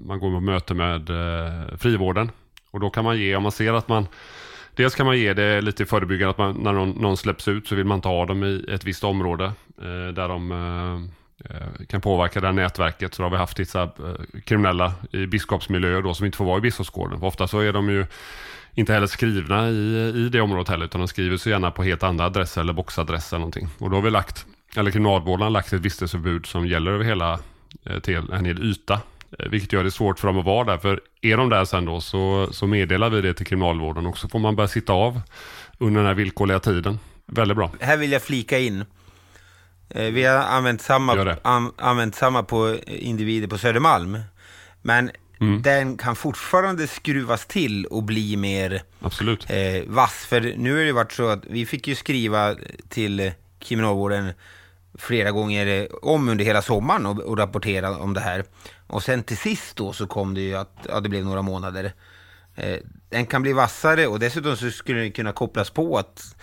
man 0.06 0.20
går 0.20 0.30
på 0.30 0.40
möte 0.40 0.74
med 0.74 1.10
eh, 1.10 1.76
frivården 1.78 2.30
och 2.70 2.80
då 2.80 2.90
kan 2.90 3.04
man 3.04 3.18
ge, 3.18 3.36
om 3.36 3.42
man 3.42 3.52
ser 3.52 3.72
att 3.72 3.88
man 3.88 4.06
Dels 4.74 4.94
kan 4.94 5.06
man 5.06 5.18
ge 5.18 5.34
det 5.34 5.60
lite 5.60 5.86
förebyggande 5.86 6.30
att 6.30 6.38
man, 6.38 6.56
när 6.56 6.72
någon, 6.72 6.90
någon, 6.90 7.16
släpps 7.16 7.48
ut 7.48 7.68
så 7.68 7.74
vill 7.74 7.84
man 7.84 7.98
inte 7.98 8.08
ha 8.08 8.26
dem 8.26 8.44
i 8.44 8.64
ett 8.68 8.84
visst 8.84 9.04
område 9.04 9.44
eh, 9.78 10.14
där 10.14 10.28
de 10.28 10.52
eh, 10.52 11.56
eh, 11.56 11.86
kan 11.88 12.00
påverka 12.00 12.40
det 12.40 12.46
här 12.46 12.52
nätverket. 12.54 13.14
Så 13.14 13.22
då 13.22 13.26
har 13.26 13.30
vi 13.30 13.36
haft 13.36 13.60
vissa 13.60 13.82
eh, 13.82 14.40
kriminella 14.44 14.92
i 15.10 15.26
biskopsmiljöer 15.26 16.02
då 16.02 16.14
som 16.14 16.26
inte 16.26 16.38
får 16.38 16.44
vara 16.44 16.58
i 16.58 16.60
Biskopsgården. 16.60 17.20
För 17.20 17.26
ofta 17.26 17.48
så 17.48 17.58
är 17.60 17.72
de 17.72 17.90
ju 17.90 18.06
inte 18.74 18.92
heller 18.92 19.06
skrivna 19.06 19.70
i, 19.70 20.12
i 20.16 20.28
det 20.28 20.40
området 20.40 20.68
heller 20.68 20.84
utan 20.84 21.00
de 21.00 21.08
skriver 21.08 21.36
så 21.36 21.50
gärna 21.50 21.70
på 21.70 21.82
helt 21.82 22.02
andra 22.02 22.24
adresser 22.24 22.60
eller 22.60 22.72
boxadresser 22.72 23.36
eller 23.36 23.40
någonting. 23.40 23.68
Och 23.78 23.90
då 23.90 23.96
har 23.96 24.02
vi 24.02 24.10
lagt, 24.10 24.46
eller 24.76 24.90
kriminalvården 24.90 25.42
har 25.42 25.50
lagt 25.50 25.72
ett 25.72 25.80
vistelseförbud 25.80 26.46
som 26.46 26.66
gäller 26.66 26.90
över 26.90 27.04
hela 27.04 27.38
eh, 27.84 27.98
till 27.98 28.16
en 28.32 28.44
hel 28.44 28.62
yta. 28.62 29.00
Eh, 29.38 29.48
vilket 29.48 29.72
gör 29.72 29.84
det 29.84 29.90
svårt 29.90 30.18
för 30.18 30.28
dem 30.28 30.38
att 30.38 30.44
vara 30.44 30.64
där. 30.64 30.78
För 30.78 31.00
är 31.22 31.36
de 31.36 31.48
där 31.48 31.64
sen 31.64 31.84
då 31.84 32.00
så, 32.00 32.48
så 32.52 32.66
meddelar 32.66 33.10
vi 33.10 33.20
det 33.20 33.34
till 33.34 33.46
kriminalvården 33.46 34.06
och 34.06 34.18
så 34.18 34.28
får 34.28 34.38
man 34.38 34.56
börja 34.56 34.68
sitta 34.68 34.92
av 34.92 35.20
under 35.78 36.00
den 36.00 36.06
här 36.06 36.14
villkorliga 36.14 36.60
tiden. 36.60 36.98
Väldigt 37.26 37.56
bra. 37.56 37.70
Här 37.80 37.96
vill 37.96 38.12
jag 38.12 38.22
flika 38.22 38.58
in. 38.58 38.84
Eh, 39.90 40.04
vi 40.04 40.24
har 40.24 40.36
använt 40.36 40.82
samma, 40.82 41.36
an, 41.42 41.72
använt 41.76 42.14
samma 42.14 42.42
på 42.42 42.76
individer 42.86 43.48
på 43.48 43.58
Södermalm. 43.58 44.18
Men 44.82 45.10
mm. 45.40 45.62
den 45.62 45.96
kan 45.96 46.16
fortfarande 46.16 46.86
skruvas 46.86 47.46
till 47.46 47.86
och 47.86 48.02
bli 48.02 48.36
mer 48.36 48.82
Absolut. 49.00 49.50
Eh, 49.50 49.82
vass. 49.86 50.26
För 50.28 50.54
nu 50.56 50.76
har 50.76 50.84
det 50.84 50.92
varit 50.92 51.12
så 51.12 51.28
att 51.28 51.46
vi 51.46 51.66
fick 51.66 51.88
ju 51.88 51.94
skriva 51.94 52.56
till 52.88 53.32
kriminalvården 53.58 54.32
flera 54.98 55.30
gånger 55.30 55.88
om 56.02 56.28
under 56.28 56.44
hela 56.44 56.62
sommaren 56.62 57.06
och, 57.06 57.18
och 57.18 57.38
rapportera 57.38 57.96
om 57.96 58.14
det 58.14 58.20
här. 58.20 58.44
Och 58.90 59.02
sen 59.02 59.22
till 59.22 59.36
sist 59.36 59.76
då 59.76 59.92
så 59.92 60.06
kom 60.06 60.34
det 60.34 60.40
ju 60.40 60.54
att 60.54 60.86
ja, 60.88 61.00
det 61.00 61.08
blev 61.08 61.24
några 61.24 61.42
månader. 61.42 61.92
Eh, 62.54 62.78
den 63.08 63.26
kan 63.26 63.42
bli 63.42 63.52
vassare 63.52 64.06
och 64.06 64.18
dessutom 64.18 64.56
så 64.56 64.70
skulle 64.70 65.00
det 65.00 65.10
kunna 65.10 65.32
kopplas 65.32 65.70
på 65.70 65.98
att, 65.98 66.36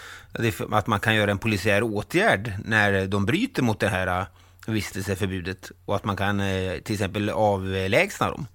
att 0.71 0.87
man 0.87 0.99
kan 0.99 1.15
göra 1.15 1.31
en 1.31 1.37
polisiär 1.37 1.83
åtgärd 1.83 2.53
när 2.65 3.07
de 3.07 3.25
bryter 3.25 3.63
mot 3.63 3.79
det 3.79 3.89
här 3.89 4.19
eh, 4.19 4.25
vistelseförbudet 4.67 5.71
och 5.85 5.95
att 5.95 6.05
man 6.05 6.15
kan 6.15 6.39
eh, 6.39 6.77
till 6.77 6.93
exempel 6.93 7.29
avlägsna 7.29 8.31
dem. 8.31 8.47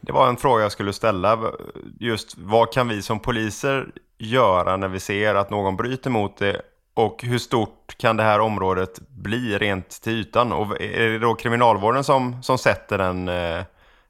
Det 0.00 0.12
var 0.12 0.28
en 0.28 0.36
fråga 0.36 0.62
jag 0.62 0.72
skulle 0.72 0.92
ställa. 0.92 1.52
Just 1.98 2.38
vad 2.38 2.72
kan 2.72 2.88
vi 2.88 3.02
som 3.02 3.20
poliser 3.20 3.86
göra 4.18 4.76
när 4.76 4.88
vi 4.88 5.00
ser 5.00 5.34
att 5.34 5.50
någon 5.50 5.76
bryter 5.76 6.10
mot 6.10 6.36
det 6.36 6.62
och 6.94 7.22
hur 7.22 7.38
stort 7.38 7.98
kan 7.98 8.16
det 8.16 8.22
här 8.22 8.40
området 8.40 9.00
bli 9.08 9.58
rent 9.58 10.02
till 10.02 10.12
ytan? 10.12 10.52
Och 10.52 10.80
är 10.80 11.08
det 11.08 11.18
då 11.18 11.34
kriminalvården 11.34 12.04
som, 12.04 12.42
som 12.42 12.58
sätter 12.58 12.98
den, 12.98 13.28
eh, 13.28 13.64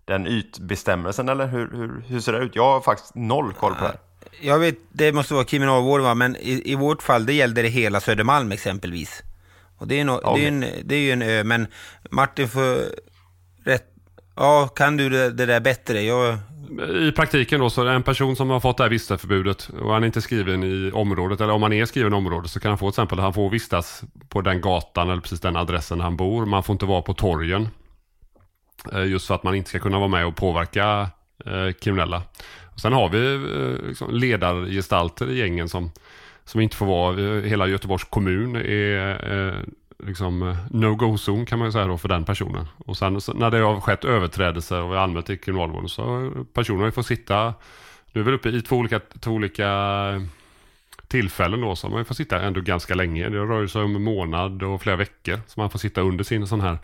den 0.04 0.26
ytbestämmelsen 0.26 1.28
eller 1.28 1.46
hur, 1.46 1.70
hur, 1.72 2.04
hur 2.06 2.20
ser 2.20 2.32
det 2.32 2.38
ut? 2.38 2.56
Jag 2.56 2.64
har 2.64 2.80
faktiskt 2.80 3.14
noll 3.14 3.52
koll 3.52 3.74
på 3.74 3.80
det 3.80 3.86
här. 3.86 3.98
Jag 4.40 4.58
vet, 4.58 4.78
det 4.92 5.12
måste 5.12 5.34
vara 5.34 5.44
kriminalvården 5.44 6.04
va? 6.04 6.14
men 6.14 6.36
i, 6.36 6.72
i 6.72 6.74
vårt 6.74 7.02
fall 7.02 7.26
det 7.26 7.32
gällde 7.32 7.62
det 7.62 7.68
hela 7.68 8.00
Södermalm 8.00 8.52
exempelvis. 8.52 9.22
Och 9.78 9.88
det 9.88 10.00
är, 10.00 10.04
no, 10.04 10.12
okay. 10.12 10.40
det 10.40 10.44
är, 10.44 10.48
en, 10.48 10.64
det 10.84 10.94
är 10.94 11.00
ju 11.00 11.12
en 11.12 11.22
ö, 11.22 11.44
men 11.44 11.66
Martin 12.10 12.48
får 12.48 12.76
rätt, 13.64 13.86
ja 14.36 14.68
kan 14.68 14.96
du 14.96 15.08
det, 15.08 15.30
det 15.30 15.46
där 15.46 15.60
bättre? 15.60 16.02
Jag 16.02 16.38
i 16.78 17.12
praktiken 17.12 17.60
då 17.60 17.70
så 17.70 17.80
är 17.80 17.84
det 17.84 17.92
en 17.92 18.02
person 18.02 18.36
som 18.36 18.50
har 18.50 18.60
fått 18.60 18.76
det 18.76 18.82
här 18.82 18.90
vistelseförbudet 18.90 19.70
och 19.80 19.92
han 19.92 20.02
är 20.02 20.06
inte 20.06 20.22
skriven 20.22 20.64
i 20.64 20.90
området 20.94 21.40
eller 21.40 21.52
om 21.52 21.62
han 21.62 21.72
är 21.72 21.84
skriven 21.84 22.12
i 22.12 22.16
området 22.16 22.50
så 22.50 22.60
kan 22.60 22.68
han 22.68 22.78
få 22.78 22.86
till 22.86 22.92
exempel 22.92 23.18
att 23.18 23.24
han 23.24 23.34
får 23.34 23.50
vistas 23.50 24.02
på 24.28 24.40
den 24.40 24.60
gatan 24.60 25.10
eller 25.10 25.20
precis 25.20 25.40
den 25.40 25.56
adressen 25.56 26.00
han 26.00 26.16
bor. 26.16 26.46
Man 26.46 26.62
får 26.62 26.72
inte 26.72 26.86
vara 26.86 27.02
på 27.02 27.14
torgen. 27.14 27.68
Eh, 28.92 29.06
just 29.06 29.26
för 29.26 29.34
att 29.34 29.42
man 29.42 29.54
inte 29.54 29.68
ska 29.68 29.78
kunna 29.78 29.98
vara 29.98 30.08
med 30.08 30.26
och 30.26 30.36
påverka 30.36 31.10
eh, 31.46 31.72
kriminella. 31.72 32.22
Och 32.64 32.80
sen 32.80 32.92
har 32.92 33.08
vi 33.08 33.34
eh, 33.34 33.88
liksom 33.88 34.14
ledargestalter 34.14 35.30
i 35.30 35.38
gängen 35.38 35.68
som, 35.68 35.90
som 36.44 36.60
inte 36.60 36.76
får 36.76 36.86
vara. 36.86 37.40
Hela 37.40 37.66
Göteborgs 37.66 38.04
kommun 38.04 38.56
är 38.56 39.64
liksom 40.06 40.42
eh, 40.42 40.56
no-go-zon 40.70 41.46
kan 41.46 41.58
man 41.58 41.68
ju 41.68 41.72
säga 41.72 41.86
då 41.86 41.98
för 41.98 42.08
den 42.08 42.24
personen. 42.24 42.66
Och 42.78 42.96
sen 42.96 43.20
när 43.34 43.50
det 43.50 43.58
har 43.58 43.80
skett 43.80 44.04
överträdelser 44.04 44.82
och 44.82 44.92
vi 44.92 44.96
anmält 44.96 45.26
till 45.26 45.40
kriminalvården 45.40 45.88
så 45.88 46.04
har 46.04 46.44
personen 46.44 46.92
får 46.92 47.02
sitta, 47.02 47.54
nu 48.12 48.20
är 48.20 48.24
vi 48.24 48.32
uppe 48.32 48.48
i 48.48 48.62
två 48.62 48.76
olika, 48.76 49.00
två 49.20 49.30
olika 49.30 49.68
eh, 49.68 50.22
tillfällen 51.08 51.60
då 51.60 51.76
så 51.76 51.88
man 51.88 52.04
får 52.04 52.14
sitta 52.14 52.40
ändå 52.40 52.60
ganska 52.60 52.94
länge. 52.94 53.28
Det 53.28 53.38
rör 53.38 53.66
sig 53.66 53.82
om 53.82 53.96
en 53.96 54.02
månad 54.02 54.62
och 54.62 54.82
flera 54.82 54.96
veckor 54.96 55.40
som 55.46 55.60
man 55.60 55.70
får 55.70 55.78
sitta 55.78 56.00
under 56.00 56.24
sin 56.24 56.46
sån 56.46 56.60
här 56.60 56.78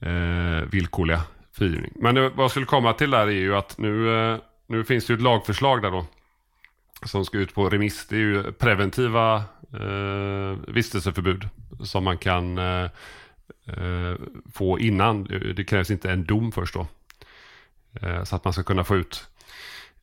eh, 0.00 0.64
villkorliga 0.64 1.22
frigivning. 1.52 1.92
Men 1.94 2.14
det, 2.14 2.28
vad 2.28 2.44
jag 2.44 2.50
skulle 2.50 2.66
komma 2.66 2.92
till 2.92 3.10
där 3.10 3.26
är 3.26 3.30
ju 3.30 3.56
att 3.56 3.78
nu 3.78 4.18
eh, 4.32 4.38
nu 4.68 4.84
finns 4.84 5.06
det 5.06 5.12
ju 5.12 5.14
ett 5.14 5.22
lagförslag 5.22 5.82
där 5.82 5.90
då. 5.90 6.06
Som 7.02 7.24
ska 7.24 7.38
ut 7.38 7.54
på 7.54 7.70
remiss. 7.70 8.06
Det 8.06 8.16
är 8.16 8.20
ju 8.20 8.52
preventiva 8.52 9.44
eh, 9.72 10.74
vistelseförbud. 10.74 11.48
Som 11.84 12.04
man 12.04 12.18
kan 12.18 12.58
eh, 12.58 12.90
eh, 13.66 14.14
få 14.54 14.78
innan. 14.78 15.24
Det 15.56 15.64
krävs 15.64 15.90
inte 15.90 16.10
en 16.10 16.24
dom 16.24 16.52
först 16.52 16.74
då. 16.74 16.86
Eh, 18.02 18.24
så 18.24 18.36
att 18.36 18.44
man 18.44 18.52
ska 18.52 18.62
kunna 18.62 18.84
få 18.84 18.96
ut 18.96 19.28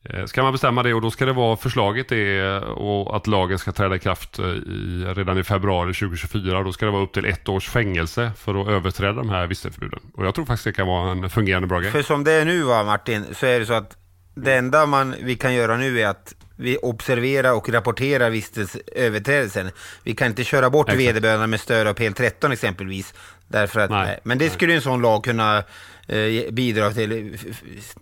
Eh, 0.09 0.25
ska 0.25 0.43
man 0.43 0.51
bestämma 0.51 0.83
det 0.83 0.93
och 0.93 1.01
då 1.01 1.11
ska 1.11 1.25
det 1.25 1.33
vara 1.33 1.55
förslaget 1.55 2.11
är 2.11 2.63
och 2.63 3.15
att 3.15 3.27
lagen 3.27 3.59
ska 3.59 3.71
träda 3.71 3.95
i 3.95 3.99
kraft 3.99 4.39
eh, 4.39 4.45
i, 4.45 5.05
redan 5.15 5.37
i 5.37 5.43
februari 5.43 5.93
2024. 5.93 6.63
Då 6.63 6.73
ska 6.73 6.85
det 6.85 6.91
vara 6.91 7.03
upp 7.03 7.13
till 7.13 7.25
ett 7.25 7.49
års 7.49 7.69
fängelse 7.69 8.31
för 8.37 8.61
att 8.61 8.67
överträda 8.67 9.13
de 9.13 9.29
här 9.29 9.47
vistelseförbuden. 9.47 9.99
Och 10.13 10.25
jag 10.25 10.35
tror 10.35 10.45
faktiskt 10.45 10.63
det 10.63 10.73
kan 10.73 10.87
vara 10.87 11.11
en 11.11 11.29
fungerande 11.29 11.67
bra 11.67 11.79
grej. 11.79 11.91
För 11.91 12.01
som 12.01 12.23
det 12.23 12.31
är 12.31 12.45
nu 12.45 12.63
va 12.63 12.83
Martin, 12.83 13.25
så 13.33 13.45
är 13.45 13.59
det 13.59 13.65
så 13.65 13.73
att 13.73 13.97
det 14.35 14.53
enda 14.53 14.85
man, 14.85 15.15
vi 15.21 15.35
kan 15.35 15.53
göra 15.53 15.77
nu 15.77 15.99
är 15.99 16.07
att 16.07 16.35
vi 16.55 16.77
observerar 16.77 17.53
och 17.53 17.69
rapporterar 17.69 18.29
vistelseöverträdelsen. 18.29 19.71
Vi 20.03 20.15
kan 20.15 20.27
inte 20.27 20.43
köra 20.43 20.69
bort 20.69 20.89
Exakt. 20.89 21.01
vederbörande 21.01 21.47
med 21.47 21.59
stöd 21.59 21.87
av 21.87 21.95
PL13 21.95 22.53
exempelvis. 22.53 23.13
Därför 23.47 23.79
att, 23.79 23.89
nej, 23.89 24.19
men 24.23 24.37
det 24.37 24.49
skulle 24.49 24.73
en 24.73 24.81
sån 24.81 25.01
lag 25.01 25.23
kunna 25.23 25.57
eh, 26.07 26.51
bidra 26.51 26.91
till, 26.91 27.37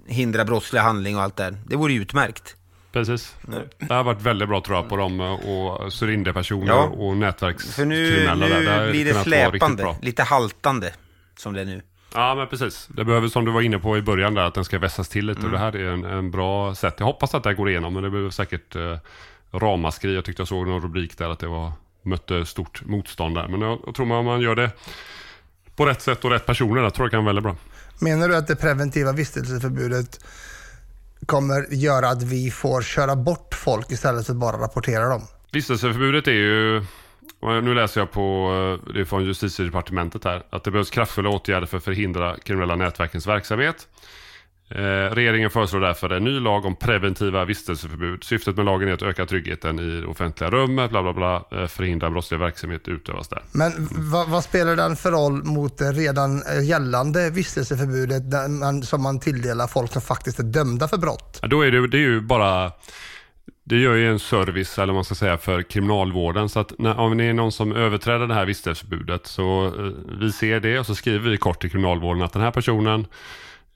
hindra 0.08 0.46
brottslig 0.46 0.80
handling 0.80 1.16
och 1.16 1.22
allt 1.22 1.36
det 1.36 1.44
där. 1.44 1.58
Det 1.66 1.76
vore 1.76 1.94
utmärkt. 1.94 2.56
Precis. 2.92 3.36
Det 3.78 3.94
har 3.94 4.04
varit 4.04 4.22
väldigt 4.22 4.48
bra 4.48 4.62
tror 4.62 4.78
jag 4.78 4.90
på 4.90 4.98
dem 4.98 5.20
och 5.20 5.94
cylinderpersoner 6.04 6.68
ja. 6.68 6.84
och 6.84 7.18
nätverkskriminella. 7.18 8.48
För 8.48 8.60
nu, 8.60 8.86
nu 8.86 8.92
blir 8.92 9.06
det 9.06 9.14
släpande, 9.14 9.96
lite 10.02 10.24
haltande 10.24 10.94
som 11.38 11.54
det 11.54 11.62
är 11.62 11.66
nu. 11.66 11.82
Ja, 12.14 12.36
men 12.36 12.48
precis. 12.48 12.88
Det 12.88 13.06
behöver, 13.06 13.28
som 13.28 13.46
du 13.46 13.52
var 13.52 13.62
inne 13.62 13.80
på 13.80 13.98
i 13.98 14.02
början, 14.02 14.34
där, 14.34 14.42
att 14.42 14.54
den 14.54 14.66
ska 14.66 14.80
vässas 14.80 15.10
till 15.10 15.26
lite. 15.26 15.40
Mm. 15.40 15.52
Och 15.52 15.60
det 15.60 15.66
här 15.66 15.76
är 15.76 15.92
en, 15.92 16.06
en, 16.06 16.32
bra 16.32 16.76
sätt. 16.76 16.96
Jag 16.98 17.06
hoppas 17.06 17.36
att 17.36 17.44
det 17.44 17.50
här 17.50 17.56
går 17.56 17.70
igenom, 17.70 17.94
men 17.94 18.04
det 18.04 18.10
behöver 18.10 18.30
säkert 18.30 18.76
eh, 18.76 18.98
ramaskri. 19.52 20.16
Jag 20.16 20.26
tyckte 20.26 20.42
jag 20.42 20.48
såg 20.48 20.68
någon 20.68 20.82
rubrik 20.82 21.18
där 21.18 21.30
att 21.30 21.40
det 21.40 21.48
var, 21.48 21.72
mötte 22.04 22.46
stort 22.46 22.86
motstånd 22.86 23.36
där. 23.36 23.48
Men 23.48 23.62
jag, 23.62 23.80
jag 23.86 23.96
tror 23.96 24.06
man, 24.06 24.18
om 24.18 24.26
man 24.26 24.42
gör 24.42 24.56
det 24.56 24.72
på 25.76 25.86
rätt 25.86 26.02
sätt 26.02 26.26
och 26.26 26.32
rätt 26.32 26.46
personer, 26.46 26.82
jag 26.82 26.94
tror 26.94 27.06
det 27.06 27.12
kan 27.12 27.26
vara 27.26 27.36
väldigt 27.36 27.44
bra. 27.44 27.56
Menar 28.00 28.28
du 28.28 28.36
att 28.36 28.48
det 28.48 28.56
preventiva 28.56 29.12
vistelseförbudet 29.12 30.26
kommer 31.26 31.74
göra 31.74 32.10
att 32.10 32.24
vi 32.24 32.52
får 32.52 32.82
köra 32.82 33.16
bort 33.16 33.54
folk 33.54 33.92
istället 33.92 34.26
för 34.26 34.34
att 34.34 34.40
bara 34.40 34.58
rapportera 34.58 35.10
dem? 35.10 35.22
Vistelseförbudet 35.52 36.28
är 36.28 36.32
ju, 36.32 36.86
nu 37.42 37.74
läser 37.74 38.02
jag 38.02 38.12
på, 38.12 38.80
det 38.94 39.00
är 39.00 39.06
från 39.06 39.26
justitiedepartementet 39.26 40.24
här, 40.24 40.44
att 40.50 40.64
det 40.64 40.72
behövs 40.72 40.90
kraftfulla 40.90 41.30
åtgärder 41.30 41.68
för 41.68 41.78
att 41.78 41.84
förhindra 41.84 42.38
kriminella 42.38 42.76
nätverkens 42.76 43.28
verksamhet. 43.28 43.88
Eh, 44.76 45.16
regeringen 45.16 45.50
föreslår 45.50 45.80
därför 45.80 46.10
en 46.10 46.24
ny 46.24 46.40
lag 46.40 46.66
om 46.66 46.76
preventiva 46.76 47.46
vistelseförbud. 47.46 48.24
Syftet 48.24 48.56
med 48.56 48.66
lagen 48.66 48.90
är 48.90 48.94
att 48.94 49.02
öka 49.02 49.26
tryggheten 49.26 49.80
i 49.80 50.06
offentliga 50.06 50.50
rummet, 50.50 50.92
bla 50.92 51.04
bla 51.04 51.14
bla, 51.14 51.62
eh, 51.62 51.68
förhindra 51.68 52.10
brottslig 52.10 52.40
verksamhet 52.40 52.88
utövas 52.88 53.28
där. 53.28 53.44
Men 53.52 53.72
vad, 53.92 54.30
vad, 54.30 54.44
spelar 54.44 54.76
den 54.76 54.96
för 54.96 55.12
roll 55.12 55.44
mot 55.44 55.78
det 55.78 55.92
redan 55.92 56.44
eh, 56.44 56.64
gällande 56.64 57.30
vistelseförbudet 57.30 58.24
man, 58.50 58.84
som 58.84 59.04
man 59.04 59.20
tilldelar 59.20 59.68
folk 59.68 59.92
som 59.92 60.02
faktiskt 60.02 60.40
är 60.40 60.44
dömda 60.44 60.88
för 60.88 60.98
brott? 60.98 61.40
Ja, 61.42 61.48
då 61.48 61.62
är 61.62 61.72
det, 61.72 61.88
det 61.88 61.98
är 61.98 62.02
ju 62.02 62.22
bara 62.22 62.72
det 63.64 63.78
gör 63.78 63.96
ju 63.96 64.12
en 64.12 64.20
service, 64.20 64.80
eller 64.80 64.94
man 64.94 65.04
ska 65.04 65.16
säga, 65.16 65.38
för 65.38 65.62
kriminalvården. 65.62 66.50
Så 66.50 66.60
att 66.60 66.80
när, 66.80 67.00
om 67.00 67.18
det 67.18 67.24
är 67.24 67.34
någon 67.34 67.52
som 67.52 67.72
överträder 67.72 68.28
det 68.28 68.34
här 68.34 68.46
vistelseförbudet 68.46 69.28
så 69.28 69.66
eh, 69.66 69.92
vi 70.20 70.32
ser 70.32 70.60
det 70.60 70.80
och 70.80 70.86
så 70.86 70.96
skriver 70.96 71.30
vi 71.30 71.38
kort 71.38 71.62
till 71.62 71.72
kriminalvården 71.72 72.24
att 72.24 72.34
den 72.34 72.42
här 72.42 72.52
personen 72.52 73.08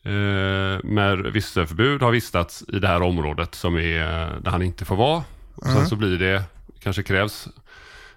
eh, 0.03 0.83
med 0.83 1.17
vistelseförbud 1.33 2.01
har 2.01 2.11
vistats 2.11 2.63
i 2.67 2.79
det 2.79 2.87
här 2.87 3.01
området 3.01 3.55
som 3.55 3.75
är 3.77 4.39
där 4.41 4.51
han 4.51 4.61
inte 4.61 4.85
får 4.85 4.95
vara. 4.95 5.23
Och 5.55 5.63
sen 5.63 5.75
mm. 5.75 5.87
så 5.87 5.95
blir 5.95 6.17
det, 6.17 6.43
kanske 6.79 7.03
krävs, 7.03 7.47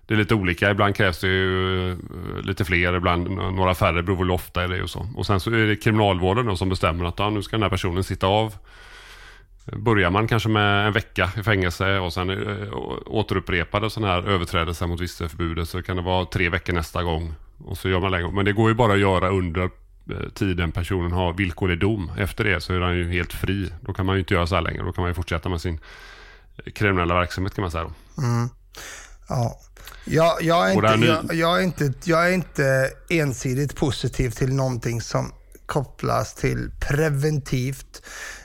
det 0.06 0.14
är 0.14 0.18
lite 0.18 0.34
olika. 0.34 0.70
Ibland 0.70 0.96
krävs 0.96 1.20
det 1.20 1.26
ju 1.26 1.90
eh, 1.90 1.96
lite 2.42 2.64
fler, 2.64 2.96
ibland 2.96 3.30
några 3.30 3.74
färre, 3.74 4.02
beror 4.02 4.16
på 4.16 4.22
hur 4.22 4.30
ofta 4.30 4.62
är 4.62 4.68
det 4.68 4.82
och 4.82 4.90
så. 4.90 5.08
Och 5.16 5.26
sen 5.26 5.40
så 5.40 5.50
är 5.50 5.66
det 5.66 5.76
kriminalvården 5.76 6.46
då 6.46 6.56
som 6.56 6.68
bestämmer 6.68 7.04
att 7.04 7.18
ja, 7.18 7.30
nu 7.30 7.42
ska 7.42 7.56
den 7.56 7.62
här 7.62 7.70
personen 7.70 8.04
sitta 8.04 8.26
av. 8.26 8.54
Börjar 9.76 10.10
man 10.10 10.28
kanske 10.28 10.48
med 10.48 10.86
en 10.86 10.92
vecka 10.92 11.30
i 11.38 11.42
fängelse 11.42 11.98
och 11.98 12.12
sen 12.12 12.30
äh, 12.30 12.72
återupprepade 13.06 13.90
sådana 13.90 14.12
här 14.12 14.22
överträdelser 14.22 14.86
mot 14.86 15.00
vistelseförbudet 15.00 15.68
så 15.68 15.82
kan 15.82 15.96
det 15.96 16.02
vara 16.02 16.24
tre 16.24 16.48
veckor 16.48 16.72
nästa 16.72 17.02
gång. 17.02 17.34
Och 17.64 17.78
så 17.78 17.88
gör 17.88 18.00
man 18.00 18.10
längre. 18.10 18.30
Men 18.30 18.44
det 18.44 18.52
går 18.52 18.68
ju 18.68 18.74
bara 18.74 18.92
att 18.92 18.98
göra 18.98 19.28
under 19.28 19.70
Eh, 20.10 20.28
tiden 20.34 20.72
personen 20.72 21.12
har 21.12 21.32
villkorlig 21.32 21.78
dom. 21.78 22.10
Efter 22.18 22.44
det 22.44 22.60
så 22.60 22.72
är 22.72 22.80
han 22.80 22.96
ju 22.96 23.12
helt 23.12 23.32
fri. 23.32 23.72
Då 23.80 23.92
kan 23.92 24.06
man 24.06 24.14
ju 24.14 24.20
inte 24.20 24.34
göra 24.34 24.46
så 24.46 24.54
här 24.54 24.62
längre. 24.62 24.82
Då 24.82 24.92
kan 24.92 25.02
man 25.02 25.10
ju 25.10 25.14
fortsätta 25.14 25.48
med 25.48 25.60
sin 25.60 25.80
kriminella 26.74 27.14
verksamhet 27.14 27.54
kan 27.54 27.62
man 27.62 27.70
säga. 27.70 27.84
Då. 27.84 28.22
Mm. 28.22 28.48
Ja. 29.28 29.58
Jag, 30.04 30.42
jag, 30.42 30.70
är 30.70 30.74
inte, 30.74 31.06
jag, 31.06 31.34
jag, 31.34 31.58
är 31.58 31.62
inte, 31.62 31.92
jag 32.04 32.28
är 32.28 32.32
inte 32.32 32.90
ensidigt 33.08 33.76
positiv 33.76 34.30
till 34.30 34.54
någonting 34.54 35.00
som 35.00 35.32
kopplas 35.66 36.34
till 36.34 36.70
preventivt. 36.80 38.02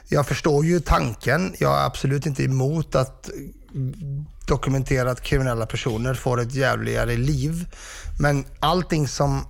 Jag 0.07 0.27
förstår 0.27 0.65
ju 0.65 0.79
tanken. 0.79 1.55
Jag 1.59 1.79
är 1.79 1.85
absolut 1.85 2.25
inte 2.25 2.43
emot 2.43 2.95
att 2.95 3.29
dokumentera 4.47 5.11
att 5.11 5.21
kriminella 5.21 5.65
personer 5.65 6.13
får 6.13 6.41
ett 6.41 6.53
jävligare 6.53 7.17
liv. 7.17 7.65
Men 8.19 8.45
allting 8.59 9.07
som 9.07 9.45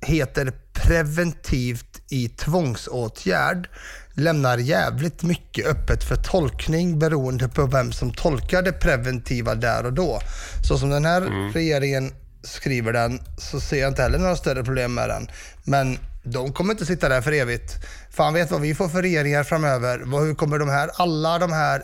heter 0.00 0.52
preventivt 0.72 2.02
i 2.08 2.28
tvångsåtgärd 2.28 3.68
lämnar 4.14 4.58
jävligt 4.58 5.22
mycket 5.22 5.66
öppet 5.66 6.04
för 6.04 6.16
tolkning 6.16 6.98
beroende 6.98 7.48
på 7.48 7.66
vem 7.66 7.92
som 7.92 8.12
tolkar 8.12 8.62
det 8.62 8.72
preventiva 8.72 9.54
där 9.54 9.86
och 9.86 9.92
då. 9.92 10.20
Så 10.68 10.78
som 10.78 10.90
den 10.90 11.04
här 11.04 11.22
mm. 11.22 11.52
regeringen 11.52 12.12
skriver 12.42 12.92
den 12.92 13.20
så 13.38 13.60
ser 13.60 13.80
jag 13.80 13.90
inte 13.90 14.02
heller 14.02 14.18
några 14.18 14.36
större 14.36 14.64
problem 14.64 14.94
med 14.94 15.08
den. 15.08 15.28
Men 15.64 15.98
de 16.24 16.52
kommer 16.52 16.72
inte 16.72 16.86
sitta 16.86 17.08
där 17.08 17.20
för 17.20 17.32
evigt. 17.32 17.74
Fan 18.10 18.34
vet 18.34 18.50
vad 18.50 18.60
vi 18.60 18.74
får 18.74 18.88
för 18.88 19.02
regeringar 19.02 19.44
framöver. 19.44 19.98
Hur 20.26 20.34
kommer 20.34 20.58
de 20.58 20.68
här, 20.68 20.90
alla 20.94 21.38
de 21.38 21.52
här 21.52 21.82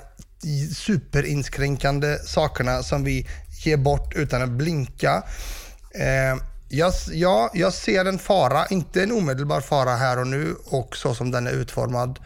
superinskränkande 0.75 2.19
sakerna 2.25 2.83
som 2.83 3.05
vi 3.05 3.27
ger 3.65 3.77
bort 3.77 4.15
utan 4.17 4.43
att 4.43 4.51
blinka. 4.51 5.23
Eh, 5.95 6.43
jag, 6.69 6.93
ja, 7.13 7.51
jag 7.55 7.73
ser 7.73 8.05
en 8.05 8.19
fara, 8.19 8.67
inte 8.67 9.03
en 9.03 9.13
omedelbar 9.13 9.61
fara 9.61 9.97
här 9.97 10.19
och 10.19 10.27
nu 10.27 10.55
och 10.65 10.97
så 10.97 11.15
som 11.15 11.31
den 11.31 11.47
är 11.47 11.53
utformad 11.53 12.19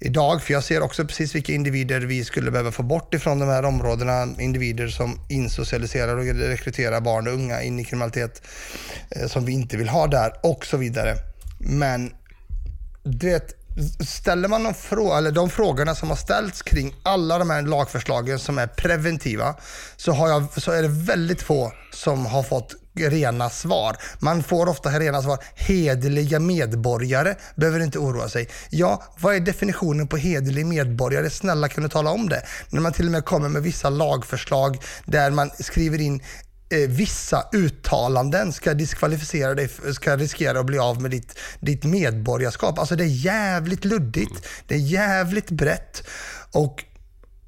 idag. 0.00 0.42
För 0.42 0.52
jag 0.52 0.64
ser 0.64 0.82
också 0.82 1.06
precis 1.06 1.34
vilka 1.34 1.52
individer 1.52 2.00
vi 2.00 2.24
skulle 2.24 2.50
behöva 2.50 2.72
få 2.72 2.82
bort 2.82 3.14
ifrån 3.14 3.38
de 3.38 3.48
här 3.48 3.64
områdena. 3.64 4.28
Individer 4.38 4.88
som 4.88 5.20
insocialiserar 5.28 6.16
och 6.16 6.24
rekryterar 6.24 7.00
barn 7.00 7.26
och 7.26 7.34
unga 7.34 7.62
in 7.62 7.78
i 7.78 7.84
kriminalitet 7.84 8.42
eh, 9.10 9.26
som 9.26 9.44
vi 9.44 9.52
inte 9.52 9.76
vill 9.76 9.88
ha 9.88 10.06
där 10.06 10.32
och 10.42 10.66
så 10.66 10.76
vidare. 10.76 11.29
Men 11.60 12.12
du 13.04 13.26
vet, 13.26 13.54
ställer 14.08 14.48
man 14.48 14.62
de, 14.62 14.74
frå 14.74 15.16
eller 15.16 15.30
de 15.30 15.50
frågorna 15.50 15.94
som 15.94 16.08
har 16.08 16.16
ställts 16.16 16.62
kring 16.62 16.94
alla 17.02 17.38
de 17.38 17.50
här 17.50 17.62
lagförslagen 17.62 18.38
som 18.38 18.58
är 18.58 18.66
preventiva 18.66 19.54
så, 19.96 20.12
har 20.12 20.28
jag, 20.28 20.62
så 20.62 20.72
är 20.72 20.82
det 20.82 20.88
väldigt 20.88 21.42
få 21.42 21.72
som 21.92 22.26
har 22.26 22.42
fått 22.42 22.74
rena 22.94 23.50
svar. 23.50 23.96
Man 24.18 24.42
får 24.42 24.68
ofta 24.68 24.90
rena 24.90 25.22
svar. 25.22 25.38
Hederliga 25.54 26.40
medborgare 26.40 27.34
behöver 27.54 27.80
inte 27.80 27.98
oroa 27.98 28.28
sig. 28.28 28.48
Ja, 28.70 29.02
vad 29.18 29.34
är 29.34 29.40
definitionen 29.40 30.08
på 30.08 30.16
hederlig 30.16 30.66
medborgare? 30.66 31.30
Snälla 31.30 31.68
kan 31.68 31.82
du 31.82 31.88
tala 31.88 32.10
om 32.10 32.28
det? 32.28 32.42
När 32.70 32.80
man 32.80 32.92
till 32.92 33.06
och 33.06 33.12
med 33.12 33.24
kommer 33.24 33.48
med 33.48 33.62
vissa 33.62 33.90
lagförslag 33.90 34.78
där 35.04 35.30
man 35.30 35.50
skriver 35.58 36.00
in 36.00 36.22
Eh, 36.72 36.88
vissa 36.88 37.48
uttalanden 37.52 38.52
ska 38.52 38.74
diskvalificera 38.74 39.54
dig, 39.54 39.68
ska 39.94 40.16
riskera 40.16 40.60
att 40.60 40.66
bli 40.66 40.78
av 40.78 41.02
med 41.02 41.10
ditt, 41.10 41.38
ditt 41.60 41.84
medborgarskap. 41.84 42.78
Alltså 42.78 42.96
det 42.96 43.04
är 43.04 43.24
jävligt 43.24 43.84
luddigt. 43.84 44.46
Det 44.66 44.74
är 44.74 44.78
jävligt 44.78 45.50
brett. 45.50 46.02
Och 46.52 46.84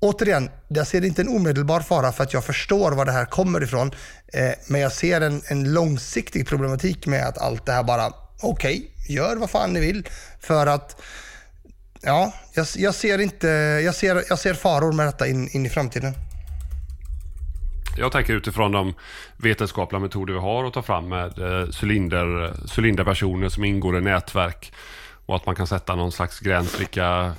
återigen, 0.01 0.51
jag 0.69 0.87
ser 0.87 1.05
inte 1.05 1.23
en 1.23 1.29
omedelbar 1.29 1.81
fara 1.81 2.13
för 2.13 2.25
att 2.25 2.33
jag 2.33 2.45
förstår 2.45 2.93
var 2.93 3.05
det 3.05 3.13
här 3.13 3.25
kommer 3.25 3.63
ifrån. 3.63 3.91
Eh, 4.33 4.53
men 4.67 4.81
jag 4.81 4.93
ser 4.93 5.21
en, 5.21 5.43
en 5.47 5.73
långsiktig 5.73 6.47
problematik 6.47 7.07
med 7.07 7.27
att 7.27 7.39
allt 7.39 7.67
det 7.67 7.73
här 7.73 7.83
bara, 7.83 8.13
okej, 8.41 8.79
okay, 8.79 9.17
gör 9.17 9.37
vad 9.37 9.51
fan 9.51 9.73
ni 9.73 9.81
vill. 9.81 10.09
För 10.41 10.67
att, 10.67 10.97
ja, 12.01 12.33
jag, 12.55 12.67
jag, 12.77 12.95
ser 12.95 13.19
inte, 13.19 13.49
jag 13.85 13.95
ser, 13.95 14.25
jag 14.29 14.39
ser 14.39 14.55
faror 14.55 14.93
med 14.93 15.07
detta 15.07 15.27
in, 15.27 15.49
in 15.49 15.67
i 15.67 15.69
framtiden. 15.69 16.15
Jag 17.97 18.13
tänker 18.13 18.35
utifrån 18.35 18.73
de 18.73 18.95
vetenskapliga 19.37 20.01
metoder 20.01 20.35
vi 20.35 20.41
har 20.41 20.65
att 20.65 20.75
ta 20.75 20.83
fram 20.83 21.09
med 21.09 21.39
eh, 21.39 21.69
cylinder, 21.83 22.55
cylinderpersoner 22.77 23.49
som 23.49 23.65
ingår 23.65 23.99
i 23.99 24.01
nätverk. 24.01 24.73
Och 25.27 25.37
att 25.37 25.47
man 25.47 25.55
kan 25.55 25.67
sätta 25.67 25.95
någon 25.95 26.13
slags 26.13 26.41
gräns 26.41 26.81
vilka 26.81 27.33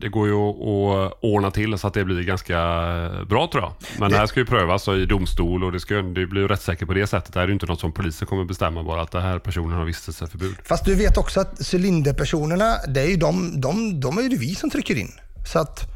det 0.00 0.08
går 0.08 0.28
ju 0.28 0.34
att 0.34 1.18
ordna 1.20 1.50
till 1.50 1.78
så 1.78 1.86
att 1.86 1.94
det 1.94 2.04
blir 2.04 2.22
ganska 2.22 2.58
eh, 2.58 3.24
bra 3.24 3.48
tror 3.52 3.62
jag. 3.62 3.72
Men 3.98 4.10
det 4.10 4.16
här 4.16 4.26
ska 4.26 4.40
ju 4.40 4.46
prövas 4.46 4.88
i 4.88 5.06
domstol 5.06 5.64
och 5.64 5.72
det, 5.72 5.80
ska, 5.80 5.94
det 5.94 6.26
blir 6.26 6.42
ju 6.42 6.48
rättssäkert 6.48 6.88
på 6.88 6.94
det 6.94 7.06
sättet. 7.06 7.32
Det 7.32 7.40
här 7.40 7.44
är 7.44 7.48
ju 7.48 7.54
inte 7.54 7.66
något 7.66 7.80
som 7.80 7.92
polisen 7.92 8.28
kommer 8.28 8.44
bestämma 8.44 8.82
bara 8.82 9.02
att 9.02 9.10
den 9.10 9.22
här 9.22 9.38
personen 9.38 9.78
har 9.78 9.84
vistelseförbud. 9.84 10.56
Fast 10.64 10.84
du 10.84 10.94
vet 10.94 11.16
också 11.16 11.40
att 11.40 11.74
cylinderpersonerna, 11.74 12.76
det 12.88 13.00
är 13.00 13.08
ju 13.08 13.16
de, 13.16 13.60
de, 13.60 14.00
de 14.00 14.18
är 14.18 14.22
ju 14.22 14.38
vi 14.38 14.54
som 14.54 14.70
trycker 14.70 14.98
in. 14.98 15.12
Så 15.52 15.58
att 15.58 15.95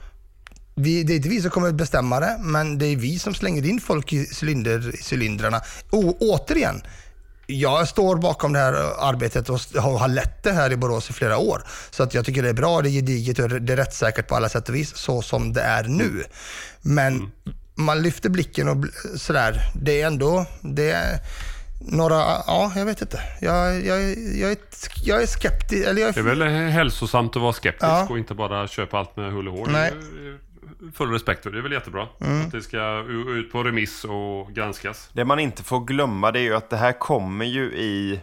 vi, 0.81 1.03
det 1.03 1.12
är 1.12 1.16
inte 1.16 1.28
vi 1.28 1.43
som 1.43 1.51
kommer 1.51 1.68
att 1.68 1.74
bestämma 1.74 2.20
det, 2.20 2.37
men 2.41 2.78
det 2.78 2.87
är 2.87 2.97
vi 2.97 3.18
som 3.18 3.35
slänger 3.35 3.66
in 3.66 3.81
folk 3.81 4.12
i, 4.12 4.26
cylinder, 4.43 4.95
i 4.95 5.14
cylindrarna. 5.14 5.61
Och 5.91 6.22
återigen, 6.22 6.83
jag 7.47 7.89
står 7.89 8.16
bakom 8.16 8.53
det 8.53 8.59
här 8.59 8.72
arbetet 8.99 9.49
och 9.49 9.61
har 9.83 10.09
lett 10.09 10.43
det 10.43 10.53
här 10.53 10.72
i 10.72 10.76
Borås 10.76 11.11
i 11.11 11.12
flera 11.12 11.39
år. 11.39 11.62
Så 11.91 12.03
att 12.03 12.14
jag 12.14 12.24
tycker 12.24 12.43
det 12.43 12.49
är 12.49 12.55
bra, 12.55 12.83
det 12.83 12.89
är 12.89 12.91
gediget 12.91 13.39
och 13.39 13.49
det 13.49 13.72
är 13.72 13.76
rättssäkert 13.76 14.28
på 14.28 14.37
alla 14.37 14.49
sätt 14.49 14.68
och 14.68 14.74
vis, 14.74 14.97
så 14.97 15.22
som 15.22 15.53
det 15.53 15.62
är 15.62 15.85
nu. 15.85 16.24
Men 16.83 17.16
mm. 17.16 17.31
man 17.74 18.03
lyfter 18.03 18.28
blicken 18.28 18.68
och 18.68 18.85
sådär, 19.16 19.62
det 19.74 20.03
är 20.03 20.07
ändå, 20.07 20.47
det 20.61 20.91
är 20.91 21.18
några, 21.81 22.16
ja 22.47 22.72
jag 22.76 22.85
vet 22.85 23.03
inte. 23.03 23.20
Jag, 23.41 23.87
jag, 23.87 24.01
jag, 24.39 24.51
är, 24.51 24.59
jag 25.05 25.22
är 25.22 25.26
skeptisk. 25.26 25.89
Eller 25.89 26.01
jag 26.01 26.09
är... 26.09 26.12
Det 26.12 26.20
är 26.31 26.35
väl 26.35 26.43
hälsosamt 26.70 27.37
att 27.37 27.43
vara 27.43 27.53
skeptisk 27.53 27.83
ja. 27.83 28.07
och 28.11 28.18
inte 28.18 28.35
bara 28.35 28.68
köpa 28.68 28.99
allt 28.99 29.16
med 29.16 29.33
hull 29.33 29.49
och 29.49 29.55
hår. 29.55 29.66
Nej 29.66 29.93
full 30.95 31.11
respekt 31.11 31.43
för. 31.43 31.51
Det 31.51 31.59
är 31.59 31.62
väl 31.62 31.72
jättebra. 31.72 32.09
Mm. 32.20 32.47
Att 32.47 32.53
det 32.53 32.62
ska 32.62 33.05
ut 33.09 33.53
på 33.53 33.62
remiss 33.62 34.05
och 34.05 34.53
granskas. 34.53 35.11
Det 35.12 35.24
man 35.24 35.39
inte 35.39 35.62
får 35.62 35.81
glömma 35.81 36.33
det 36.33 36.41
är 36.41 36.43
ju 36.43 36.55
att 36.55 36.70
det 36.70 36.76
här 36.76 36.93
kommer 36.93 37.45
ju 37.45 37.64
i 37.64 38.20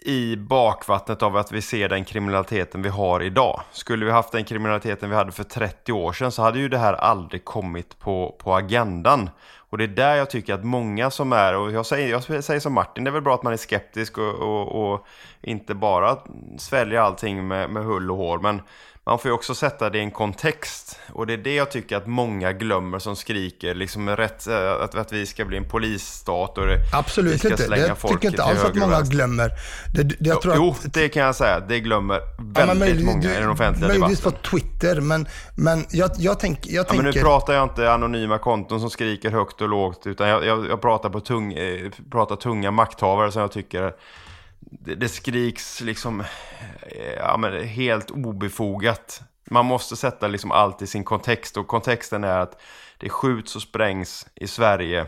i 0.00 0.36
bakvattnet 0.36 1.22
av 1.22 1.36
att 1.36 1.52
vi 1.52 1.62
ser 1.62 1.88
den 1.88 2.04
kriminaliteten 2.04 2.82
vi 2.82 2.88
har 2.88 3.22
idag. 3.22 3.60
Skulle 3.72 4.04
vi 4.04 4.10
haft 4.10 4.32
den 4.32 4.44
kriminaliteten 4.44 5.10
vi 5.10 5.16
hade 5.16 5.32
för 5.32 5.44
30 5.44 5.92
år 5.92 6.12
sedan 6.12 6.32
så 6.32 6.42
hade 6.42 6.58
ju 6.58 6.68
det 6.68 6.78
här 6.78 6.92
aldrig 6.92 7.44
kommit 7.44 7.98
på, 7.98 8.36
på 8.38 8.54
agendan. 8.54 9.30
Och 9.56 9.78
det 9.78 9.84
är 9.84 9.88
där 9.88 10.16
jag 10.16 10.30
tycker 10.30 10.54
att 10.54 10.64
många 10.64 11.10
som 11.10 11.32
är, 11.32 11.56
och 11.56 11.72
jag 11.72 11.86
säger, 11.86 12.08
jag 12.08 12.44
säger 12.44 12.60
som 12.60 12.72
Martin, 12.72 13.04
det 13.04 13.10
är 13.10 13.12
väl 13.12 13.22
bra 13.22 13.34
att 13.34 13.42
man 13.42 13.52
är 13.52 13.56
skeptisk 13.56 14.18
och, 14.18 14.34
och, 14.34 14.92
och 14.92 15.06
inte 15.40 15.74
bara 15.74 16.18
sväljer 16.58 17.00
allting 17.00 17.48
med, 17.48 17.70
med 17.70 17.84
hull 17.84 18.10
och 18.10 18.16
hår. 18.16 18.38
Men 18.38 18.62
man 19.08 19.18
får 19.18 19.28
ju 19.28 19.32
också 19.34 19.54
sätta 19.54 19.90
det 19.90 19.98
i 19.98 20.00
en 20.00 20.10
kontext. 20.10 20.98
Och 21.12 21.26
det 21.26 21.32
är 21.32 21.36
det 21.36 21.54
jag 21.54 21.70
tycker 21.70 21.96
att 21.96 22.06
många 22.06 22.52
glömmer 22.52 22.98
som 22.98 23.16
skriker 23.16 23.74
liksom 23.74 24.08
rätt, 24.08 24.46
eh, 24.46 24.72
att, 24.72 24.94
att 24.94 25.12
vi 25.12 25.26
ska 25.26 25.44
bli 25.44 25.56
en 25.56 25.68
polisstat 25.68 26.58
och 26.58 26.66
det, 26.66 26.76
Absolut 26.92 27.34
vi 27.34 27.38
ska 27.38 27.48
inte. 27.48 27.62
Slänga 27.62 27.88
det 27.88 27.94
tycker 27.94 28.18
jag 28.20 28.32
inte 28.32 28.42
alls 28.42 28.64
att 28.64 28.74
många 28.74 29.00
glömmer. 29.00 29.50
Det, 29.94 30.02
det, 30.02 30.16
jag 30.20 30.42
tror 30.42 30.54
jo, 30.56 30.70
att... 30.70 30.94
det 30.94 31.08
kan 31.08 31.22
jag 31.22 31.34
säga. 31.34 31.60
Det 31.60 31.80
glömmer 31.80 32.20
väldigt 32.38 33.00
ja, 33.00 33.06
många 33.06 33.36
i 33.36 33.40
den 33.40 33.50
offentliga 33.50 33.88
möjligtvis 33.88 34.20
debatten. 34.20 34.40
Möjligtvis 34.50 34.80
på 34.80 34.80
Twitter, 34.80 35.00
men, 35.00 35.28
men 35.56 35.84
jag, 35.90 36.10
jag, 36.18 36.40
tänk, 36.40 36.66
jag 36.66 36.74
ja, 36.74 36.84
tänker... 36.84 37.04
Men 37.04 37.14
nu 37.14 37.20
pratar 37.20 37.54
jag 37.54 37.62
inte 37.62 37.92
anonyma 37.92 38.38
konton 38.38 38.80
som 38.80 38.90
skriker 38.90 39.30
högt 39.30 39.60
och 39.60 39.68
lågt, 39.68 40.06
utan 40.06 40.28
jag, 40.28 40.46
jag, 40.46 40.66
jag 40.66 40.80
pratar, 40.80 41.10
på 41.10 41.20
tung, 41.20 41.52
eh, 41.52 41.90
pratar 42.10 42.36
tunga 42.36 42.70
makthavare 42.70 43.32
som 43.32 43.40
jag 43.42 43.52
tycker 43.52 43.92
det, 44.70 44.94
det 44.94 45.08
skriks 45.08 45.80
liksom 45.80 46.20
eh, 46.82 47.14
ja, 47.16 47.36
men 47.36 47.64
helt 47.64 48.10
obefogat. 48.10 49.22
Man 49.50 49.66
måste 49.66 49.96
sätta 49.96 50.28
liksom 50.28 50.52
allt 50.52 50.82
i 50.82 50.86
sin 50.86 51.04
kontext 51.04 51.56
och 51.56 51.66
kontexten 51.66 52.24
är 52.24 52.38
att 52.38 52.60
det 52.98 53.08
skjuts 53.08 53.56
och 53.56 53.62
sprängs 53.62 54.26
i 54.34 54.46
Sverige 54.46 55.06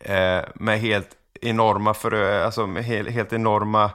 eh, 0.00 0.44
med 0.54 0.80
helt 0.80 1.08
enorma, 1.40 1.94
förö 1.94 2.44
alltså 2.44 2.66
med 2.66 2.84
helt, 2.84 3.10
helt 3.10 3.32
enorma 3.32 3.90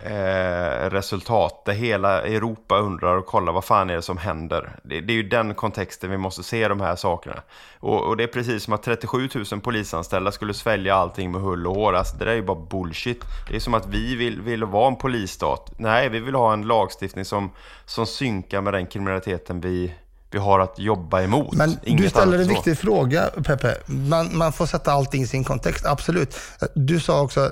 eh, 0.00 0.90
resultat 0.90 1.64
där 1.64 1.72
hela 1.72 2.22
Europa 2.22 2.78
undrar 2.78 3.16
och 3.16 3.26
kollar 3.26 3.52
vad 3.52 3.64
fan 3.64 3.90
är 3.90 3.94
det 3.94 4.02
som 4.02 4.18
händer. 4.18 4.76
Det, 4.82 5.00
det 5.00 5.12
är 5.12 5.14
ju 5.14 5.22
den 5.22 5.54
kontexten 5.54 6.10
vi 6.10 6.16
måste 6.16 6.42
se 6.42 6.68
de 6.68 6.80
här 6.80 6.96
sakerna. 6.96 7.42
Och, 7.80 8.02
och, 8.02 8.16
det 8.16 8.22
är 8.22 8.28
precis 8.28 8.62
som 8.62 8.74
att 8.74 8.82
37 8.82 9.28
000 9.52 9.60
polisanställda 9.60 10.32
skulle 10.32 10.54
svälja 10.54 10.94
allting 10.94 11.32
med 11.32 11.40
hull 11.40 11.66
och 11.66 11.74
hår. 11.74 11.92
Alltså, 11.92 12.16
det 12.16 12.24
där 12.24 12.32
är 12.32 12.36
ju 12.36 12.42
bara 12.42 12.66
bullshit. 12.70 13.24
Det 13.48 13.56
är 13.56 13.60
som 13.60 13.74
att 13.74 13.86
vi 13.86 14.16
vill, 14.16 14.40
vill 14.40 14.64
vara 14.64 14.88
en 14.88 14.96
polisstat. 14.96 15.72
Nej, 15.78 16.08
vi 16.08 16.20
vill 16.20 16.34
ha 16.34 16.52
en 16.52 16.62
lagstiftning 16.62 17.24
som, 17.24 17.50
som 17.84 18.06
synkar 18.06 18.60
med 18.60 18.72
den 18.72 18.86
kriminaliteten 18.86 19.60
vi, 19.60 19.94
vi 20.32 20.38
har 20.38 20.60
att 20.60 20.78
jobba 20.78 21.22
emot. 21.22 21.54
Men 21.54 21.78
Inget 21.84 22.02
du 22.02 22.10
ställer 22.10 22.38
en 22.38 22.48
viktig 22.48 22.78
fråga, 22.78 23.30
Peppe. 23.44 23.76
Man, 23.86 24.36
man 24.36 24.52
får 24.52 24.66
sätta 24.66 24.92
allting 24.92 25.22
i 25.22 25.26
sin 25.26 25.44
kontext, 25.44 25.86
absolut. 25.86 26.36
Du 26.74 27.00
sa 27.00 27.20
också 27.20 27.50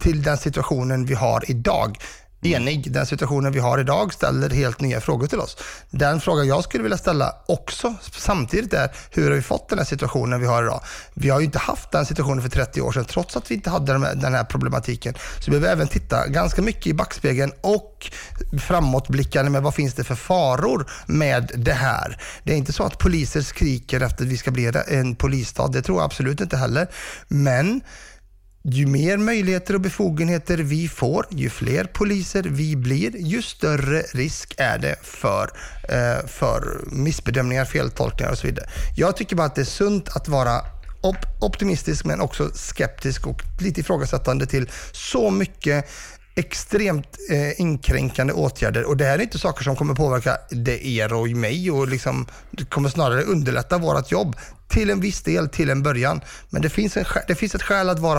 till 0.00 0.22
den 0.22 0.36
situationen 0.36 1.06
vi 1.06 1.14
har 1.14 1.50
idag 1.50 1.98
enig. 2.42 2.92
Den 2.92 3.06
situationen 3.06 3.52
vi 3.52 3.58
har 3.58 3.78
idag 3.78 4.14
ställer 4.14 4.50
helt 4.50 4.80
nya 4.80 5.00
frågor 5.00 5.26
till 5.26 5.40
oss. 5.40 5.56
Den 5.90 6.20
fråga 6.20 6.44
jag 6.44 6.64
skulle 6.64 6.82
vilja 6.82 6.98
ställa 6.98 7.34
också 7.46 7.94
samtidigt 8.12 8.72
är, 8.72 8.90
hur 9.10 9.24
har 9.30 9.36
vi 9.36 9.42
fått 9.42 9.68
den 9.68 9.78
här 9.78 9.86
situationen 9.86 10.40
vi 10.40 10.46
har 10.46 10.62
idag? 10.62 10.80
Vi 11.14 11.28
har 11.28 11.40
ju 11.40 11.46
inte 11.46 11.58
haft 11.58 11.90
den 11.90 12.06
situationen 12.06 12.42
för 12.42 12.48
30 12.48 12.80
år 12.80 12.92
sedan, 12.92 13.04
trots 13.04 13.36
att 13.36 13.50
vi 13.50 13.54
inte 13.54 13.70
hade 13.70 13.92
den 14.14 14.34
här 14.34 14.44
problematiken. 14.44 15.14
Så 15.14 15.50
vi 15.50 15.60
behöver 15.60 15.72
även 15.72 15.88
titta 15.88 16.28
ganska 16.28 16.62
mycket 16.62 16.86
i 16.86 16.94
backspegeln 16.94 17.52
och 17.60 18.10
framåtblickande 18.60 19.50
med 19.50 19.62
vad 19.62 19.74
finns 19.74 19.94
det 19.94 20.04
för 20.04 20.14
faror 20.14 20.90
med 21.06 21.50
det 21.54 21.72
här. 21.72 22.20
Det 22.44 22.52
är 22.52 22.56
inte 22.56 22.72
så 22.72 22.82
att 22.82 22.98
poliser 22.98 23.40
skriker 23.40 24.00
efter 24.00 24.24
att 24.24 24.30
vi 24.30 24.36
ska 24.36 24.50
bli 24.50 24.72
en 24.88 25.14
polisstat, 25.14 25.72
det 25.72 25.82
tror 25.82 25.98
jag 25.98 26.04
absolut 26.04 26.40
inte 26.40 26.56
heller. 26.56 26.88
Men 27.28 27.80
ju 28.74 28.86
mer 28.86 29.16
möjligheter 29.16 29.74
och 29.74 29.80
befogenheter 29.80 30.58
vi 30.58 30.88
får, 30.88 31.26
ju 31.30 31.50
fler 31.50 31.84
poliser 31.84 32.42
vi 32.42 32.76
blir, 32.76 33.16
ju 33.16 33.42
större 33.42 34.00
risk 34.00 34.54
är 34.58 34.78
det 34.78 34.96
för, 35.02 35.50
eh, 35.88 36.26
för 36.26 36.80
missbedömningar, 36.86 37.64
feltolkningar 37.64 38.32
och 38.32 38.38
så 38.38 38.46
vidare. 38.46 38.68
Jag 38.96 39.16
tycker 39.16 39.36
bara 39.36 39.46
att 39.46 39.54
det 39.54 39.60
är 39.60 39.64
sunt 39.64 40.08
att 40.08 40.28
vara 40.28 40.60
op 41.00 41.16
optimistisk 41.40 42.04
men 42.04 42.20
också 42.20 42.50
skeptisk 42.54 43.26
och 43.26 43.42
lite 43.60 43.80
ifrågasättande 43.80 44.46
till 44.46 44.70
så 44.92 45.30
mycket 45.30 45.84
extremt 46.38 47.16
eh, 47.30 47.60
inkränkande 47.60 48.32
åtgärder 48.32 48.84
och 48.84 48.96
det 48.96 49.04
här 49.04 49.18
är 49.18 49.22
inte 49.22 49.38
saker 49.38 49.64
som 49.64 49.76
kommer 49.76 49.94
påverka 49.94 50.36
det 50.50 50.86
er 50.86 51.12
och 51.12 51.28
mig 51.28 51.70
och 51.70 51.88
liksom, 51.88 52.26
det 52.50 52.64
kommer 52.64 52.88
snarare 52.88 53.22
underlätta 53.22 53.78
vårt 53.78 54.12
jobb 54.12 54.36
till 54.68 54.90
en 54.90 55.00
viss 55.00 55.22
del 55.22 55.48
till 55.48 55.70
en 55.70 55.82
början. 55.82 56.20
Men 56.50 56.62
det 56.62 56.70
finns, 56.70 56.96
en, 56.96 57.04
det 57.28 57.34
finns 57.34 57.54
ett 57.54 57.62
skäl 57.62 57.88
att 57.88 57.98
vara, 57.98 58.18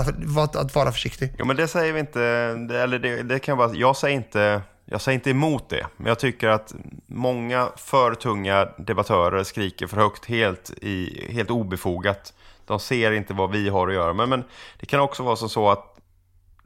att 0.54 0.76
vara 0.76 0.92
försiktig. 0.92 1.34
Jo 1.40 1.46
men 1.46 1.56
det 1.56 1.68
säger 1.68 1.94
vi 1.94 2.00
inte, 2.00 2.22
eller 2.22 3.00
det, 3.00 3.24
det 3.24 3.40
kan 3.40 3.58
vara, 3.58 3.74
jag 3.74 3.98
säger 3.98 4.16
inte 4.16 4.62
jag 4.92 5.02
säger 5.02 5.16
inte 5.16 5.30
emot 5.30 5.70
det, 5.70 5.88
men 5.98 6.08
jag 6.08 6.20
tycker 6.20 6.48
att 6.48 6.74
många 7.08 7.70
för 7.78 8.16
tunga 8.16 8.70
debattörer 8.78 9.44
skriker 9.44 9.88
för 9.88 9.98
högt 9.98 10.26
helt, 10.26 10.72
i, 10.82 11.28
helt 11.32 11.50
obefogat. 11.50 12.34
De 12.66 12.80
ser 12.80 13.12
inte 13.12 13.34
vad 13.34 13.52
vi 13.52 13.70
har 13.70 13.88
att 13.88 13.94
göra. 13.94 14.14
med. 14.14 14.30
men 14.30 14.44
det 14.80 14.86
kan 14.86 15.00
också 15.00 15.24
vara 15.24 15.36
så 15.36 15.70
att 15.70 15.99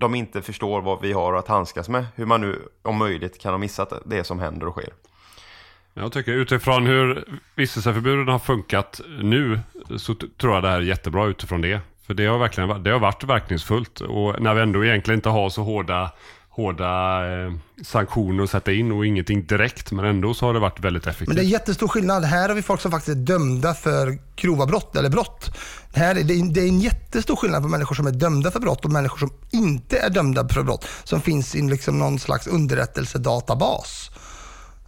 de 0.04 0.16
inte 0.16 0.41
förstår 0.41 0.82
vad 0.82 1.01
vi 1.01 1.14
har 1.14 1.34
att 1.34 1.47
handskas 1.47 1.89
med. 1.89 2.06
Hur 2.16 2.26
man 2.26 2.41
nu 2.41 2.60
om 2.82 2.97
möjligt 2.97 3.41
kan 3.41 3.54
ha 3.54 3.58
missat 3.58 3.93
det 4.06 4.24
som 4.24 4.39
händer 4.39 4.68
och 4.68 4.74
sker. 4.74 4.89
Jag 5.93 6.12
tycker 6.12 6.32
utifrån 6.32 6.86
hur 6.86 7.26
vistelseförbuden 7.56 8.28
har 8.28 8.39
funkat 8.39 9.01
nu 9.22 9.60
så 9.97 10.16
tror 10.16 10.54
jag 10.54 10.64
det 10.64 10.70
här 10.70 10.78
är 10.78 10.82
jättebra 10.82 11.26
utifrån 11.26 11.62
det. 11.62 11.80
För 12.08 12.14
det 12.14 12.26
har 12.26 12.38
verkligen 12.38 12.84
det 12.84 12.91
har 12.91 12.99
varit 12.99 13.24
verkningsfullt 13.24 14.01
och 14.01 14.41
när 14.41 14.54
vi 14.54 14.62
ändå 14.62 14.86
egentligen 14.86 15.18
inte 15.18 15.30
har 15.30 15.49
så 15.49 15.64
hårda 15.64 16.12
hårda 16.56 17.26
eh, 17.32 17.54
sanktioner 17.84 18.43
att 18.43 18.49
sätta 18.49 18.72
in 18.72 18.91
och 18.91 19.06
ingenting 19.06 19.45
direkt. 19.45 19.91
Men 19.91 20.06
ändå 20.06 20.34
så 20.34 20.45
har 20.45 20.54
det 20.54 20.60
varit 20.60 20.80
väldigt 20.80 21.08
effektivt. 21.08 21.28
Men 21.28 21.38
det 21.38 21.43
är 21.43 21.45
jättestor 21.45 21.88
skillnad. 21.88 22.24
Här 22.24 22.49
har 22.49 22.56
vi 22.56 22.62
folk 22.62 22.82
som 22.82 22.91
faktiskt 22.91 23.18
är 23.18 23.22
dömda 23.22 23.74
för 23.74 24.18
grova 24.36 24.66
brott 24.66 24.95
eller 24.95 25.10
brott. 25.10 25.58
Här 25.93 26.16
är 26.16 26.24
det, 26.24 26.54
det 26.54 26.62
är 26.62 26.68
en 26.68 26.80
jättestor 26.80 27.36
skillnad 27.36 27.62
på 27.62 27.70
människor 27.70 27.95
som 27.95 28.08
är 28.08 28.12
dömda 28.12 28.51
för 28.51 28.60
brott 28.60 28.86
och 28.86 28.91
människor 28.91 29.18
som 29.18 29.30
inte 29.51 29.99
är 29.99 30.10
dömda 30.10 30.49
för 30.49 30.64
brott. 30.64 30.88
Som 31.04 31.22
finns 31.22 31.56
i 31.56 31.62
liksom 31.62 31.99
någon 31.99 32.20
slags 32.20 32.47
underrättelsedatabas. 32.47 34.12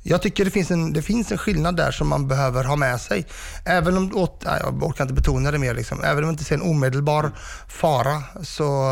Jag 0.08 0.22
tycker 0.22 0.46
det 0.46 0.52
finns, 0.52 0.72
en, 0.72 0.94
det 0.94 1.02
finns 1.02 1.32
en 1.32 1.38
skillnad 1.38 1.76
där 1.76 1.92
som 1.92 2.08
man 2.08 2.28
behöver 2.28 2.64
ha 2.64 2.76
med 2.76 3.02
sig. 3.02 3.26
Även 3.66 3.98
om, 3.98 4.16
åt, 4.16 4.44
nej, 4.46 4.62
jag 4.64 4.84
orkar 4.84 5.04
inte 5.04 5.14
betona 5.14 5.52
det 5.52 5.58
mer, 5.58 5.74
liksom. 5.74 6.04
även 6.04 6.18
om 6.18 6.24
man 6.24 6.34
inte 6.34 6.44
ser 6.44 6.56
en 6.56 6.62
omedelbar 6.62 7.32
fara 7.68 8.24
så... 8.44 8.84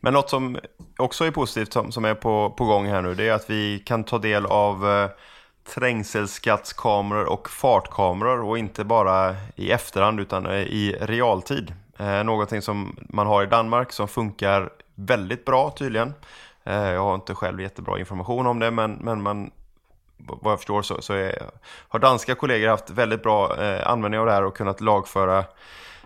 Men 0.00 0.12
något 0.12 0.30
som 0.30 0.58
också 1.02 1.24
är 1.24 1.30
positivt 1.30 1.72
som, 1.72 1.92
som 1.92 2.04
är 2.04 2.14
på, 2.14 2.50
på 2.56 2.64
gång 2.64 2.86
här 2.86 3.02
nu, 3.02 3.14
det 3.14 3.28
är 3.28 3.32
att 3.32 3.50
vi 3.50 3.78
kan 3.78 4.04
ta 4.04 4.18
del 4.18 4.46
av 4.46 4.88
eh, 4.88 5.10
trängselskattskameror 5.74 7.24
och 7.24 7.50
fartkameror 7.50 8.42
och 8.42 8.58
inte 8.58 8.84
bara 8.84 9.36
i 9.56 9.70
efterhand 9.70 10.20
utan 10.20 10.46
eh, 10.46 10.52
i 10.52 10.96
realtid. 11.00 11.74
Eh, 11.98 12.24
någonting 12.24 12.62
som 12.62 12.96
man 13.08 13.26
har 13.26 13.42
i 13.42 13.46
Danmark 13.46 13.92
som 13.92 14.08
funkar 14.08 14.70
väldigt 14.94 15.44
bra 15.44 15.70
tydligen. 15.70 16.14
Eh, 16.64 16.90
jag 16.90 17.02
har 17.02 17.14
inte 17.14 17.34
själv 17.34 17.60
jättebra 17.60 17.98
information 17.98 18.46
om 18.46 18.58
det 18.58 18.70
men, 18.70 18.92
men 18.92 19.22
man 19.22 19.50
vad 20.26 20.52
jag 20.52 20.58
förstår 20.58 20.82
så, 20.82 21.02
så 21.02 21.12
är, 21.12 21.42
har 21.88 21.98
danska 21.98 22.34
kollegor 22.34 22.68
haft 22.68 22.90
väldigt 22.90 23.22
bra 23.22 23.62
eh, 23.62 23.88
användning 23.88 24.20
av 24.20 24.26
det 24.26 24.32
här 24.32 24.44
och 24.44 24.56
kunnat 24.56 24.80
lagföra 24.80 25.44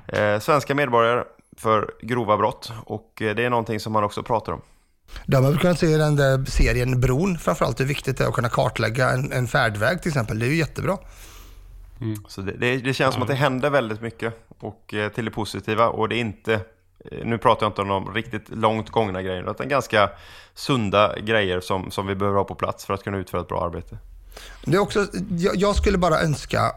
eh, 0.08 0.38
svenska 0.38 0.74
medborgare 0.74 1.24
för 1.56 1.94
grova 2.00 2.36
brott. 2.36 2.72
Och 2.84 3.22
eh, 3.22 3.34
det 3.34 3.44
är 3.44 3.50
någonting 3.50 3.80
som 3.80 3.92
man 3.92 4.04
också 4.04 4.22
pratar 4.22 4.52
om. 4.52 4.60
De 5.26 5.44
har 5.44 5.54
kunnat 5.56 5.78
se 5.78 5.96
den 5.96 6.16
där 6.16 6.44
serien 6.44 7.00
Bron 7.00 7.38
framförallt, 7.38 7.80
hur 7.80 7.84
viktigt 7.84 8.18
det 8.18 8.24
är 8.24 8.28
att 8.28 8.34
kunna 8.34 8.48
kartlägga 8.48 9.10
en, 9.10 9.32
en 9.32 9.48
färdväg 9.48 10.02
till 10.02 10.08
exempel. 10.08 10.38
Det 10.38 10.46
är 10.46 10.50
ju 10.50 10.56
jättebra. 10.56 10.98
Mm. 12.00 12.16
Så 12.28 12.40
det, 12.40 12.52
det, 12.52 12.76
det, 12.76 12.94
känns 12.94 13.14
som 13.14 13.22
att 13.22 13.28
det 13.28 13.34
händer 13.34 13.70
väldigt 13.70 14.00
mycket 14.00 14.34
och 14.58 14.94
eh, 14.94 15.12
till 15.12 15.24
det 15.24 15.30
positiva 15.30 15.88
och 15.88 16.08
det 16.08 16.16
är 16.16 16.20
inte 16.20 16.54
eh, 16.54 17.24
nu 17.24 17.38
pratar 17.38 17.66
jag 17.66 17.70
inte 17.70 17.82
om 17.82 17.88
de 17.88 18.14
riktigt 18.14 18.48
långt 18.48 18.90
gångna 18.90 19.22
grejerna, 19.22 19.50
utan 19.50 19.68
ganska 19.68 20.10
sunda 20.54 21.18
grejer 21.18 21.60
som, 21.60 21.90
som 21.90 22.06
vi 22.06 22.14
behöver 22.14 22.38
ha 22.38 22.44
på 22.44 22.54
plats 22.54 22.84
för 22.84 22.94
att 22.94 23.04
kunna 23.04 23.16
utföra 23.16 23.40
ett 23.40 23.48
bra 23.48 23.64
arbete. 23.64 23.98
Det 24.64 24.76
är 24.76 24.80
också, 24.80 25.06
jag, 25.30 25.56
jag 25.56 25.76
skulle 25.76 25.98
bara 25.98 26.20
önska 26.20 26.72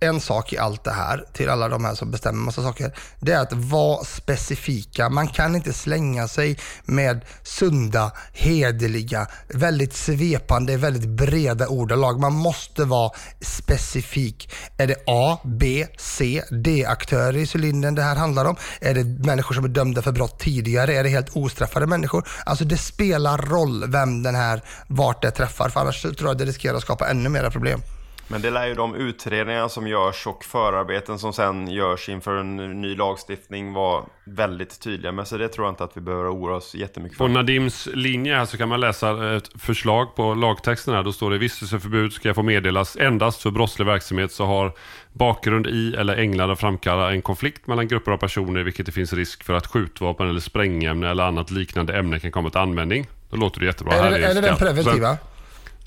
en 0.00 0.20
sak 0.20 0.52
i 0.52 0.58
allt 0.58 0.84
det 0.84 0.92
här, 0.92 1.24
till 1.32 1.48
alla 1.48 1.68
de 1.68 1.84
här 1.84 1.94
som 1.94 2.10
bestämmer 2.10 2.44
massa 2.44 2.62
saker, 2.62 2.94
det 3.20 3.32
är 3.32 3.40
att 3.40 3.52
vara 3.52 4.04
specifika. 4.04 5.08
Man 5.08 5.28
kan 5.28 5.56
inte 5.56 5.72
slänga 5.72 6.28
sig 6.28 6.58
med 6.84 7.24
sunda, 7.42 8.12
hederliga, 8.32 9.26
väldigt 9.48 9.94
svepande, 9.94 10.76
väldigt 10.76 11.08
breda 11.08 11.68
ordalag. 11.68 12.20
Man 12.20 12.32
måste 12.32 12.84
vara 12.84 13.10
specifik. 13.40 14.50
Är 14.76 14.86
det 14.86 14.96
A, 15.06 15.38
B, 15.44 15.86
C, 15.98 16.42
D-aktörer 16.50 17.36
i 17.36 17.46
cylindern 17.54 17.94
det 17.94 18.02
här 18.02 18.16
handlar 18.16 18.44
om? 18.44 18.56
Är 18.80 18.94
det 18.94 19.04
människor 19.04 19.54
som 19.54 19.64
är 19.64 19.68
dömda 19.68 20.02
för 20.02 20.12
brott 20.12 20.38
tidigare? 20.38 20.94
Är 20.94 21.02
det 21.02 21.08
helt 21.08 21.36
ostraffade 21.36 21.86
människor? 21.86 22.28
Alltså 22.46 22.64
det 22.64 22.78
spelar 22.78 23.38
roll 23.38 23.84
vem 23.90 24.22
den 24.22 24.34
här, 24.34 24.62
vart 24.86 25.22
det 25.22 25.30
träffar, 25.30 25.68
för 25.68 25.80
annars 25.80 26.02
tror 26.02 26.24
jag 26.24 26.38
det 26.38 26.44
riskerar 26.44 26.76
att 26.76 26.82
skapa 26.82 27.08
ännu 27.08 27.28
mera 27.28 27.50
problem. 27.50 27.80
Men 28.28 28.42
det 28.42 28.50
lär 28.50 28.66
ju 28.66 28.74
de 28.74 28.94
utredningar 28.94 29.68
som 29.68 29.86
görs 29.88 30.26
och 30.26 30.44
förarbeten 30.44 31.18
som 31.18 31.32
sen 31.32 31.70
görs 31.70 32.08
inför 32.08 32.36
en 32.36 32.80
ny 32.80 32.96
lagstiftning 32.96 33.72
vara 33.72 34.04
väldigt 34.24 34.80
tydliga 34.80 35.12
med. 35.12 35.28
Så 35.28 35.36
det 35.36 35.48
tror 35.48 35.66
jag 35.66 35.72
inte 35.72 35.84
att 35.84 35.96
vi 35.96 36.00
behöver 36.00 36.32
oroa 36.32 36.56
oss 36.56 36.74
jättemycket 36.74 37.18
för. 37.18 37.24
På 37.24 37.32
Nadims 37.32 37.88
linje 37.94 38.36
här 38.36 38.44
så 38.44 38.56
kan 38.56 38.68
man 38.68 38.80
läsa 38.80 39.36
ett 39.36 39.50
förslag 39.58 40.14
på 40.14 40.34
lagtexten 40.34 40.94
här. 40.94 41.02
Då 41.02 41.12
står 41.12 41.30
det 41.30 41.38
vistelseförbud 41.38 42.12
ska 42.12 42.34
få 42.34 42.42
meddelas 42.42 42.96
endast 42.96 43.42
för 43.42 43.50
brottslig 43.50 43.86
verksamhet 43.86 44.32
så 44.32 44.44
har 44.44 44.72
bakgrund 45.12 45.66
i 45.66 45.94
eller 45.94 46.16
ägnad 46.16 46.50
att 46.50 46.60
framkalla 46.60 47.12
en 47.12 47.22
konflikt 47.22 47.66
mellan 47.66 47.88
grupper 47.88 48.12
av 48.12 48.16
personer 48.16 48.60
i 48.60 48.62
vilket 48.62 48.86
det 48.86 48.92
finns 48.92 49.12
risk 49.12 49.44
för 49.44 49.54
att 49.54 49.66
skjutvapen 49.66 50.28
eller 50.28 50.40
sprängämne 50.40 51.10
eller 51.10 51.24
annat 51.24 51.50
liknande 51.50 51.98
ämne 51.98 52.20
kan 52.20 52.32
komma 52.32 52.50
till 52.50 52.60
användning. 52.60 53.06
Då 53.30 53.36
låter 53.36 53.60
det 53.60 53.66
jättebra. 53.66 53.94
Är 53.94 54.02
Här 54.02 54.10
det, 54.10 54.26
är 54.26 54.34
det 54.34 54.40
den 54.40 54.56
preventiva? 54.56 55.18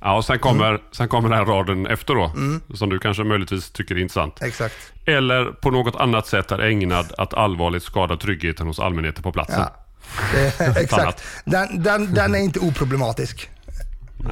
Ja, 0.01 0.17
och 0.17 0.25
sen 0.25 0.39
kommer, 0.39 0.69
Mm. 0.69 0.81
sen 0.91 1.07
kommer 1.07 1.29
den 1.29 1.37
här 1.37 1.45
raden 1.45 1.87
efter 1.87 2.15
då. 2.15 2.31
Som 2.75 2.89
du 2.89 2.99
kanske 2.99 3.23
möjligtvis 3.23 3.71
tycker 3.71 3.95
är 3.95 3.99
intressant. 3.99 4.41
Exakt. 4.41 4.75
Eller 5.05 5.45
på 5.45 5.71
något 5.71 5.95
annat 5.95 6.27
sätt 6.27 6.51
är 6.51 6.59
ägnad 6.59 7.13
att 7.17 7.33
allvarligt 7.33 7.83
skada 7.83 8.17
tryggheten 8.17 8.67
hos 8.67 8.79
allmänheten 8.79 9.23
på 9.23 9.31
platsen. 9.31 9.59
Ja. 9.59 9.73
Exakt. 10.81 11.23
Den, 11.45 11.83
den, 11.83 12.13
den 12.13 12.35
är 12.35 12.39
inte 12.39 12.59
oproblematisk. 12.59 13.49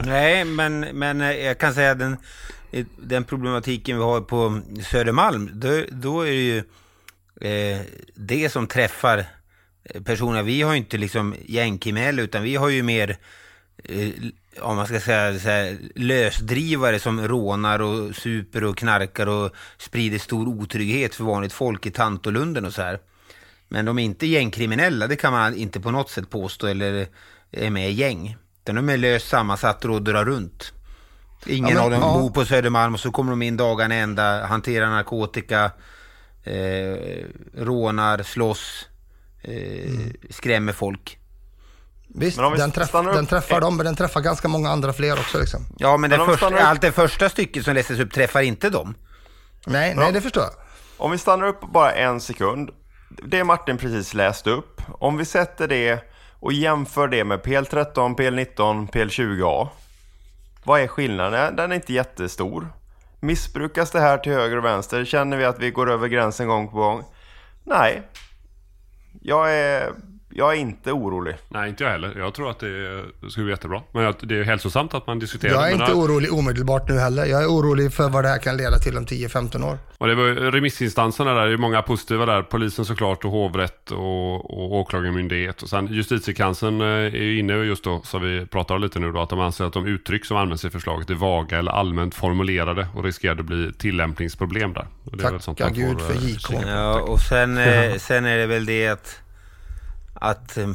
Nej, 0.06 0.46
men, 0.46 0.80
men 0.80 1.22
eh, 1.22 1.32
jag 1.32 1.60
kan 1.60 1.74
säga 1.74 1.92
att 1.92 2.00
den, 2.00 2.18
den 2.98 3.24
problematiken 3.24 3.98
vi 3.98 4.04
har 4.04 4.22
på 4.22 4.62
Södermalm, 4.92 5.50
då, 5.54 5.82
då 5.92 6.22
är 6.22 6.26
det 6.32 6.34
ju 6.34 6.58
eh, 7.42 7.82
det 8.16 8.50
som 8.52 8.68
träffar 8.68 9.26
eh, 9.84 10.02
personer. 10.02 10.44
Vi 10.44 10.62
har 10.62 10.72
ju 10.72 10.78
inte 10.78 10.98
liksom 10.98 11.36
gängkriminella, 11.46 12.22
utan 12.22 12.44
vi 12.44 12.56
har 12.56 12.70
ju 12.70 12.84
mer 12.84 13.18
eh, 13.84 14.10
om 14.62 14.76
man 14.76 14.88
ska 14.88 15.00
säga 15.00 15.40
så 15.40 15.50
här, 15.50 15.78
lösdrivare 15.96 17.00
som 17.00 17.28
rånar 17.28 17.80
och 17.82 18.16
super 18.16 18.64
och 18.64 18.78
knarkar 18.78 19.28
och 19.28 19.52
sprider 19.78 20.20
stor 20.20 20.48
otrygghet 20.48 21.16
för 21.16 21.24
vanligt 21.24 21.54
folk 21.54 21.86
i 21.86 21.92
Tantolunden 21.92 22.66
och 22.66 22.74
så 22.74 22.82
här. 22.82 23.00
Men 23.70 23.86
de 23.86 24.00
är 24.00 24.04
inte 24.04 24.28
gängkriminella, 24.28 25.08
det 25.08 25.16
kan 25.16 25.34
man 25.34 25.56
inte 25.56 25.80
på 25.80 25.92
något 25.92 26.10
sätt 26.10 26.30
påstå 26.30 26.68
eller 26.68 27.08
är 27.52 27.70
med 27.70 27.90
i 27.90 27.94
gäng. 27.94 28.38
Utan 28.64 28.76
de 28.76 28.90
är 28.90 28.98
löst 28.98 29.28
sammansatta 29.28 29.92
och 29.92 30.02
drar 30.02 30.26
runt. 30.26 30.74
Ingen 31.46 31.70
Ja, 31.70 31.76
men- 31.76 31.84
av 31.84 31.92
dem 31.92 32.02
ja. 32.02 32.14
bor 32.20 32.30
på 32.30 32.46
Södermalm 32.46 32.94
och 32.94 33.00
så 33.00 33.12
kommer 33.12 33.32
de 33.32 33.42
in 33.42 33.58
dagarna 33.58 33.96
ända, 33.96 34.46
hanterar 34.46 34.90
narkotika, 34.90 35.72
eh, 36.44 37.26
rånar, 37.58 38.24
slåss, 38.24 38.88
eh, 39.42 39.92
skrämmer 40.30 40.74
folk. 40.74 41.18
Visst, 42.08 42.38
Men 42.38 42.46
om 42.46 42.54
vi 42.54 42.60
den, 42.60 42.72
träff, 42.72 42.96
upp- 42.96 43.14
den 43.14 43.26
träffar 43.26 43.62
dem, 43.62 43.78
men 43.78 43.86
den 43.86 43.96
träffar 43.96 44.22
ganska 44.22 44.48
många 44.48 44.70
andra 44.70 44.94
fler 44.94 45.14
också. 45.14 45.40
Liksom. 45.40 45.62
Ja, 45.78 45.92
men, 45.98 46.02
Men 46.02 46.10
det 46.10 46.20
om 46.26 46.38
första, 46.38 46.60
allt 46.60 46.82
det 46.82 46.92
första 46.92 47.30
stycket 47.30 47.66
som 47.66 47.74
läses 47.74 48.00
upp 48.00 48.14
träffar 48.14 48.42
inte 48.42 48.70
dem. 48.70 48.96
Nej, 49.68 49.96
nej, 49.96 50.12
det 50.12 50.22
förstår 50.22 50.44
jag. 50.44 50.52
Om 50.98 51.12
vi 51.12 51.18
stannar 51.18 51.48
upp 51.48 51.62
bara 51.74 51.92
en 51.92 52.22
sekund. 52.22 52.70
Det 53.24 53.44
Martin 53.44 53.78
precis 53.78 54.14
läste 54.14 54.50
upp. 54.50 54.82
Om 55.00 55.18
vi 55.18 55.26
sätter 55.26 55.68
det 55.68 56.04
och 56.40 56.54
jämför 56.54 57.08
det 57.08 57.24
med 57.24 57.40
PL13, 57.42 58.16
PL19, 58.16 58.90
PL20A. 58.92 59.68
Vad 60.64 60.82
är 60.82 60.88
skillnaden? 60.88 61.56
Den 61.56 61.72
är 61.72 61.76
inte 61.76 61.94
jättestor. 61.94 62.68
Missbrukas 63.20 63.92
det 63.92 64.00
här 64.00 64.18
till 64.18 64.32
höger 64.32 64.58
och 64.58 64.66
vänster? 64.66 65.06
Känner 65.06 65.38
vi 65.38 65.46
att 65.46 65.60
vi 65.60 65.72
går 65.72 65.92
över 65.92 66.08
gränsen 66.08 66.48
gång 66.48 66.68
på 66.68 66.78
gång? 66.78 67.04
Nej. 67.64 68.02
Jag 69.22 69.54
är, 69.54 69.92
jag 70.38 70.54
är 70.54 70.58
inte 70.58 70.92
orolig. 70.92 71.36
Nej, 71.50 71.70
inte 71.70 71.84
jag 71.84 71.92
heller. 71.92 72.14
Jag 72.18 72.34
tror 72.34 72.50
att 72.50 72.60
det 72.60 73.04
skulle 73.30 73.44
bli 73.44 73.54
jättebra. 73.54 73.82
Men 73.92 74.06
att 74.06 74.20
det 74.24 74.40
är 74.40 74.44
hälsosamt 74.44 74.94
att 74.94 75.08
man 75.08 75.20
diskuterar. 75.20 75.54
Jag 75.54 75.68
är 75.68 75.72
inte 75.72 75.84
att- 75.84 75.94
orolig 75.94 76.34
omedelbart 76.34 76.90
nu 76.90 77.00
heller. 77.00 77.26
Jag 77.26 77.44
är 77.44 77.48
orolig 77.48 77.94
för 77.94 78.10
vad 78.10 78.24
det 78.24 78.28
här 78.28 78.38
kan 78.38 78.58
leda 78.58 78.78
till 78.78 78.98
om 78.98 79.06
10-15 79.06 79.64
år. 79.64 79.78
Och 79.98 80.08
det 80.08 80.16
var 80.16 80.52
remissinstanserna 80.52 81.34
där, 81.34 81.46
det 81.48 81.54
är 81.54 81.58
många 81.58 81.82
positiva 81.82 82.26
där. 82.26 82.42
Polisen 82.42 82.86
såklart 82.86 83.26
och 83.26 83.32
hovrätt 83.32 83.92
och, 83.92 84.36
och 84.36 84.74
åklagarmyndighet. 84.74 85.62
Och 85.62 85.70
sen 85.70 85.88
justitiekanslern 85.88 86.82
eh, 86.82 86.88
är 86.88 87.10
ju 87.10 87.40
inne 87.40 87.54
just 87.54 87.84
då, 87.84 88.02
så 88.04 88.20
vi 88.20 88.46
pratar 88.46 88.80
lite 88.80 89.00
nu 89.00 89.12
då, 89.12 89.22
att 89.22 89.30
de 89.30 89.40
anser 89.40 89.66
att 89.66 89.74
de 89.74 89.86
uttryck 89.88 90.26
som 90.26 90.38
används 90.38 90.66
i 90.66 90.70
förslaget 90.70 91.10
är 91.10 91.14
vaga 91.16 91.60
eller 91.60 91.72
allmänt 91.72 92.16
formulerade 92.16 92.88
och 92.96 93.04
riskerar 93.04 93.36
att 93.40 93.46
bli 93.46 93.74
tillämpningsproblem 93.74 94.74
där. 94.74 94.88
Och 95.06 95.18
det 95.18 95.24
är 95.24 95.32
väl 95.32 95.42
sånt 95.42 95.58
Tacka 95.58 95.74
Gud 95.74 96.02
för 96.02 96.14
eh, 96.14 96.26
JK. 96.30 96.52
Ja, 96.68 97.02
och 97.02 97.20
sen, 97.20 97.58
eh, 97.58 97.96
sen 97.98 98.26
är 98.26 98.38
det 98.38 98.46
väl 98.48 98.66
det 98.66 98.88
att, 98.88 99.20
att 100.16 100.58
eh, 100.58 100.74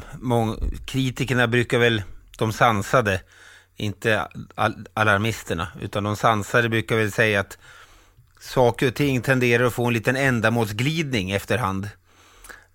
kritikerna 0.86 1.46
brukar 1.46 1.78
väl, 1.78 2.02
de 2.38 2.52
sansade, 2.52 3.20
inte 3.76 4.28
al 4.54 4.86
alarmisterna, 4.94 5.68
utan 5.80 6.04
de 6.04 6.16
sansade 6.16 6.68
brukar 6.68 6.96
väl 6.96 7.12
säga 7.12 7.40
att 7.40 7.58
saker 8.40 8.88
och 8.88 8.94
ting 8.94 9.22
tenderar 9.22 9.64
att 9.64 9.72
få 9.72 9.86
en 9.86 9.92
liten 9.92 10.16
ändamålsglidning 10.16 11.30
efterhand. 11.30 11.88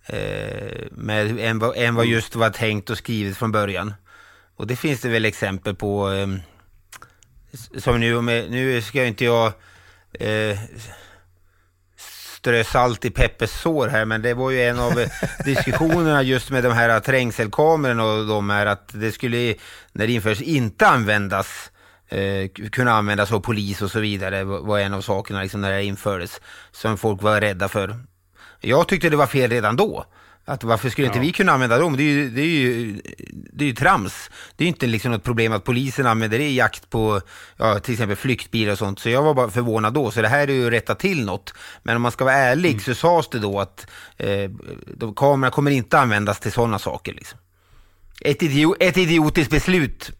Eh, 0.06 0.86
med, 0.90 1.38
än, 1.38 1.58
vad, 1.58 1.76
än 1.76 1.94
vad 1.94 2.06
just 2.06 2.36
var 2.36 2.50
tänkt 2.50 2.90
och 2.90 2.98
skrivet 2.98 3.36
från 3.36 3.52
början. 3.52 3.94
Och 4.56 4.66
det 4.66 4.76
finns 4.76 5.00
det 5.00 5.08
väl 5.08 5.24
exempel 5.24 5.74
på. 5.74 6.12
Eh, 6.12 6.26
som 7.78 8.00
nu, 8.00 8.20
med, 8.20 8.50
nu 8.50 8.82
ska 8.82 9.04
inte 9.04 9.24
jag 9.24 9.52
eh, 10.12 10.58
strö 12.46 12.64
salt 12.64 13.04
i 13.04 13.10
Peppes 13.10 13.60
sår 13.60 13.88
här, 13.88 14.04
men 14.04 14.22
det 14.22 14.34
var 14.34 14.50
ju 14.50 14.62
en 14.62 14.78
av 14.78 14.92
diskussionerna 15.44 16.22
just 16.22 16.50
med 16.50 16.64
de 16.64 16.72
här 16.72 17.00
trängselkamerorna 17.00 18.04
och 18.04 18.26
de 18.26 18.50
här 18.50 18.66
att 18.66 18.90
det 18.92 19.12
skulle, 19.12 19.54
när 19.92 20.06
det 20.06 20.12
införs, 20.12 20.40
inte 20.40 20.86
användas 20.86 21.70
eh, 22.08 22.48
kunna 22.70 22.92
användas 22.92 23.32
av 23.32 23.40
polis 23.40 23.82
och 23.82 23.90
så 23.90 24.00
vidare 24.00 24.44
var 24.44 24.60
var 24.60 24.78
en 24.78 24.94
av 24.94 25.00
sakerna 25.00 25.42
liksom 25.42 25.60
när 25.60 25.72
det 25.72 25.84
infördes 25.84 26.40
som 26.72 26.98
folk 26.98 27.22
var 27.22 27.40
rädda 27.40 27.68
för. 27.68 27.96
Jag 28.60 28.88
tyckte 28.88 29.10
det 29.10 29.16
var 29.16 29.26
fel 29.26 29.50
redan 29.50 29.76
då. 29.76 30.04
Att 30.48 30.64
varför 30.64 30.88
skulle 30.88 31.06
inte 31.06 31.18
vi 31.18 31.32
kunna 31.32 31.52
använda 31.52 31.78
dem? 31.78 31.96
Det 31.96 32.02
är 32.02 32.12
ju, 32.12 32.30
det 32.30 32.40
är 32.40 32.46
ju, 32.46 33.00
det 33.28 33.64
är 33.64 33.68
ju 33.68 33.74
trams. 33.74 34.30
Det 34.56 34.64
är 34.64 34.68
inte 34.68 34.86
liksom 34.86 35.12
något 35.12 35.24
problem 35.24 35.52
att 35.52 35.64
polisen 35.64 36.06
använder 36.06 36.38
det 36.38 36.44
i 36.44 36.56
jakt 36.56 36.90
på 36.90 37.20
ja, 37.56 37.78
till 37.78 37.92
exempel 37.92 38.16
flyktbilar 38.16 38.72
och 38.72 38.78
sånt. 38.78 38.98
Så 38.98 39.08
jag 39.08 39.22
var 39.22 39.34
bara 39.34 39.50
förvånad 39.50 39.94
då. 39.94 40.10
Så 40.10 40.22
det 40.22 40.28
här 40.28 40.48
är 40.48 40.52
ju 40.52 40.66
att 40.66 40.72
rätta 40.72 40.94
till 40.94 41.24
något. 41.24 41.54
Men 41.82 41.96
om 41.96 42.02
man 42.02 42.12
ska 42.12 42.24
vara 42.24 42.34
ärlig 42.34 42.82
så 42.82 42.94
sades 42.94 43.28
det 43.28 43.38
då 43.38 43.60
att 43.60 43.86
eh, 44.16 44.50
de, 44.86 45.14
kamerorna 45.14 45.50
kommer 45.50 45.70
inte 45.70 45.98
användas 45.98 46.40
till 46.40 46.52
sådana 46.52 46.78
saker. 46.78 47.14
Liksom. 47.14 47.38
Ett, 48.20 48.42
idio, 48.42 48.74
ett 48.80 48.96
idiotiskt 48.96 49.50
beslut. 49.50 50.10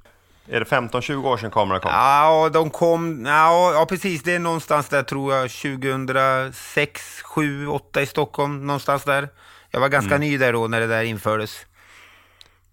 Är 0.49 0.61
det 0.61 0.66
15-20 0.66 1.24
år 1.24 1.37
sedan 1.37 1.51
kameran 1.51 1.81
kom? 1.81 1.91
Ja, 1.91 2.51
de 2.53 2.70
kom, 2.70 3.27
ja, 3.27 3.72
ja 3.72 3.87
precis, 3.89 4.22
det 4.22 4.35
är 4.35 4.39
någonstans 4.39 4.89
där 4.89 5.03
tror 5.03 5.35
jag 5.35 5.51
2006, 5.51 7.22
7, 7.22 7.66
8 7.66 8.03
i 8.03 8.07
Stockholm, 8.07 8.66
någonstans 8.66 9.05
där. 9.05 9.29
Jag 9.77 9.81
var 9.81 9.89
ganska 9.89 10.18
ny 10.18 10.39
där 10.39 10.53
då 10.53 10.68
när 10.68 10.81
det 10.81 10.87
där 10.87 11.03
infördes. 11.03 11.66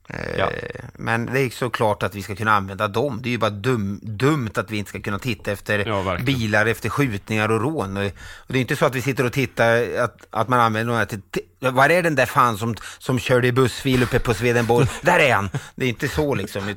Eh, 0.10 0.38
Ja. 0.38 0.49
Men 0.93 1.26
det 1.26 1.39
är 1.39 1.49
såklart 1.49 2.04
att 2.04 2.16
vi 2.16 2.22
ska 2.22 2.36
kunna 2.36 2.54
använda 2.54 2.88
dem. 2.88 3.20
Det 3.24 3.30
är 3.30 3.32
ju 3.32 3.38
bara 3.38 3.49
dum, 3.49 3.99
dumt 4.04 4.51
att 4.56 4.72
vi 4.72 4.78
inte 4.78 4.89
ska 4.89 5.01
kunna 5.01 5.20
titta 5.20 5.51
efter 5.51 5.88
Ja, 5.88 6.18
bilar 6.24 6.66
efter 6.66 6.89
skjutningar 6.89 7.51
och 7.51 7.62
rån. 7.62 7.97
Och 7.97 8.04
det 8.47 8.58
är 8.58 8.62
inte 8.62 8.76
så 8.76 8.86
att 8.86 8.95
vi 8.95 9.01
sitter 9.01 9.26
och 9.26 9.34
tittar 9.34 9.97
att, 9.97 10.18
att 10.30 10.47
man 10.49 10.60
använder 10.60 10.93
de 10.93 10.99
här 10.99 11.06
till... 11.06 11.22
var 11.60 11.89
är 11.89 12.04
den 12.04 12.16
där 12.16 12.26
fan 12.26 12.58
som, 12.58 12.76
som 12.99 13.20
körde 13.20 13.47
i 13.47 13.51
bussfil 13.51 14.04
uppe 14.04 14.20
på 14.20 14.34
Swedenborg? 14.34 14.88
där 15.01 15.20
är 15.20 15.34
han! 15.34 15.49
Det 15.76 15.86
är 15.86 15.89
inte 15.89 16.08
så 16.08 16.36
liksom. 16.36 16.76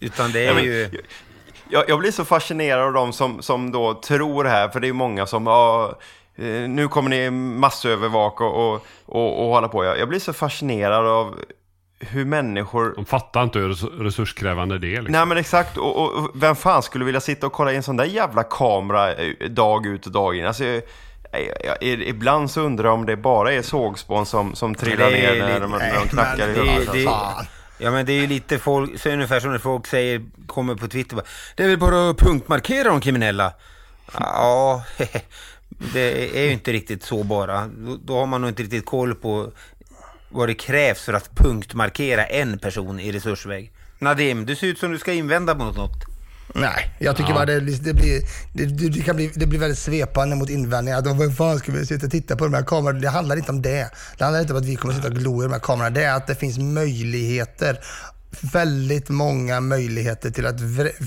Utan, 0.00 0.32
det 0.32 0.46
är 0.46 0.60
ju... 0.60 0.90
Jag, 1.68 1.84
jag 1.88 1.98
blir 1.98 2.10
så 2.10 2.24
fascinerad 2.24 2.86
av 2.86 2.92
de 2.92 3.12
som, 3.12 3.42
som 3.42 3.72
då 3.72 3.94
tror 3.94 4.44
här, 4.44 4.68
för 4.68 4.80
det 4.80 4.86
är 4.86 4.88
ju 4.88 4.92
många 4.92 5.26
som, 5.26 5.46
ja, 5.46 5.98
nu 6.68 6.88
kommer 6.88 7.10
ni 7.10 7.30
massövervaka 7.30 8.44
och, 8.44 8.74
och, 8.74 8.82
och, 9.06 9.42
och 9.44 9.48
hålla 9.54 9.68
på. 9.68 9.84
Jag, 9.84 9.98
jag 9.98 10.08
blir 10.08 10.18
så 10.20 10.32
fascinerad 10.32 11.06
av 11.06 11.38
hur 12.00 12.24
människor... 12.24 12.92
De 12.96 13.04
fattar 13.04 13.42
inte 13.42 13.58
hur 13.58 13.68
res- 13.68 13.84
resurskrävande 14.00 14.78
det 14.78 14.86
är. 14.86 14.90
Liksom. 15.02 15.12
Nej 15.12 15.26
men 15.26 15.38
exakt, 15.38 15.76
och, 15.76 15.96
och 16.16 16.30
vem 16.34 16.56
fan 16.56 16.82
skulle 16.82 17.04
vilja 17.04 17.20
sitta 17.20 17.46
och 17.46 17.52
kolla 17.52 17.72
i 17.72 17.76
en 17.76 17.82
sån 17.82 17.96
där 17.96 18.04
jävla 18.04 18.42
kamera 18.42 19.14
eh, 19.14 19.48
dag 19.50 19.86
ut 19.86 20.06
och 20.06 20.12
dag 20.12 20.36
in? 20.36 20.46
Alltså, 20.46 20.64
jag, 20.64 20.82
jag, 21.32 21.76
jag, 21.80 21.82
ibland 21.82 22.50
så 22.50 22.60
undrar 22.60 22.84
jag 22.84 22.94
om 22.94 23.06
det 23.06 23.16
bara 23.16 23.52
är 23.52 23.62
sågspån 23.62 24.26
som, 24.26 24.54
som 24.54 24.74
trillar 24.74 25.10
Det 25.10 25.16
ner 25.16 25.38
när, 25.40 25.46
lite- 25.48 25.58
de- 25.60 25.70
när 25.70 25.94
de 26.00 26.08
knackar 26.08 26.48
i 26.48 26.52
huvudet. 26.70 26.92
det-. 26.92 27.46
Ja 27.78 27.90
men 27.90 28.06
det 28.06 28.12
är 28.12 28.20
ju 28.20 28.26
lite 28.26 28.58
folk, 28.58 29.00
så 29.00 29.10
ungefär 29.10 29.40
som 29.40 29.50
när 29.52 29.58
folk 29.58 29.86
säger, 29.86 30.22
kommer 30.46 30.74
på 30.74 30.88
Twitter 30.88 31.16
bara, 31.16 31.24
Det 31.56 31.62
är 31.64 31.68
väl 31.68 31.78
bara 31.78 32.10
att 32.10 32.18
punktmarkera 32.18 32.88
de 32.88 33.00
kriminella? 33.00 33.52
Ja, 34.18 34.82
det 35.92 36.38
är 36.38 36.44
ju 36.44 36.52
inte 36.52 36.72
riktigt 36.72 37.02
så 37.02 37.22
bara. 37.24 37.66
Då, 37.66 37.96
då 38.04 38.18
har 38.18 38.26
man 38.26 38.40
nog 38.40 38.50
inte 38.50 38.62
riktigt 38.62 38.86
koll 38.86 39.14
på 39.14 39.52
vad 40.30 40.48
det 40.48 40.54
krävs 40.54 41.00
för 41.02 41.12
att 41.12 41.30
punktmarkera 41.36 42.24
en 42.24 42.58
person 42.58 43.00
i 43.00 43.12
resursväg. 43.12 43.72
Nadim, 43.98 44.46
du 44.46 44.56
ser 44.56 44.66
ut 44.66 44.78
som 44.78 44.92
du 44.92 44.98
ska 44.98 45.12
invända 45.12 45.54
mot 45.54 45.76
något. 45.76 46.04
Nej, 46.54 46.96
jag 46.98 47.16
tycker 47.16 47.30
Ja. 47.30 47.34
bara 47.34 47.46
det, 47.46 47.60
det, 47.60 47.94
blir, 47.94 48.20
det, 48.54 48.88
det, 48.88 49.00
kan 49.02 49.16
bli, 49.16 49.32
det 49.34 49.46
blir 49.46 49.58
väldigt 49.58 49.78
svepande 49.78 50.36
mot 50.36 50.50
invändningar. 50.50 50.98
Att, 50.98 51.06
Vad 51.06 51.36
fan 51.36 51.58
ska 51.58 51.72
vi 51.72 51.86
sitta 51.86 52.06
och 52.06 52.12
titta 52.12 52.36
på 52.36 52.44
de 52.44 52.54
här 52.54 52.62
kamerorna? 52.62 53.00
Det 53.00 53.08
handlar 53.08 53.36
inte 53.36 53.50
om 53.50 53.62
det. 53.62 53.90
Det 54.18 54.24
handlar 54.24 54.40
inte 54.40 54.52
om 54.52 54.58
att 54.58 54.64
vi 54.66 54.76
kommer 54.76 54.94
att 54.94 55.02
sitta 55.02 55.12
och 55.14 55.18
glo 55.20 55.42
i 55.42 55.46
de 55.46 55.52
här 55.52 55.60
kamerorna. 55.60 55.90
Det 55.90 56.02
är 56.04 56.14
att 56.16 56.26
det 56.26 56.34
finns 56.34 56.58
möjligheter. 56.58 57.78
Väldigt 58.40 59.08
många 59.08 59.60
möjligheter 59.60 60.30
till 60.30 60.46
att 60.46 60.60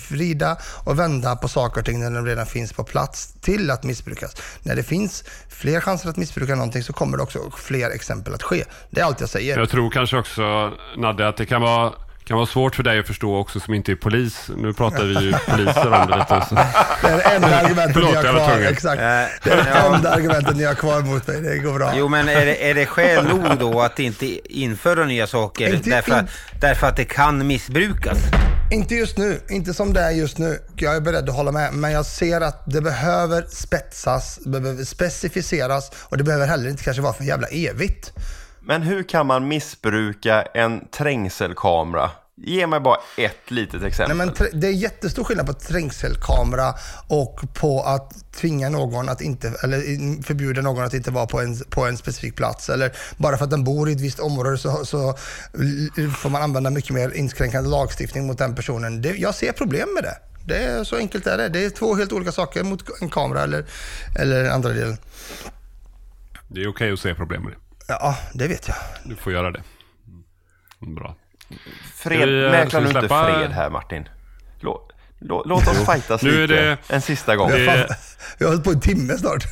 vrida 0.09 0.57
och 0.83 0.99
vända 0.99 1.35
på 1.35 1.47
saker 1.47 1.81
och 1.81 1.85
ting 1.85 1.99
när 1.99 2.11
de 2.11 2.25
redan 2.25 2.45
finns 2.45 2.73
på 2.73 2.83
plats 2.83 3.33
till 3.41 3.71
att 3.71 3.83
missbrukas. 3.83 4.35
När 4.63 4.75
det 4.75 4.83
finns 4.83 5.23
fler 5.49 5.81
chanser 5.81 6.09
att 6.09 6.17
missbruka 6.17 6.55
någonting 6.55 6.83
så 6.83 6.93
kommer 6.93 7.17
det 7.17 7.23
också 7.23 7.51
fler 7.57 7.89
exempel 7.89 8.33
att 8.33 8.43
ske. 8.43 8.63
Det 8.89 9.01
är 9.01 9.05
allt 9.05 9.19
jag 9.19 9.29
säger. 9.29 9.59
Jag 9.59 9.69
tror 9.69 9.89
kanske 9.89 10.17
också, 10.17 10.71
Nadde, 10.97 11.27
att 11.27 11.37
det 11.37 11.45
kan 11.45 11.61
vara, 11.61 11.93
kan 12.25 12.37
vara 12.37 12.47
svårt 12.47 12.75
för 12.75 12.83
dig 12.83 12.99
att 12.99 13.07
förstå 13.07 13.35
också 13.37 13.59
som 13.59 13.73
inte 13.73 13.91
är 13.91 13.95
polis. 13.95 14.49
Nu 14.57 14.73
pratar 14.73 15.03
vi 15.03 15.13
ju 15.25 15.31
poliser 15.47 15.93
om 15.93 16.07
det 16.07 16.17
lite. 16.17 16.45
Så. 16.49 16.55
Det 16.55 17.07
är 17.07 17.17
det 17.17 17.23
enda 17.23 17.55
argumentet 17.59 17.93
Förlåt, 17.93 18.09
ni 18.11 18.15
har 18.15 18.23
kvar. 18.33 18.59
Exakt. 18.61 19.01
Eh, 19.01 19.05
Det 19.43 19.49
är 19.51 19.63
det 19.63 19.95
enda 19.95 20.09
argumentet 20.11 20.55
ni 20.57 20.63
har 20.63 20.73
kvar 20.73 21.01
mot 21.01 21.27
mig. 21.27 21.41
Det 21.41 21.57
går 21.57 21.73
bra. 21.73 21.93
Jo 21.95 22.07
men 22.07 22.29
är 22.29 22.45
det, 22.45 22.69
är 22.69 22.73
det 22.75 22.85
skäl 22.85 23.25
nog 23.27 23.59
då 23.59 23.81
att 23.81 23.99
inte 23.99 24.25
införa 24.59 25.05
nya 25.05 25.27
saker 25.27 25.73
Inte- 25.75 25.89
därför, 25.89 26.19
in- 26.19 26.27
därför 26.61 26.87
att 26.87 26.95
det 26.95 27.05
kan 27.05 27.47
missbrukas? 27.47 28.17
Inte 28.71 28.95
just 28.95 29.17
nu, 29.17 29.39
inte 29.49 29.73
som 29.73 29.93
det 29.93 30.01
är 30.01 30.11
just 30.11 30.37
nu. 30.37 30.59
Jag 30.75 30.95
är 30.95 31.01
beredd 31.01 31.29
att 31.29 31.35
hålla 31.35 31.51
med, 31.51 31.73
men 31.73 31.91
jag 31.91 32.05
ser 32.05 32.41
att 32.41 32.63
det 32.71 32.81
behöver 32.81 33.45
spetsas, 33.49 34.39
det 34.45 34.59
behöver 34.59 34.83
specificeras 34.83 35.91
och 36.03 36.17
det 36.17 36.23
behöver 36.23 36.47
heller 36.47 36.69
inte 36.69 36.83
kanske 36.83 37.01
vara 37.03 37.13
för 37.13 37.23
jävla 37.23 37.47
evigt. 37.47 38.11
Men 38.67 38.81
hur 38.81 39.03
kan 39.03 39.27
man 39.27 39.47
missbruka 39.47 40.41
en 40.41 40.87
trängselkamera? 40.87 42.11
Ge 42.37 42.67
mig 42.67 42.79
bara 42.79 42.97
ett 43.17 43.51
litet 43.51 43.83
exempel. 43.83 44.17
Nej, 44.17 44.27
men 44.27 44.59
det 44.61 44.67
är 44.67 44.71
jättestor 44.71 45.23
skillnad 45.23 45.45
på 45.45 45.53
trängselkamera 45.53 46.73
och 47.07 47.41
på 47.53 47.81
att 47.81 48.33
tvinga 48.33 48.69
någon 48.69 49.09
att 49.09 49.21
inte, 49.21 49.53
eller 49.63 50.21
förbjuda 50.23 50.61
någon 50.61 50.83
att 50.83 50.93
inte 50.93 51.11
vara 51.11 51.25
på 51.25 51.39
en, 51.39 51.57
på 51.69 51.85
en 51.85 51.97
specifik 51.97 52.35
plats. 52.35 52.69
Eller 52.69 52.91
bara 53.17 53.37
för 53.37 53.43
att 53.43 53.51
den 53.51 53.63
bor 53.63 53.89
i 53.89 53.91
ett 53.91 54.01
visst 54.01 54.19
område 54.19 54.57
så, 54.57 54.85
så 54.85 55.13
får 56.17 56.29
man 56.29 56.41
använda 56.41 56.69
mycket 56.69 56.91
mer 56.91 57.09
inskränkande 57.15 57.69
lagstiftning 57.69 58.27
mot 58.27 58.37
den 58.37 58.55
personen. 58.55 59.01
Det, 59.01 59.15
jag 59.15 59.35
ser 59.35 59.51
problem 59.51 59.89
med 59.93 60.03
det. 60.03 60.17
Det 60.45 60.57
är 60.57 60.83
så 60.83 60.95
enkelt 60.95 61.27
är 61.27 61.37
det. 61.37 61.49
Det 61.49 61.65
är 61.65 61.69
två 61.69 61.95
helt 61.95 62.13
olika 62.13 62.31
saker 62.31 62.63
mot 62.63 63.01
en 63.01 63.09
kamera 63.09 63.43
eller, 63.43 63.65
eller 64.19 64.49
andra 64.49 64.69
delen. 64.69 64.97
Det 66.47 66.61
är 66.61 66.67
okej 66.67 66.93
att 66.93 66.99
se 66.99 67.15
problem 67.15 67.43
med 67.43 67.51
det. 67.51 67.64
Ja, 67.87 68.17
det 68.33 68.47
vet 68.47 68.67
jag. 68.67 68.77
Du 69.03 69.15
får 69.15 69.33
göra 69.33 69.51
det. 69.51 69.63
Mm, 70.81 70.95
Bra. 70.95 71.15
Fred, 71.95 72.29
vi, 72.29 72.45
eh, 72.45 72.51
mäklar 72.51 72.81
du 72.81 72.87
inte 72.87 73.07
fred 73.07 73.51
här 73.51 73.69
Martin? 73.69 74.07
Låt, 74.59 74.91
låt, 75.19 75.45
låt 75.47 75.67
oss 75.67 75.85
fightas 75.93 76.23
Nu 76.23 76.43
är 76.43 76.47
lite 76.47 76.61
det- 76.65 76.77
en 76.89 77.01
sista 77.01 77.35
gång. 77.35 77.49
Det- 77.49 77.97
jag 78.37 78.47
har 78.47 78.51
hållit 78.51 78.63
på 78.63 78.71
en 78.71 78.79
timme 78.79 79.13
snart. 79.17 79.43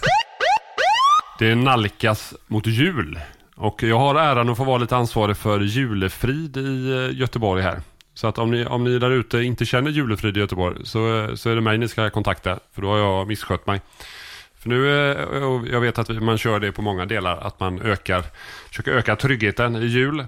Det 1.39 1.55
nalkas 1.55 2.33
mot 2.47 2.67
jul. 2.67 3.19
Och 3.55 3.83
jag 3.83 3.99
har 3.99 4.15
äran 4.15 4.49
att 4.49 4.57
få 4.57 4.63
vara 4.63 4.77
lite 4.77 4.95
ansvarig 4.95 5.37
för 5.37 5.59
julefrid 5.59 6.57
i 6.57 6.91
eh, 6.91 7.19
Göteborg 7.19 7.63
här. 7.63 7.81
Så 8.13 8.27
att 8.27 8.37
om 8.37 8.51
ni, 8.51 8.65
om 8.65 8.83
ni 8.83 8.99
där 8.99 9.11
ute 9.11 9.37
inte 9.41 9.65
känner 9.65 9.91
julefrid 9.91 10.37
i 10.37 10.39
Göteborg 10.39 10.85
så, 10.85 11.31
så 11.37 11.49
är 11.49 11.55
det 11.55 11.61
mig 11.61 11.77
ni 11.77 11.87
ska 11.87 12.09
kontakta. 12.09 12.59
För 12.73 12.81
då 12.81 12.89
har 12.89 12.97
jag 12.97 13.27
misskött 13.27 13.67
mig. 13.67 13.81
För 14.63 14.69
nu, 14.69 15.11
eh, 15.11 15.43
och 15.43 15.67
jag 15.67 15.81
vet 15.81 15.99
att 15.99 16.09
man 16.09 16.37
kör 16.37 16.59
det 16.59 16.71
på 16.71 16.81
många 16.81 17.05
delar, 17.05 17.37
att 17.37 17.59
man 17.59 17.81
ökar, 17.81 18.23
försöker 18.69 18.91
öka 18.91 19.15
tryggheten 19.15 19.75
i 19.75 19.85
jul. 19.85 20.19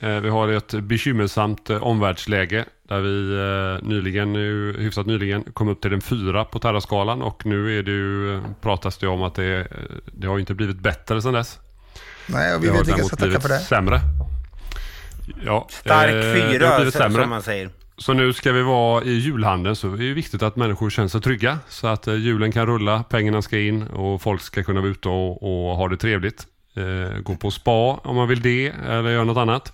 Eh, 0.00 0.08
Vi 0.20 0.28
har 0.28 0.48
ett 0.48 0.74
bekymmersamt 0.74 1.70
eh, 1.70 1.82
omvärldsläge 1.82 2.64
där 2.88 3.00
vi 3.00 3.88
nyligen, 3.88 4.32
nu, 4.32 4.76
hyfsat 4.78 5.06
nyligen, 5.06 5.42
kom 5.52 5.68
upp 5.68 5.80
till 5.80 5.92
en 5.92 6.00
fyra 6.00 6.44
på 6.44 6.58
terrorskalan 6.58 7.22
och 7.22 7.46
nu 7.46 7.78
är 7.78 7.82
det 7.82 7.90
ju, 7.90 8.40
pratas 8.60 8.98
det 8.98 9.06
om 9.06 9.22
att 9.22 9.34
det, 9.34 9.66
det 10.06 10.26
har 10.26 10.38
inte 10.38 10.54
blivit 10.54 10.78
bättre 10.78 11.22
sedan 11.22 11.32
dess. 11.32 11.58
Nej, 12.26 12.54
och 12.54 12.62
vi 12.64 12.66
Det 12.66 12.72
vet 12.72 12.86
däremot 12.86 13.06
ska 13.06 13.16
tacka 13.16 13.40
för 13.40 13.48
det. 13.48 13.58
sämre. 13.58 14.00
Ja, 15.44 15.66
Stark 15.70 16.10
det 16.10 16.16
har 16.16 16.34
fyra 16.34 16.76
blivit 16.76 16.94
så- 16.94 16.98
sämre. 16.98 17.22
som 17.22 17.30
man 17.30 17.42
säger. 17.42 17.70
Så 17.98 18.12
nu 18.12 18.32
ska 18.32 18.52
vi 18.52 18.62
vara 18.62 19.04
i 19.04 19.10
julhandeln 19.10 19.76
så 19.76 19.86
det 19.86 20.04
är 20.04 20.08
det 20.08 20.14
viktigt 20.14 20.42
att 20.42 20.56
människor 20.56 20.90
känner 20.90 21.08
sig 21.08 21.20
trygga. 21.20 21.58
Så 21.68 21.86
att 21.86 22.06
eh, 22.06 22.14
julen 22.14 22.52
kan 22.52 22.66
rulla, 22.66 23.02
pengarna 23.02 23.42
ska 23.42 23.58
in 23.58 23.86
och 23.86 24.22
folk 24.22 24.42
ska 24.42 24.62
kunna 24.62 24.80
vara 24.80 24.90
ute 24.90 25.08
och, 25.08 25.42
och 25.42 25.76
ha 25.76 25.88
det 25.88 25.96
trevligt. 25.96 26.46
Eh, 26.74 27.18
gå 27.18 27.36
på 27.36 27.50
spa 27.50 28.00
om 28.04 28.16
man 28.16 28.28
vill 28.28 28.42
det 28.42 28.66
eller 28.66 29.10
göra 29.10 29.24
något 29.24 29.36
annat. 29.36 29.72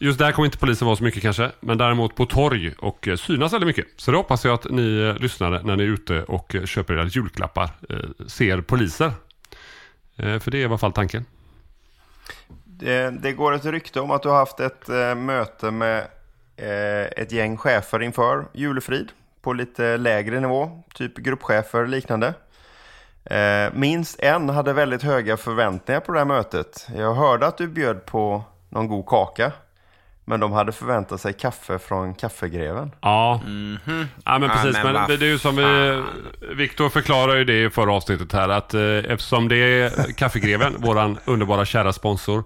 Just 0.00 0.18
där 0.18 0.32
kommer 0.32 0.46
inte 0.46 0.58
polisen 0.58 0.86
vara 0.86 0.96
så 0.96 1.04
mycket 1.04 1.22
kanske, 1.22 1.50
men 1.60 1.78
däremot 1.78 2.14
på 2.14 2.26
torg 2.26 2.74
och 2.78 3.08
eh, 3.08 3.16
synas 3.16 3.52
väldigt 3.52 3.66
mycket. 3.66 3.86
Så 3.96 4.10
det 4.10 4.16
hoppas 4.16 4.44
jag 4.44 4.54
att 4.54 4.70
ni 4.70 4.98
eh, 5.00 5.22
lyssnare 5.22 5.62
när 5.62 5.76
ni 5.76 5.82
är 5.82 5.88
ute 5.88 6.22
och 6.22 6.56
köper 6.64 6.94
era 6.94 7.04
julklappar 7.04 7.70
eh, 7.88 8.26
ser 8.26 8.60
poliser. 8.60 9.12
Eh, 10.16 10.38
för 10.38 10.50
det 10.50 10.58
är 10.58 10.60
i 10.60 10.64
alla 10.64 10.78
fall 10.78 10.92
tanken. 10.92 11.24
Det, 12.64 13.10
det 13.10 13.32
går 13.32 13.54
ett 13.54 13.64
rykte 13.64 14.00
om 14.00 14.10
att 14.10 14.22
du 14.22 14.28
har 14.28 14.36
haft 14.36 14.60
ett 14.60 14.88
möte 15.16 15.70
med 15.70 16.06
ett 17.16 17.32
gäng 17.32 17.56
chefer 17.56 18.02
inför 18.02 18.44
julefrid 18.52 19.08
på 19.42 19.52
lite 19.52 19.96
lägre 19.96 20.40
nivå, 20.40 20.82
typ 20.94 21.16
gruppchefer 21.16 21.82
och 21.82 21.88
liknande. 21.88 22.34
Eh, 23.24 23.72
minst 23.72 24.20
en 24.20 24.48
hade 24.48 24.72
väldigt 24.72 25.02
höga 25.02 25.36
förväntningar 25.36 26.00
på 26.00 26.12
det 26.12 26.18
här 26.18 26.26
mötet. 26.26 26.86
Jag 26.96 27.14
hörde 27.14 27.46
att 27.46 27.58
du 27.58 27.68
bjöd 27.68 28.06
på 28.06 28.44
någon 28.68 28.88
god 28.88 29.06
kaka, 29.06 29.52
men 30.24 30.40
de 30.40 30.52
hade 30.52 30.72
förväntat 30.72 31.20
sig 31.20 31.32
kaffe 31.32 31.78
från 31.78 32.14
kaffegreven. 32.14 32.90
Ja, 33.00 33.40
ja 34.24 34.38
men 34.38 34.42
Ja, 34.42 34.48
precis. 34.48 34.72
men 34.72 34.82
men 34.82 34.94
vad 34.94 35.10
det, 35.10 35.16
det 35.16 35.26
är 35.26 35.30
ju 35.30 35.38
som 35.38 35.56
vi, 35.56 36.02
Viktor 36.54 36.88
förklarar 36.88 37.36
ju 37.36 37.44
det 37.44 37.64
i 37.64 37.70
förra 37.70 37.92
avsnittet 37.92 38.32
här 38.32 38.48
att 38.48 38.74
eh, 38.74 38.82
eftersom 38.82 39.48
det 39.48 39.56
är 39.56 40.12
Kaffegreven, 40.12 40.74
våran 40.78 41.18
underbara 41.24 41.64
kära 41.64 41.92
sponsor, 41.92 42.44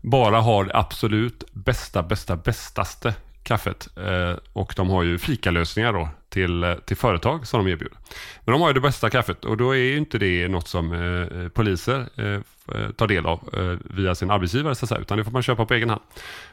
bara 0.00 0.40
har 0.40 0.64
det 0.64 0.76
absolut 0.76 1.44
bästa, 1.52 2.02
bästa, 2.02 2.36
bästaste 2.36 3.14
kaffet. 3.42 3.88
Eh, 3.96 4.36
och 4.52 4.72
de 4.76 4.90
har 4.90 5.02
ju 5.02 5.18
fikalösningar 5.18 5.92
då 5.92 6.08
till, 6.28 6.64
eh, 6.64 6.74
till 6.74 6.96
företag 6.96 7.46
som 7.46 7.64
de 7.64 7.70
erbjuder. 7.70 7.98
Men 8.44 8.52
de 8.52 8.60
har 8.60 8.68
ju 8.68 8.74
det 8.74 8.80
bästa 8.80 9.10
kaffet 9.10 9.44
och 9.44 9.56
då 9.56 9.70
är 9.70 9.78
ju 9.78 9.96
inte 9.96 10.18
det 10.18 10.48
något 10.48 10.68
som 10.68 10.92
eh, 10.92 11.48
poliser 11.48 12.08
eh, 12.16 12.90
tar 12.90 13.06
del 13.06 13.26
av 13.26 13.48
eh, 13.52 13.94
via 13.96 14.14
sin 14.14 14.30
arbetsgivare 14.30 14.74
så 14.74 14.84
att 14.84 14.88
säga, 14.88 15.00
utan 15.00 15.18
det 15.18 15.24
får 15.24 15.30
man 15.30 15.42
köpa 15.42 15.66
på 15.66 15.74
egen 15.74 15.90
hand. 15.90 16.02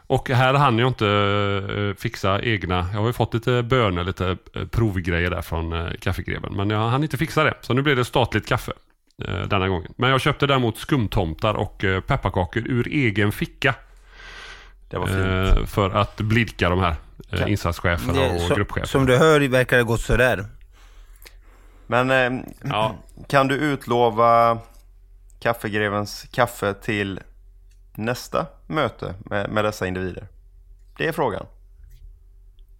Och 0.07 0.29
här 0.29 0.53
hann 0.53 0.79
jag 0.79 0.87
inte 0.87 1.07
eh, 1.07 2.01
fixa 2.01 2.41
egna, 2.41 2.87
jag 2.93 2.99
har 2.99 3.07
ju 3.07 3.13
fått 3.13 3.33
lite 3.33 3.63
bönor, 3.63 4.03
lite 4.03 4.37
provgrejer 4.71 5.29
där 5.29 5.41
från 5.41 5.73
eh, 5.73 5.91
kaffegreven, 6.01 6.55
men 6.55 6.69
jag 6.69 6.89
hann 6.89 7.03
inte 7.03 7.17
fixa 7.17 7.43
det. 7.43 7.53
Så 7.61 7.73
nu 7.73 7.81
blir 7.81 7.95
det 7.95 8.05
statligt 8.05 8.47
kaffe 8.47 8.71
denna 9.47 9.67
gången. 9.67 9.93
Men 9.95 10.09
jag 10.09 10.21
köpte 10.21 10.47
däremot 10.47 10.77
skumtomtar 10.77 11.53
och 11.53 11.77
pepparkakor 12.07 12.63
ur 12.67 12.87
egen 12.87 13.31
ficka. 13.31 13.75
Det 14.89 14.97
var 14.97 15.07
fint. 15.07 15.57
Eh, 15.59 15.65
för 15.65 15.89
att 15.89 16.17
blidka 16.17 16.69
de 16.69 16.79
här 16.79 16.95
eh, 17.31 17.51
insatscheferna 17.51 18.21
och 18.33 18.41
som, 18.41 18.55
gruppcheferna. 18.55 18.85
som 18.87 19.05
du 19.05 19.17
hör 19.17 19.47
verkar 19.47 19.77
det 19.77 19.83
gått 19.83 20.01
sådär. 20.01 20.45
Men 21.87 22.11
eh, 22.11 22.41
Ja. 22.63 22.95
kan 23.27 23.47
du 23.47 23.55
utlova 23.55 24.59
kaffegrevens 25.39 26.25
kaffe 26.31 26.73
till 26.73 27.19
nästa 27.95 28.45
möte 28.67 29.15
med, 29.25 29.49
med 29.49 29.65
dessa 29.65 29.87
individer? 29.87 30.27
Det 30.97 31.07
är 31.07 31.11
frågan. 31.11 31.45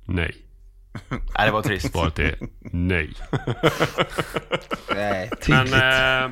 Nej. 0.06 0.36
Nej, 1.10 1.46
det 1.46 1.52
var 1.52 1.62
trist. 1.62 1.92
Svaret 1.92 2.20
är 2.20 2.38
nej. 2.62 3.14
Nej. 4.96 5.32
Men, 5.48 5.74
eh, 5.74 6.32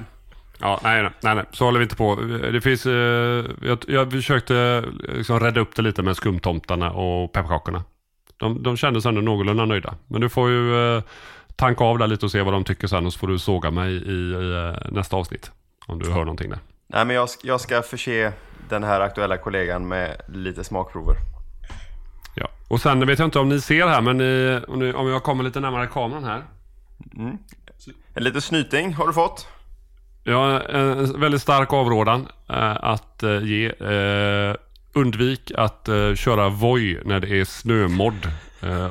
ja, 0.60 0.80
nej, 0.84 1.04
nej, 1.04 1.12
nej, 1.22 1.36
nej, 1.36 1.46
så 1.52 1.66
håller 1.66 1.80
vi 1.80 1.84
inte 1.84 1.96
på. 1.96 2.16
Det 2.52 2.62
finns, 2.62 2.86
eh, 2.86 3.46
jag, 3.62 3.78
jag 3.88 4.12
försökte 4.12 4.84
liksom 5.00 5.40
rädda 5.40 5.62
upp 5.62 5.76
det 5.76 5.82
lite 5.82 6.04
med 6.04 6.16
skumtomtarna 6.16 6.92
och 6.92 7.34
pepparkakorna. 7.34 7.84
De, 8.38 8.64
de 8.64 8.78
kändes 8.78 9.06
ändå 9.06 9.22
någorlunda 9.22 9.66
nöjda. 9.66 9.96
Men 10.08 10.22
du 10.22 10.30
får 10.30 10.50
ju 10.50 10.96
eh, 10.96 11.04
tanka 11.56 11.84
av 11.84 11.98
där 11.98 12.08
lite 12.08 12.26
och 12.26 12.32
se 12.32 12.42
vad 12.42 12.54
de 12.54 12.64
tycker 12.64 12.88
sen 12.88 13.06
och 13.06 13.14
så 13.14 13.20
får 13.20 13.28
du 13.28 13.40
såga 13.40 13.72
mig 13.72 13.94
i, 13.94 14.12
i 14.12 14.34
eh, 14.34 14.92
nästa 14.92 15.18
avsnitt. 15.18 15.52
Om 15.88 16.00
du 16.00 16.12
hör 16.12 16.20
någonting 16.20 16.50
där. 16.50 16.60
Nej, 16.88 17.06
men 17.06 17.16
jag, 17.16 17.30
jag 17.44 17.62
ska 17.62 17.82
förse 17.82 18.34
den 18.70 18.84
här 18.84 19.02
aktuella 19.02 19.38
kollegan 19.38 19.88
med 19.88 20.22
lite 20.28 20.64
smakprover. 20.64 21.16
Ja. 22.36 22.48
Och 22.68 22.82
sen 22.82 23.08
vet 23.08 23.20
jag 23.20 23.28
inte 23.28 23.40
om 23.40 23.50
ni 23.50 23.62
ser 23.62 23.88
här, 23.88 24.02
men 24.02 24.18
ni, 24.18 24.62
om, 24.68 24.80
ni, 24.80 24.94
om 24.94 25.08
jag 25.08 25.24
kommer 25.24 25.44
lite 25.44 25.60
närmare 25.60 25.88
kameran 25.88 26.24
här. 26.24 26.44
En 28.14 28.24
liten 28.24 28.42
snyting 28.42 28.94
har 28.94 29.08
du 29.08 29.14
fått. 29.14 29.48
Ja, 30.28 30.62
en 30.62 31.20
väldigt 31.20 31.42
stark 31.42 31.74
avrådan 31.74 32.28
eh, 32.50 32.76
att 32.76 33.24
eh, 33.24 33.44
ge. 33.44 33.66
Eh, 33.66 34.56
undvik 34.94 35.52
att 35.56 35.90
köra 36.16 36.50
Voi 36.50 37.00
när 37.06 37.20
det 37.20 37.40
är 37.40 37.46
snömodd 37.46 38.32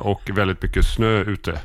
och 0.00 0.30
väldigt 0.34 0.62
mycket 0.62 0.84
snö 0.84 1.20
ute. 1.20 1.60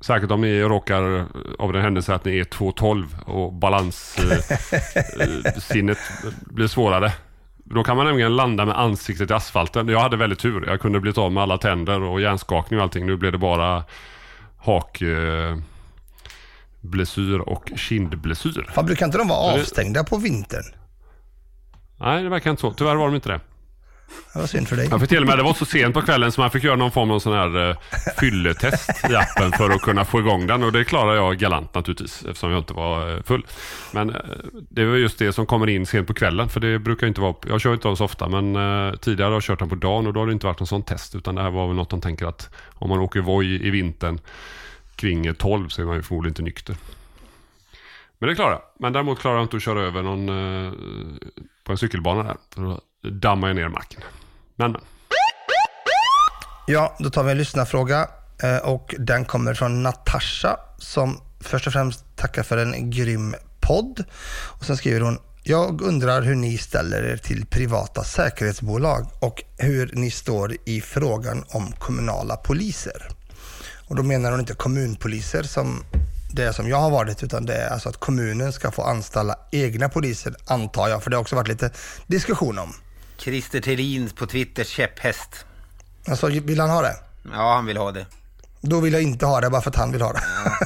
Särskilt 0.00 0.32
om 0.32 0.40
ni 0.40 0.62
råkar 0.62 1.26
av 1.58 1.72
den 1.72 1.82
händelse 1.82 2.14
att 2.14 2.24
ni 2.24 2.38
är 2.38 2.44
2,12 2.44 3.24
och 3.24 3.52
balanssinnet 3.52 5.98
blir 6.40 6.66
svårare. 6.66 7.12
Då 7.56 7.84
kan 7.84 7.96
man 7.96 8.06
nämligen 8.06 8.36
landa 8.36 8.64
med 8.64 8.78
ansiktet 8.78 9.30
i 9.30 9.34
asfalten. 9.34 9.88
Jag 9.88 10.00
hade 10.00 10.16
väldigt 10.16 10.38
tur. 10.38 10.66
Jag 10.66 10.80
kunde 10.80 11.00
blivit 11.00 11.18
av 11.18 11.32
med 11.32 11.42
alla 11.42 11.58
tänder 11.58 12.02
och 12.02 12.20
hjärnskakning 12.20 12.80
och 12.80 12.84
allting. 12.84 13.06
Nu 13.06 13.16
blev 13.16 13.32
det 13.32 13.38
bara 13.38 13.84
hak... 14.56 15.02
Eh, 16.86 16.90
blessyr 16.90 17.38
och 17.38 17.70
kindblessyr. 17.76 18.70
Fan, 18.74 18.86
brukar 18.86 19.06
inte 19.06 19.18
de 19.18 19.28
vara 19.28 19.54
avstängda 19.54 20.04
på 20.04 20.16
vintern? 20.16 20.64
Nej, 22.00 22.22
det 22.22 22.28
verkar 22.28 22.50
inte 22.50 22.60
så. 22.60 22.72
Tyvärr 22.72 22.94
var 22.94 23.06
de 23.06 23.14
inte 23.14 23.28
det. 23.28 23.40
Det 24.32 24.40
var 24.40 24.46
synd 24.46 24.68
för 24.68 24.76
dig. 24.76 24.88
Jag 24.90 25.00
fick 25.00 25.08
till 25.08 25.22
och 25.22 25.26
med, 25.26 25.38
det 25.38 25.42
var 25.42 25.54
så 25.54 25.64
sent 25.64 25.94
på 25.94 26.02
kvällen 26.02 26.32
så 26.32 26.40
man 26.40 26.50
fick 26.50 26.64
göra 26.64 26.76
någon 26.76 26.90
form 26.90 27.10
av 27.10 27.18
sån 27.18 27.32
här 27.32 27.68
uh, 27.68 27.76
fylletest 28.20 29.10
i 29.10 29.14
appen 29.14 29.52
för 29.52 29.70
att 29.70 29.80
kunna 29.80 30.04
få 30.04 30.18
igång 30.18 30.46
den. 30.46 30.62
Och 30.62 30.72
det 30.72 30.84
klarade 30.84 31.16
jag 31.16 31.38
galant 31.38 31.74
naturligtvis 31.74 32.24
eftersom 32.24 32.50
jag 32.50 32.60
inte 32.60 32.72
var 32.72 33.10
uh, 33.10 33.22
full. 33.22 33.46
Men 33.92 34.10
uh, 34.10 34.16
det 34.70 34.84
var 34.84 34.96
just 34.96 35.18
det 35.18 35.32
som 35.32 35.46
kommer 35.46 35.68
in 35.68 35.86
sent 35.86 36.06
på 36.06 36.14
kvällen. 36.14 36.48
För 36.48 36.60
det 36.60 36.78
brukar 36.78 37.06
inte 37.06 37.20
vara, 37.20 37.34
jag 37.48 37.60
kör 37.60 37.72
inte 37.72 37.88
dem 37.88 37.96
så 37.96 38.04
ofta 38.04 38.28
men 38.28 38.98
tidigare 38.98 39.28
har 39.28 39.34
jag 39.34 39.42
kört 39.42 39.58
den 39.58 39.68
på 39.68 39.74
dagen 39.74 40.06
och 40.06 40.12
då 40.12 40.20
har 40.20 40.26
det 40.26 40.32
inte 40.32 40.46
varit 40.46 40.60
någon 40.60 40.66
sån 40.66 40.82
test. 40.82 41.14
Utan 41.14 41.34
det 41.34 41.42
här 41.42 41.50
var 41.50 41.66
väl 41.66 41.76
något 41.76 41.90
de 41.90 42.00
tänker 42.00 42.26
att 42.26 42.50
om 42.74 42.88
man 42.88 42.98
åker 42.98 43.20
Voi 43.20 43.66
i 43.66 43.70
vintern 43.70 44.18
kring 44.96 45.34
12 45.34 45.68
så 45.68 45.82
är 45.82 45.86
man 45.86 45.96
ju 45.96 46.02
förmodligen 46.02 46.30
inte 46.30 46.42
nykter. 46.42 46.76
Men 48.18 48.28
det 48.28 48.34
klarar 48.34 48.52
jag. 48.52 48.62
Men 48.80 48.92
däremot 48.92 49.18
klarar 49.18 49.36
jag 49.36 49.44
inte 49.44 49.56
att 49.56 49.62
köra 49.62 49.82
över 49.82 50.02
någon 50.02 50.28
eh, 50.28 50.72
på 51.64 51.72
en 51.72 51.78
cykelbana 51.78 52.22
där. 52.22 52.36
För 52.54 52.62
då 52.62 52.80
dammar 53.10 53.48
jag 53.48 53.56
ner 53.56 53.68
macken. 53.68 54.00
Men, 54.56 54.72
men. 54.72 54.80
Ja, 56.66 56.96
då 56.98 57.10
tar 57.10 57.24
vi 57.24 57.30
en 57.30 57.38
lyssnarfråga 57.38 58.08
eh, 58.42 58.56
och 58.56 58.94
den 58.98 59.24
kommer 59.24 59.54
från 59.54 59.82
Natasha 59.82 60.56
som 60.78 61.20
först 61.40 61.66
och 61.66 61.72
främst 61.72 62.16
tackar 62.16 62.42
för 62.42 62.56
en 62.56 62.90
grym 62.90 63.34
podd. 63.60 64.04
Och 64.58 64.64
sen 64.64 64.76
skriver 64.76 65.00
hon 65.00 65.18
jag 65.48 65.80
undrar 65.80 66.22
hur 66.22 66.34
ni 66.34 66.58
ställer 66.58 67.02
er 67.02 67.16
till 67.16 67.46
privata 67.46 68.04
säkerhetsbolag 68.04 69.06
och 69.20 69.42
hur 69.58 69.90
ni 69.92 70.10
står 70.10 70.56
i 70.64 70.80
frågan 70.80 71.44
om 71.48 71.72
kommunala 71.72 72.36
poliser. 72.36 73.08
Och 73.86 73.96
då 73.96 74.02
menar 74.02 74.30
hon 74.30 74.40
inte 74.40 74.54
kommunpoliser 74.54 75.42
som 75.42 75.84
det 76.32 76.52
som 76.52 76.68
jag 76.68 76.76
har 76.76 76.90
varit, 76.90 77.22
utan 77.22 77.46
det 77.46 77.54
är 77.54 77.70
alltså 77.70 77.88
att 77.88 77.96
kommunen 77.96 78.52
ska 78.52 78.70
få 78.70 78.82
anställa 78.82 79.36
egna 79.52 79.88
poliser, 79.88 80.34
antar 80.46 80.88
jag, 80.88 81.02
för 81.02 81.10
det 81.10 81.16
har 81.16 81.20
också 81.20 81.36
varit 81.36 81.48
lite 81.48 81.70
diskussion 82.06 82.58
om. 82.58 82.74
Christer 83.18 83.60
Thelin 83.60 84.10
på 84.10 84.26
Twitters 84.26 84.68
käpphäst. 84.68 85.46
Alltså, 86.08 86.26
vill 86.26 86.60
han 86.60 86.70
ha 86.70 86.82
det? 86.82 86.96
Ja, 87.32 87.54
han 87.54 87.66
vill 87.66 87.76
ha 87.76 87.92
det. 87.92 88.06
Då 88.60 88.80
vill 88.80 88.92
jag 88.92 89.02
inte 89.02 89.26
ha 89.26 89.40
det 89.40 89.50
bara 89.50 89.60
för 89.62 89.70
att 89.70 89.76
han 89.76 89.92
vill 89.92 90.02
ha 90.02 90.12
det. 90.12 90.22
Ja. 90.44 90.56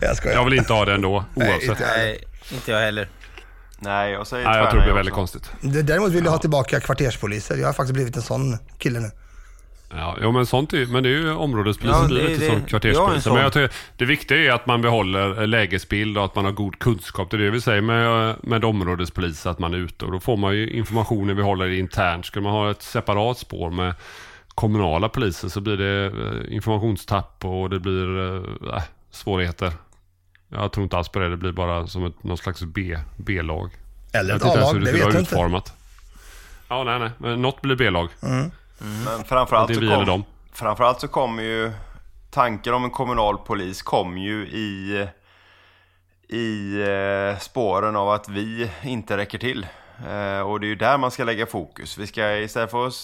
jag 0.00 0.16
skojar. 0.16 0.36
Jag 0.36 0.44
vill 0.44 0.54
inte 0.58 0.72
ha 0.72 0.84
det 0.84 0.94
ändå, 0.94 1.24
oavsett. 1.34 1.36
Nej, 1.36 1.70
inte, 1.70 1.86
Nej, 1.96 2.24
inte 2.52 2.70
jag 2.70 2.80
heller. 2.80 3.08
Nej, 3.78 4.12
jag 4.12 4.26
säger 4.26 4.44
Nej, 4.44 4.58
jag 4.58 4.70
tror 4.70 4.80
det 4.80 4.86
blir 4.86 4.94
väldigt 4.94 5.14
konstigt. 5.14 5.50
Däremot 5.60 6.12
vill 6.12 6.24
jag 6.24 6.32
ha 6.32 6.38
tillbaka 6.38 6.80
kvarterspoliser. 6.80 7.56
Jag 7.56 7.68
har 7.68 7.72
faktiskt 7.72 7.94
blivit 7.94 8.16
en 8.16 8.22
sån 8.22 8.58
kille 8.78 9.00
nu. 9.00 9.10
Ja, 9.94 10.16
jo, 10.22 10.32
men 10.32 10.46
sånt 10.46 10.72
är, 10.72 10.86
men 10.86 11.02
det 11.02 11.08
är 11.08 11.12
ju 11.12 11.32
områdespoliser 11.32 12.00
ja, 12.00 12.08
blir 12.08 12.28
lite 12.28 12.46
som 12.46 12.64
kvarterspoliser. 12.64 13.30
Men 13.32 13.42
jag 13.42 13.52
tycker, 13.52 13.70
det 13.96 14.04
viktiga 14.04 14.38
är 14.38 14.50
att 14.50 14.66
man 14.66 14.82
behåller 14.82 15.46
lägesbild 15.46 16.18
och 16.18 16.24
att 16.24 16.34
man 16.34 16.44
har 16.44 16.52
god 16.52 16.78
kunskap. 16.78 17.30
Det 17.30 17.36
är 17.36 17.38
det 17.38 17.50
vi 17.50 17.60
säger 17.60 17.80
med, 17.80 18.36
med 18.42 18.64
områdespolis, 18.64 19.46
att 19.46 19.58
man 19.58 19.74
är 19.74 19.78
ute. 19.78 20.04
Och 20.04 20.12
då 20.12 20.20
får 20.20 20.36
man 20.36 20.54
ju 20.54 20.70
informationen 20.70 21.36
vi 21.36 21.42
håller 21.42 21.68
internt. 21.68 22.26
Skulle 22.26 22.42
man 22.42 22.52
ha 22.52 22.70
ett 22.70 22.82
separat 22.82 23.38
spår 23.38 23.70
med 23.70 23.94
kommunala 24.48 25.08
poliser 25.08 25.48
så 25.48 25.60
blir 25.60 25.76
det 25.76 26.06
eh, 26.06 26.54
informationstapp 26.54 27.44
och 27.44 27.70
det 27.70 27.80
blir 27.80 28.36
äh, 28.74 28.82
svårigheter. 29.10 29.72
Jag 30.48 30.72
tror 30.72 30.84
inte 30.84 30.96
alls 30.96 31.08
på 31.08 31.18
det. 31.18 31.28
Det 31.28 31.36
blir 31.36 31.52
bara 31.52 31.86
som 31.86 32.04
ett, 32.04 32.24
någon 32.24 32.38
slags 32.38 32.62
B, 32.62 32.98
B-lag. 33.16 33.70
Eller 34.12 34.36
ett 34.36 34.44
A-lag, 34.44 34.84
det 34.84 34.92
vet 34.92 35.12
du 35.12 35.18
inte. 35.18 35.62
Ja, 36.68 36.84
nej, 36.84 36.98
nej. 36.98 37.10
Men 37.18 37.42
något 37.42 37.62
blir 37.62 37.76
B-lag. 37.76 38.08
Mm. 38.22 38.50
Mm. 38.80 39.04
Men 39.04 39.24
framförallt 39.24 39.74
så, 39.74 39.80
kom, 39.80 40.24
framförallt 40.52 41.00
så 41.00 41.08
kommer 41.08 41.42
ju 41.42 41.72
tanken 42.30 42.74
om 42.74 42.84
en 42.84 42.90
kommunal 42.90 43.38
polis 43.38 43.82
kom 43.82 44.18
ju 44.18 44.46
i, 44.46 45.06
i 46.28 46.80
eh, 46.82 47.38
spåren 47.38 47.96
av 47.96 48.10
att 48.10 48.28
vi 48.28 48.70
inte 48.82 49.16
räcker 49.16 49.38
till. 49.38 49.66
Eh, 50.08 50.40
och 50.40 50.60
det 50.60 50.66
är 50.66 50.68
ju 50.68 50.74
där 50.74 50.98
man 50.98 51.10
ska 51.10 51.24
lägga 51.24 51.46
fokus. 51.46 51.98
Vi 51.98 52.06
ska 52.06 52.36
istället 52.36 52.70
för 52.70 52.86
att 52.86 52.94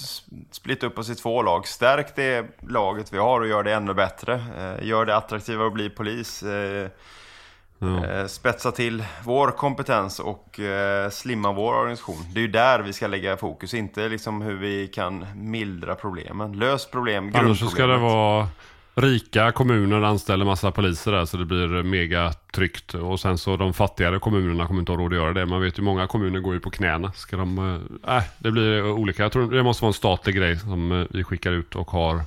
splitta 0.51 0.87
upp 0.87 0.99
oss 0.99 1.11
i 1.11 1.15
två 1.15 1.43
lag, 1.43 1.67
stärk 1.67 2.17
det 2.17 2.47
laget 2.69 3.13
vi 3.13 3.19
har 3.19 3.41
och 3.41 3.47
gör 3.47 3.63
det 3.63 3.75
ännu 3.75 3.95
bättre. 3.95 4.35
Eh, 4.35 4.87
gör 4.87 5.05
det 5.05 5.17
attraktivare 5.17 5.67
att 5.67 5.73
bli 5.73 5.91
polis. 5.91 6.45
Eh, 7.83 7.87
Mm. 7.87 8.29
Spetsa 8.29 8.73
till 8.73 9.05
vår 9.25 9.51
kompetens 9.51 10.19
och 10.19 10.61
eh, 10.61 11.11
slimma 11.11 11.53
vår 11.53 11.75
organisation. 11.75 12.25
Det 12.33 12.41
är 12.41 12.43
ju 12.43 12.49
där 12.49 12.81
vi 12.81 12.93
ska 12.93 13.07
lägga 13.07 13.37
fokus, 13.37 13.75
inte 13.75 14.09
liksom 14.09 14.43
hur 14.43 14.57
vi 14.57 14.89
kan 14.89 15.27
mildra 15.35 15.95
problemen. 15.95 16.53
Lös 16.53 16.91
problem, 16.91 17.33
Annars 17.35 17.59
så 17.59 17.67
ska 17.67 17.87
det 17.87 17.99
vara 17.99 18.49
rika 18.95 19.53
kommuner 19.53 20.03
anställer 20.03 20.45
massa 20.45 20.71
poliser 20.71 21.13
där 21.13 21.25
så 21.25 21.37
det 21.37 21.45
blir 21.45 21.83
mega 21.83 22.33
tryggt. 22.53 22.95
Och 22.95 23.21
sen 23.21 23.39
så 23.39 23.57
de 23.57 23.75
fattigare 23.75 24.19
kommunerna 24.19 24.67
kommer 24.67 24.81
inte 24.81 24.93
ha 24.93 24.99
råd 24.99 25.13
att 25.13 25.19
göra 25.19 25.33
det. 25.33 25.47
Man 25.47 25.61
vet 25.61 25.79
ju 25.79 25.83
många 25.83 26.07
kommuner 26.07 26.41
går 26.41 26.55
ju 26.55 26.61
på 26.61 26.71
knäna. 26.71 27.13
Ska 27.13 27.37
de, 27.37 27.59
äh, 28.09 28.23
det 28.39 28.51
blir 28.51 28.91
olika. 28.91 29.23
Jag 29.23 29.33
tror 29.33 29.51
det 29.51 29.63
måste 29.63 29.83
vara 29.83 29.91
en 29.91 29.95
statlig 29.95 30.37
grej 30.37 30.59
som 30.59 31.07
vi 31.11 31.25
skickar 31.25 31.53
ut 31.53 31.77
och 31.77 31.91
har 31.91 32.21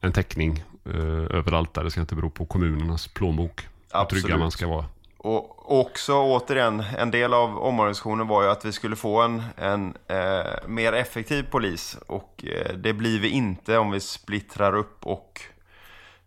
en 0.00 0.12
täckning 0.12 0.64
eh, 0.84 1.36
överallt 1.36 1.74
där. 1.74 1.84
Det 1.84 1.90
ska 1.90 2.00
inte 2.00 2.14
bero 2.14 2.30
på 2.30 2.46
kommunernas 2.46 3.08
plånbok. 3.08 3.66
Absolut. 3.94 4.24
Trygga 4.24 4.38
man 4.38 4.50
ska 4.50 4.68
vara. 4.68 4.86
Och 5.18 5.80
också 5.80 6.14
återigen, 6.14 6.84
en 6.98 7.10
del 7.10 7.34
av 7.34 7.58
omorganisationen 7.58 8.28
var 8.28 8.42
ju 8.42 8.48
att 8.48 8.64
vi 8.64 8.72
skulle 8.72 8.96
få 8.96 9.22
en, 9.22 9.42
en 9.56 9.96
eh, 10.08 10.66
mer 10.66 10.92
effektiv 10.92 11.42
polis. 11.50 11.96
Och 12.06 12.44
eh, 12.44 12.74
det 12.76 12.92
blir 12.92 13.20
vi 13.20 13.28
inte 13.28 13.78
om 13.78 13.90
vi 13.90 14.00
splittrar 14.00 14.74
upp 14.74 15.06
och 15.06 15.40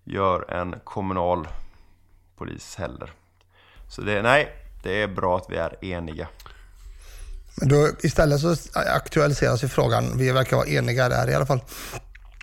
gör 0.03 0.51
en 0.51 0.75
kommunal 0.83 1.47
polis 2.37 2.75
heller. 2.75 3.11
Så 3.89 4.01
det, 4.01 4.21
nej, 4.21 4.47
det 4.83 5.01
är 5.01 5.07
bra 5.07 5.37
att 5.37 5.45
vi 5.49 5.57
är 5.57 5.85
eniga. 5.85 6.27
Men 7.59 7.69
då, 7.69 7.89
istället 8.01 8.39
så 8.39 8.55
aktualiseras 8.73 9.63
ju 9.63 9.67
frågan, 9.67 10.17
vi 10.17 10.31
verkar 10.31 10.57
vara 10.57 10.67
eniga 10.67 11.09
där 11.09 11.29
i 11.29 11.33
alla 11.33 11.45
fall, 11.45 11.61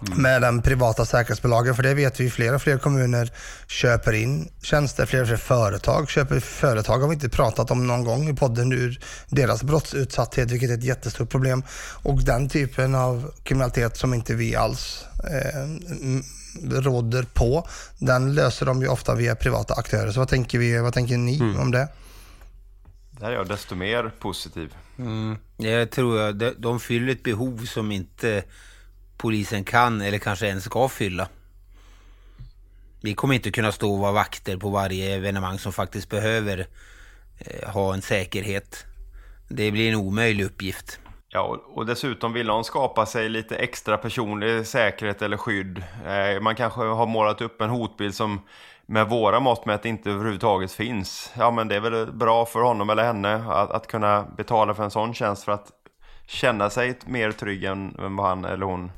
Mm. 0.06 0.22
med 0.22 0.42
den 0.42 0.62
privata 0.62 1.04
säkerhetsbolagen. 1.04 1.74
För 1.74 1.82
det 1.82 1.94
vet 1.94 2.20
vi, 2.20 2.30
fler 2.30 2.54
och 2.54 2.62
fler 2.62 2.78
kommuner 2.78 3.32
köper 3.66 4.12
in 4.12 4.48
tjänster, 4.62 5.06
fler 5.06 5.20
och 5.20 5.28
fler 5.28 5.36
företag 5.36 6.10
köper 6.10 6.40
företag. 6.40 6.98
har 6.98 7.08
vi 7.08 7.14
inte 7.14 7.28
pratat 7.28 7.70
om 7.70 7.86
någon 7.86 8.04
gång 8.04 8.28
i 8.28 8.34
podden 8.34 8.72
ur 8.72 9.00
deras 9.28 9.62
brottsutsatthet, 9.62 10.50
vilket 10.50 10.70
är 10.70 10.74
ett 10.74 10.84
jättestort 10.84 11.30
problem. 11.30 11.62
Och 12.02 12.22
den 12.22 12.48
typen 12.48 12.94
av 12.94 13.32
kriminalitet 13.42 13.96
som 13.96 14.14
inte 14.14 14.34
vi 14.34 14.56
alls 14.56 15.04
eh, 15.30 15.68
råder 16.62 17.22
på, 17.22 17.68
den 17.98 18.34
löser 18.34 18.66
de 18.66 18.82
ju 18.82 18.88
ofta 18.88 19.14
via 19.14 19.34
privata 19.34 19.74
aktörer. 19.74 20.10
Så 20.10 20.20
vad 20.20 20.28
tänker, 20.28 20.58
vi, 20.58 20.78
vad 20.78 20.94
tänker 20.94 21.16
ni 21.16 21.38
mm. 21.38 21.60
om 21.60 21.70
det? 21.70 21.88
Där 23.10 23.26
är 23.26 23.34
jag 23.34 23.48
desto 23.48 23.74
mer 23.74 24.12
positiv. 24.20 24.74
Mm. 24.98 25.36
Jag 25.56 25.90
tror 25.90 26.20
att 26.20 26.62
de 26.62 26.80
fyller 26.80 27.12
ett 27.12 27.22
behov 27.22 27.64
som 27.66 27.92
inte 27.92 28.44
polisen 29.16 29.64
kan 29.64 30.00
eller 30.00 30.18
kanske 30.18 30.46
ens 30.46 30.64
ska 30.64 30.88
fylla. 30.88 31.28
Vi 33.02 33.14
kommer 33.14 33.34
inte 33.34 33.50
kunna 33.50 33.72
stå 33.72 33.92
och 33.92 33.98
vara 33.98 34.12
vakter 34.12 34.56
på 34.56 34.68
varje 34.68 35.14
evenemang 35.14 35.58
som 35.58 35.72
faktiskt 35.72 36.10
behöver 36.10 36.66
eh, 37.38 37.70
ha 37.70 37.94
en 37.94 38.02
säkerhet. 38.02 38.84
Det 39.48 39.70
blir 39.70 39.88
en 39.92 39.98
omöjlig 39.98 40.44
uppgift. 40.44 40.98
Ja, 41.28 41.58
och 41.66 41.86
dessutom 41.86 42.32
vill 42.32 42.46
någon 42.46 42.64
skapa 42.64 43.06
sig 43.06 43.28
lite 43.28 43.56
extra 43.56 43.96
personlig 43.96 44.66
säkerhet 44.66 45.22
eller 45.22 45.36
skydd. 45.36 45.82
Eh, 46.06 46.40
man 46.40 46.54
kanske 46.54 46.80
har 46.80 47.06
målat 47.06 47.40
upp 47.40 47.60
en 47.60 47.70
hotbild 47.70 48.14
som 48.14 48.40
med 48.86 49.08
våra 49.08 49.40
mått 49.40 49.66
mätt 49.66 49.84
inte 49.84 50.10
överhuvudtaget 50.10 50.72
finns. 50.72 51.32
Ja, 51.38 51.50
men 51.50 51.68
det 51.68 51.76
är 51.76 51.80
väl 51.80 52.12
bra 52.12 52.46
för 52.46 52.60
honom 52.60 52.90
eller 52.90 53.04
henne 53.04 53.34
att, 53.34 53.70
att 53.70 53.86
kunna 53.86 54.22
betala 54.36 54.74
för 54.74 54.84
en 54.84 54.90
sån 54.90 55.14
tjänst 55.14 55.44
för 55.44 55.52
att 55.52 55.70
känna 56.26 56.70
sig 56.70 56.98
mer 57.06 57.32
trygg 57.32 57.64
än 57.64 57.94
vad 58.16 58.26
han 58.26 58.44
eller 58.44 58.66
hon 58.66 58.90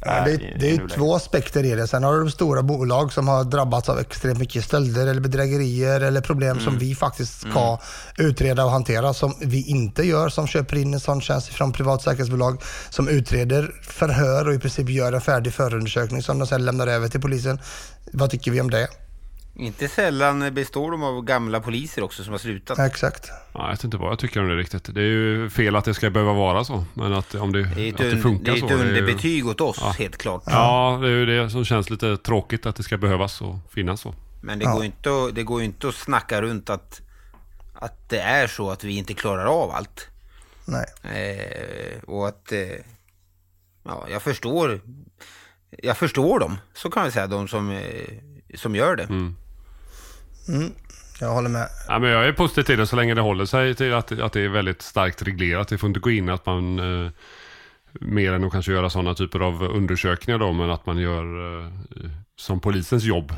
Ja, 0.00 0.24
det, 0.24 0.36
det 0.36 0.70
är 0.70 0.72
ju 0.72 0.88
två 0.88 1.14
aspekter 1.14 1.64
i 1.64 1.74
det. 1.74 1.86
Sen 1.86 2.04
har 2.04 2.20
du 2.20 2.30
stora 2.30 2.62
bolag 2.62 3.12
som 3.12 3.28
har 3.28 3.44
drabbats 3.44 3.88
av 3.88 3.98
extremt 3.98 4.38
mycket 4.38 4.64
stölder 4.64 5.06
eller 5.06 5.20
bedrägerier 5.20 6.00
eller 6.00 6.20
problem 6.20 6.50
mm. 6.50 6.64
som 6.64 6.78
vi 6.78 6.94
faktiskt 6.94 7.40
ska 7.40 7.66
mm. 7.68 8.30
utreda 8.30 8.64
och 8.64 8.70
hantera 8.70 9.14
som 9.14 9.34
vi 9.40 9.62
inte 9.62 10.02
gör 10.02 10.28
som 10.28 10.46
köper 10.46 10.76
in 10.76 10.94
en 10.94 11.00
sån 11.00 11.20
tjänst 11.20 11.48
från 11.48 11.72
privat 11.72 12.02
säkerhetsbolag 12.02 12.62
som 12.90 13.08
utreder 13.08 13.74
förhör 13.82 14.48
och 14.48 14.54
i 14.54 14.58
princip 14.58 14.90
gör 14.90 15.12
en 15.12 15.20
färdig 15.20 15.52
förundersökning 15.54 16.22
som 16.22 16.38
de 16.38 16.46
sen 16.46 16.64
lämnar 16.64 16.86
över 16.86 17.08
till 17.08 17.20
polisen. 17.20 17.60
Vad 18.12 18.30
tycker 18.30 18.50
vi 18.50 18.60
om 18.60 18.70
det? 18.70 18.88
Inte 19.60 19.88
sällan 19.88 20.54
består 20.54 20.90
de 20.90 21.02
av 21.02 21.22
gamla 21.22 21.60
poliser 21.60 22.02
också 22.02 22.24
som 22.24 22.32
har 22.32 22.38
slutat. 22.38 22.78
Exakt. 22.78 23.30
Ja, 23.54 23.62
jag 23.62 23.70
vet 23.70 23.84
inte 23.84 23.96
vad 23.96 24.10
jag 24.10 24.18
tycker 24.18 24.40
om 24.42 24.48
det 24.48 24.56
riktigt. 24.56 24.94
Det 24.94 25.00
är 25.00 25.04
ju 25.04 25.50
fel 25.50 25.76
att 25.76 25.84
det 25.84 25.94
ska 25.94 26.10
behöva 26.10 26.32
vara 26.32 26.64
så. 26.64 26.84
Men 26.94 27.12
att 27.12 27.34
om 27.34 27.52
det, 27.52 27.62
Det 27.74 27.82
är 27.82 27.88
ett, 27.88 27.94
att 27.94 27.98
det 28.00 28.10
un, 28.12 28.22
funkar 28.22 28.52
det 28.52 28.58
är 28.58 28.60
så. 28.60 28.66
ett 28.66 28.72
är 28.72 28.76
ju- 28.76 28.88
underbetyg 28.88 29.46
åt 29.46 29.60
oss, 29.60 29.78
Ja. 29.80 29.94
helt 29.98 30.16
klart. 30.16 30.42
Ja, 30.46 30.98
det 31.02 31.06
är 31.08 31.10
ju 31.12 31.26
det 31.26 31.50
som 31.50 31.64
känns 31.64 31.90
lite 31.90 32.16
tråkigt 32.16 32.66
att 32.66 32.76
det 32.76 32.82
ska 32.82 32.96
behövas 32.96 33.40
och 33.40 33.56
finnas 33.70 34.00
så. 34.00 34.14
Men 34.42 34.58
det, 34.58 34.64
Ja. 34.64 34.72
går 34.74 34.84
inte 34.84 35.10
att, 35.10 35.34
det 35.34 35.42
går 35.42 35.60
ju 35.60 35.64
inte 35.66 35.88
att 35.88 35.94
snacka 35.94 36.42
runt 36.42 36.70
att, 36.70 37.00
att 37.74 38.08
det 38.08 38.20
är 38.20 38.46
så 38.46 38.70
att 38.70 38.84
vi 38.84 38.96
inte 38.96 39.14
klarar 39.14 39.44
av 39.62 39.70
allt. 39.70 40.06
Nej. 40.64 40.86
Eh, 41.02 42.02
och 42.04 42.28
att... 42.28 42.52
Eh, 42.52 42.58
ja, 43.84 44.06
jag 44.10 44.22
förstår... 44.22 44.80
Jag 45.82 45.96
förstår 45.96 46.38
dem, 46.40 46.56
så 46.74 46.90
kan 46.90 47.04
vi 47.04 47.10
säga, 47.10 47.26
de 47.26 47.48
som, 47.48 47.70
eh, 47.70 47.82
som 48.54 48.74
gör 48.74 48.96
det. 48.96 49.02
Mm. 49.02 49.36
Mm. 50.48 50.72
Jag 51.20 51.28
håller 51.28 51.48
med. 51.50 51.68
Ja, 51.88 51.98
men 51.98 52.10
jag 52.10 52.28
är 52.28 52.32
positiv 52.32 52.62
till 52.62 52.78
det 52.78 52.86
så 52.86 52.96
länge 52.96 53.14
det 53.14 53.20
håller 53.20 53.44
sig 53.44 53.74
till 53.74 53.94
att, 53.94 54.20
att 54.20 54.32
det 54.32 54.40
är 54.40 54.48
väldigt 54.48 54.82
starkt 54.82 55.22
reglerat. 55.22 55.68
Det 55.68 55.78
får 55.78 55.88
inte 55.88 56.00
gå 56.00 56.10
in 56.10 56.28
att 56.28 56.46
man 56.46 56.78
eh, 56.78 57.10
mer 57.92 58.32
än 58.32 58.44
att 58.44 58.52
kanske 58.52 58.72
göra 58.72 58.90
sådana 58.90 59.14
typer 59.14 59.40
av 59.40 59.62
undersökningar 59.62 60.38
då, 60.38 60.52
men 60.52 60.70
att 60.70 60.86
man 60.86 60.98
gör 60.98 61.60
eh, 61.60 61.70
som 62.36 62.60
polisens 62.60 63.04
jobb. 63.04 63.32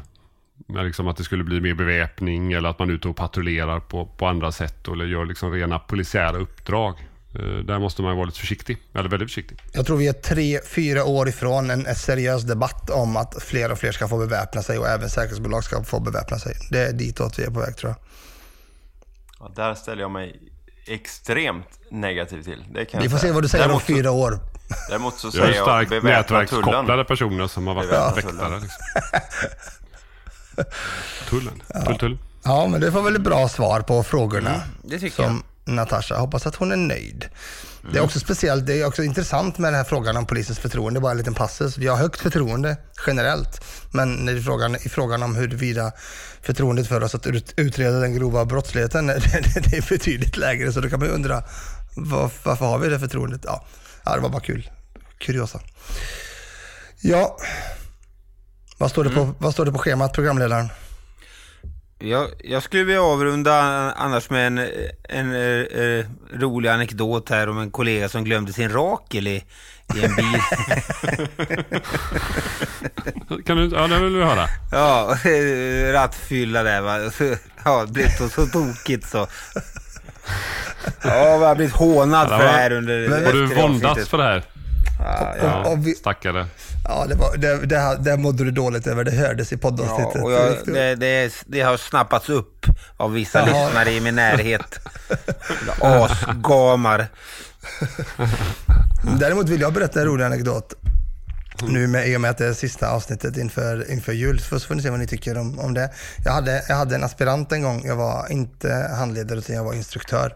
Liksom 0.69 1.09
att 1.09 1.17
det 1.17 1.25
skulle 1.25 1.45
bli 1.45 1.61
mer 1.61 1.75
beväpning 1.75 2.53
eller 2.53 2.69
att 2.69 2.79
man 2.79 2.91
är 2.91 2.95
ute 2.95 3.09
och 3.09 3.17
patrullerar 3.17 3.81
på, 3.81 4.07
på 4.07 4.27
andra 4.27 4.53
sätt 4.53 4.89
eller 4.89 5.05
gör 5.05 5.25
liksom 5.25 5.53
rena 5.53 5.79
polisiära 5.79 6.39
uppdrag. 6.39 6.95
Eh, 7.35 7.41
där 7.65 7.79
måste 7.79 8.03
man 8.03 8.17
vara 8.17 8.27
lite 8.27 8.39
försiktig, 8.41 8.79
eller 8.95 9.09
väldigt 9.09 9.29
försiktig. 9.29 9.59
Jag 9.73 9.87
tror 9.87 9.97
vi 9.97 10.09
är 10.09 10.13
tre, 10.13 10.61
fyra 10.67 11.05
år 11.05 11.29
ifrån 11.29 11.71
en, 11.71 11.95
seriös 11.95 12.43
debatt 12.43 12.91
om 12.91 13.17
att 13.17 13.43
fler 13.43 13.73
och 13.73 13.79
fler 13.79 13.93
ska 13.93 14.09
få 14.09 14.19
beväpna 14.19 14.63
sig 14.63 14.79
och 14.79 14.89
även 14.89 15.11
säkerhetsbolag 15.11 15.65
ska 15.65 15.85
få 15.85 16.01
beväpna 16.01 16.39
sig. 16.39 16.55
Det 16.71 16.79
är 16.87 16.93
ditåt 16.93 17.39
vi 17.39 17.43
är 17.45 17.51
på 17.51 17.61
väg 17.61 17.77
tror 17.77 17.91
jag. 17.91 17.99
Ja, 19.41 19.53
där 19.57 19.75
ställer 19.75 20.03
jag 20.03 20.11
mig 20.11 20.41
extremt 20.87 21.67
negativ 21.91 22.43
till. 22.43 22.65
Det 22.75 22.85
kan 22.85 23.01
Vi 23.01 23.05
jag 23.07 23.13
får 23.13 23.19
se 23.19 23.33
vad 23.33 23.43
du 23.43 23.49
säger 23.49 23.65
om 23.65 23.69
Däremot 23.69 23.83
så- 23.87 23.95
fyra 23.95 24.11
år. 24.11 24.39
Däremot 24.89 25.19
så 25.19 25.27
Jag 25.27 25.33
säger 25.33 25.47
är 25.49 25.53
jag 25.55 25.65
starkt 25.65 25.91
beväpna 25.91 26.11
nätverkskopplade 26.11 26.87
tullen. 26.87 27.05
personer 27.07 27.47
som 27.47 27.67
har 27.67 27.75
varit 27.75 27.91
Beväpna 27.91 28.15
väktare. 28.15 28.33
tullen. 28.33 28.61
Liksom. 28.61 28.85
Tullen. 31.29 31.63
Tull, 31.87 31.99
tull. 31.99 32.19
Ja, 32.43 32.67
men 32.67 32.81
det 32.81 32.93
får 32.93 33.03
väl 33.03 33.17
ett 33.17 33.23
bra 33.23 33.49
svar 33.49 33.81
på 33.81 34.03
frågorna. 34.03 34.51
Mm, 34.55 34.61
det 34.83 34.99
tycker 34.99 35.17
som 35.17 35.43
Natasha. 35.77 36.19
Hoppas 36.19 36.47
att 36.47 36.55
hon 36.55 36.73
är 36.73 36.77
nöjd. 36.77 37.29
Det 37.83 37.89
Mm. 37.89 37.97
är 37.97 38.01
också 38.05 38.21
speciellt, 38.21 38.67
det 38.67 38.81
är 38.81 38.85
också 38.87 39.03
intressant 39.03 39.59
med 39.59 39.73
den 39.73 39.77
här 39.79 39.85
frågan 39.85 40.17
om 40.17 40.27
polisens 40.27 40.59
förtroende, 40.59 41.01
bara 41.01 41.13
en 41.13 41.19
liten 41.19 41.35
passus. 41.35 41.79
Vi 41.79 41.87
har 41.87 41.97
högt 41.97 42.21
förtroende 42.21 42.77
generellt, 43.07 43.65
men 43.91 44.27
det 44.27 44.33
är 44.33 44.41
frågan, 44.41 44.77
i 44.77 44.89
frågan 44.89 45.23
om 45.23 45.35
huruvida 45.37 45.93
förtroendet 46.43 46.89
för 46.89 47.03
oss 47.03 47.15
att 47.15 47.27
ut, 47.27 47.53
utreda 47.57 48.01
den 48.01 48.15
grova 48.15 48.45
brottsligheten, 48.45 49.07
det, 49.07 49.15
det, 49.55 49.71
det 49.71 49.77
är 49.77 49.89
betydligt 49.89 50.37
lägre. 50.37 50.73
Så 50.73 50.81
då 50.81 50.89
kan 50.89 50.99
man 50.99 51.09
ju 51.09 51.15
undra, 51.15 51.43
var, 51.97 52.31
varför 52.45 52.65
har 52.67 52.79
vi 52.79 52.89
det 52.89 52.99
förtroendet? 53.01 53.41
Ja, 53.45 53.65
det 54.15 54.21
var 54.21 54.29
bara 54.29 54.43
kul. 54.43 54.71
Kuriosa. 55.19 55.61
Ja, 57.01 57.37
vad 58.79 58.91
står 58.91 59.05
det 59.05 59.11
Mm. 59.11 59.27
på, 59.27 59.35
vad 59.39 59.53
står 59.53 59.65
det 59.65 59.73
på 59.73 59.79
schemat, 59.79 60.13
programledaren? 60.13 60.69
Jag, 62.03 62.29
jag 62.45 62.63
skulle 62.63 62.85
vilja 62.85 63.03
avrunda 63.03 63.55
annars 63.97 64.31
med 64.31 64.47
en, 64.47 64.59
en 65.09 65.35
eh, 65.35 65.83
eh, 65.85 66.05
rolig 66.33 66.69
anekdot 66.69 67.29
här 67.31 67.49
om 67.49 67.59
en 67.59 67.71
kollega 67.71 68.09
som 68.09 68.25
glömde 68.25 68.53
sin 68.53 68.71
rakel 68.73 69.27
i, 69.27 69.45
i 69.97 70.05
en 70.05 70.17
bil. 70.17 70.41
Kan 73.47 73.57
du, 73.57 73.71
ja, 73.77 73.87
det 73.87 73.99
vill 73.99 74.17
vi 74.17 74.23
höra. 74.25 74.47
ja, 74.73 75.17
rattfylla 75.93 76.63
där 76.63 76.81
va. 76.81 76.99
Ja, 77.65 77.85
det 77.87 77.93
blev 77.93 78.09
så, 78.09 78.29
så 78.29 78.47
tokigt 78.47 79.09
så. 79.09 79.27
Ja, 81.03 81.37
vi 81.39 81.45
har 81.45 81.55
blivit 81.55 81.75
hånad 81.75 82.29
Ja, 82.31 82.39
för 82.39 82.39
det 82.39 82.45
var- 82.45 82.53
här 82.59 82.73
under 82.73 83.25
Har 83.27 83.33
du 83.33 83.47
våndats 83.47 84.09
för 84.09 84.19
det 84.19 84.25
här? 84.25 84.43
Ja, 85.05 85.35
ja. 85.39 85.45
Ja, 85.65 85.71
och 85.71 85.87
vi- 85.87 85.95
stackare. 85.95 86.47
Ja, 86.89 87.07
det, 87.09 87.15
var, 87.15 87.37
det, 87.37 87.67
det, 87.67 87.79
här- 87.79 87.97
det 87.99 88.17
mådde 88.17 88.45
du 88.45 88.51
dåligt 88.51 88.87
över. 88.87 89.05
Det 89.05 89.11
hördes 89.11 89.53
i 89.53 89.57
poddavsnittet. 89.57 90.15
Ja, 90.15 90.23
och 90.25 90.33
jag, 90.33 90.57
det, 90.67 90.95
det, 90.95 91.33
det 91.47 91.61
har 91.61 91.77
snappats 91.77 92.29
upp 92.29 92.67
av 92.97 93.13
vissa 93.13 93.39
Jaha. 93.39 93.65
lyssnare 93.67 93.91
i 93.93 94.01
min 94.01 94.15
närhet. 94.15 94.79
Asgamar. 95.81 97.07
Däremot 99.19 99.49
vill 99.49 99.61
jag 99.61 99.73
berätta 99.73 100.01
en 100.01 100.07
rolig 100.07 100.25
anekdot. 100.25 100.75
Nu 101.63 101.87
med, 101.87 102.09
i 102.09 102.17
och 102.17 102.21
med 102.21 102.31
att 102.31 102.39
det 102.39 102.47
är 102.47 102.53
sista 102.53 102.91
avsnittet 102.91 103.37
inför, 103.37 103.91
inför 103.91 104.13
jul, 104.13 104.41
så 104.41 104.61
får 104.61 104.75
ni 104.75 104.83
se 104.83 104.91
vad 104.91 104.99
ni 104.99 105.07
tycker 105.07 105.39
om, 105.39 105.59
om 105.59 105.75
det. 105.75 105.91
Jag 106.25 106.33
hade, 106.33 106.65
jag 106.69 106.77
hade 106.77 106.95
en 106.95 107.05
aspirant 107.05 107.53
en 107.53 107.63
gång, 107.63 107.83
jag 107.87 107.97
var 107.97 108.27
inte 108.33 108.91
handledare 108.99 109.39
utan 109.39 109.57
jag 109.57 109.65
var 109.65 109.75
instruktör. 109.75 110.33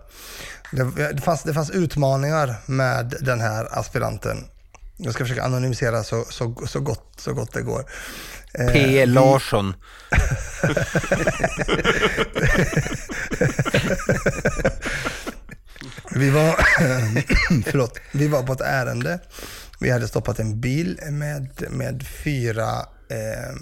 Det, 0.72 1.12
det, 1.12 1.20
fanns, 1.20 1.42
det 1.42 1.54
fanns 1.54 1.70
utmaningar 1.70 2.54
med 2.66 3.14
den 3.20 3.40
här 3.40 3.78
aspiranten. 3.78 4.44
Jag 4.97 5.14
ska 5.14 5.24
försöka 5.24 5.42
anonymisera 5.42 6.03
så, 6.03 6.24
så, 6.30 6.66
så, 6.66 6.80
gott, 6.80 7.14
så 7.16 7.32
gott 7.32 7.53
det 7.53 7.62
går. 7.62 7.84
Eh, 8.55 8.72
P. 8.72 9.07
Larsson. 9.07 9.74
Vi 16.14 16.30
var, 16.30 16.55
förlåt, 17.70 17.99
vi 18.12 18.28
var 18.28 18.42
på 18.42 18.53
ett 18.53 18.61
ärende. 18.61 19.18
Vi 19.80 19.90
hade 19.90 20.09
stoppat 20.09 20.38
en 20.38 20.61
bil 20.61 21.01
med, 21.11 21.64
med 21.70 22.07
fyra 22.24 22.70
eh, 23.09 23.55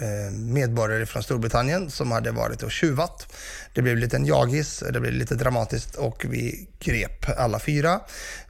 Eh, 0.00 0.32
medborgare 0.32 1.06
från 1.06 1.22
Storbritannien 1.22 1.90
som 1.90 2.10
hade 2.10 2.30
varit 2.30 2.62
och 2.62 2.70
tjuvat. 2.70 3.32
Det 3.74 3.82
blev 3.82 3.96
lite 3.96 4.16
en 4.16 4.26
jagis, 4.26 4.82
det 4.92 5.00
blev 5.00 5.12
lite 5.12 5.34
dramatiskt 5.34 5.94
och 5.94 6.24
vi 6.28 6.68
grep 6.78 7.38
alla 7.38 7.58
fyra 7.58 8.00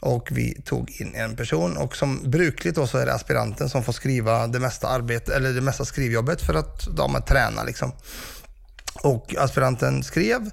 och 0.00 0.28
vi 0.32 0.62
tog 0.64 0.90
in 0.90 1.14
en 1.14 1.36
person 1.36 1.76
och 1.76 1.96
som 1.96 2.30
brukligt 2.30 2.74
då 2.74 2.86
så 2.86 2.98
är 2.98 3.06
det 3.06 3.14
aspiranten 3.14 3.68
som 3.68 3.84
får 3.84 3.92
skriva 3.92 4.46
det 4.46 4.58
mesta 4.58 4.88
arbete, 4.88 5.34
eller 5.34 5.52
det 5.52 5.60
mesta 5.60 5.84
skrivjobbet 5.84 6.42
för 6.42 6.54
att 6.54 6.96
de 6.96 7.14
är 7.14 7.20
träna 7.20 7.64
liksom. 7.64 7.92
Och 9.02 9.34
aspiranten 9.38 10.02
skrev 10.02 10.50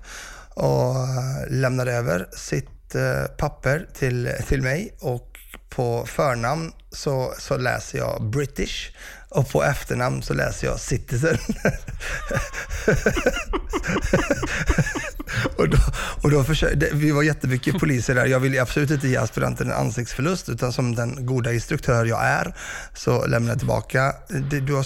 och 0.50 0.96
eh, 0.96 1.50
lämnade 1.50 1.94
över 1.94 2.30
sitt 2.38 2.96
eh, 2.96 3.24
papper 3.38 3.88
till, 3.94 4.32
till 4.48 4.62
mig 4.62 4.96
och 5.00 5.40
på 5.70 6.06
förnamn 6.06 6.72
så, 6.92 7.34
så 7.40 7.58
läser 7.58 7.98
jag 7.98 8.24
British 8.24 8.92
och 9.38 9.50
på 9.50 9.64
efternamn 9.64 10.22
så 10.22 10.34
läser 10.34 10.68
jag 10.68 10.80
Citizen. 10.80 11.38
och 15.58 15.70
då, 15.70 15.78
och 16.24 16.32
då 16.32 16.44
försökte, 16.44 16.90
vi 16.94 17.12
var 17.12 17.24
jättemycket 17.24 17.80
poliser 17.80 18.16
där. 18.16 18.26
Jag 18.26 18.40
ville 18.40 18.62
absolut 18.62 18.92
inte 18.92 19.08
ge 19.08 19.18
aspiranten 19.18 19.68
en 19.68 19.78
ansiktsförlust 19.78 20.50
utan 20.50 20.74
som 20.74 20.96
den 20.96 21.26
goda 21.26 21.54
instruktör 21.54 22.06
jag 22.06 22.26
är 22.26 22.54
så 22.94 23.26
lämnar 23.26 23.50
jag 23.52 23.60
tillbaka. 23.60 24.14
Du, 24.50 24.74
har, 24.74 24.86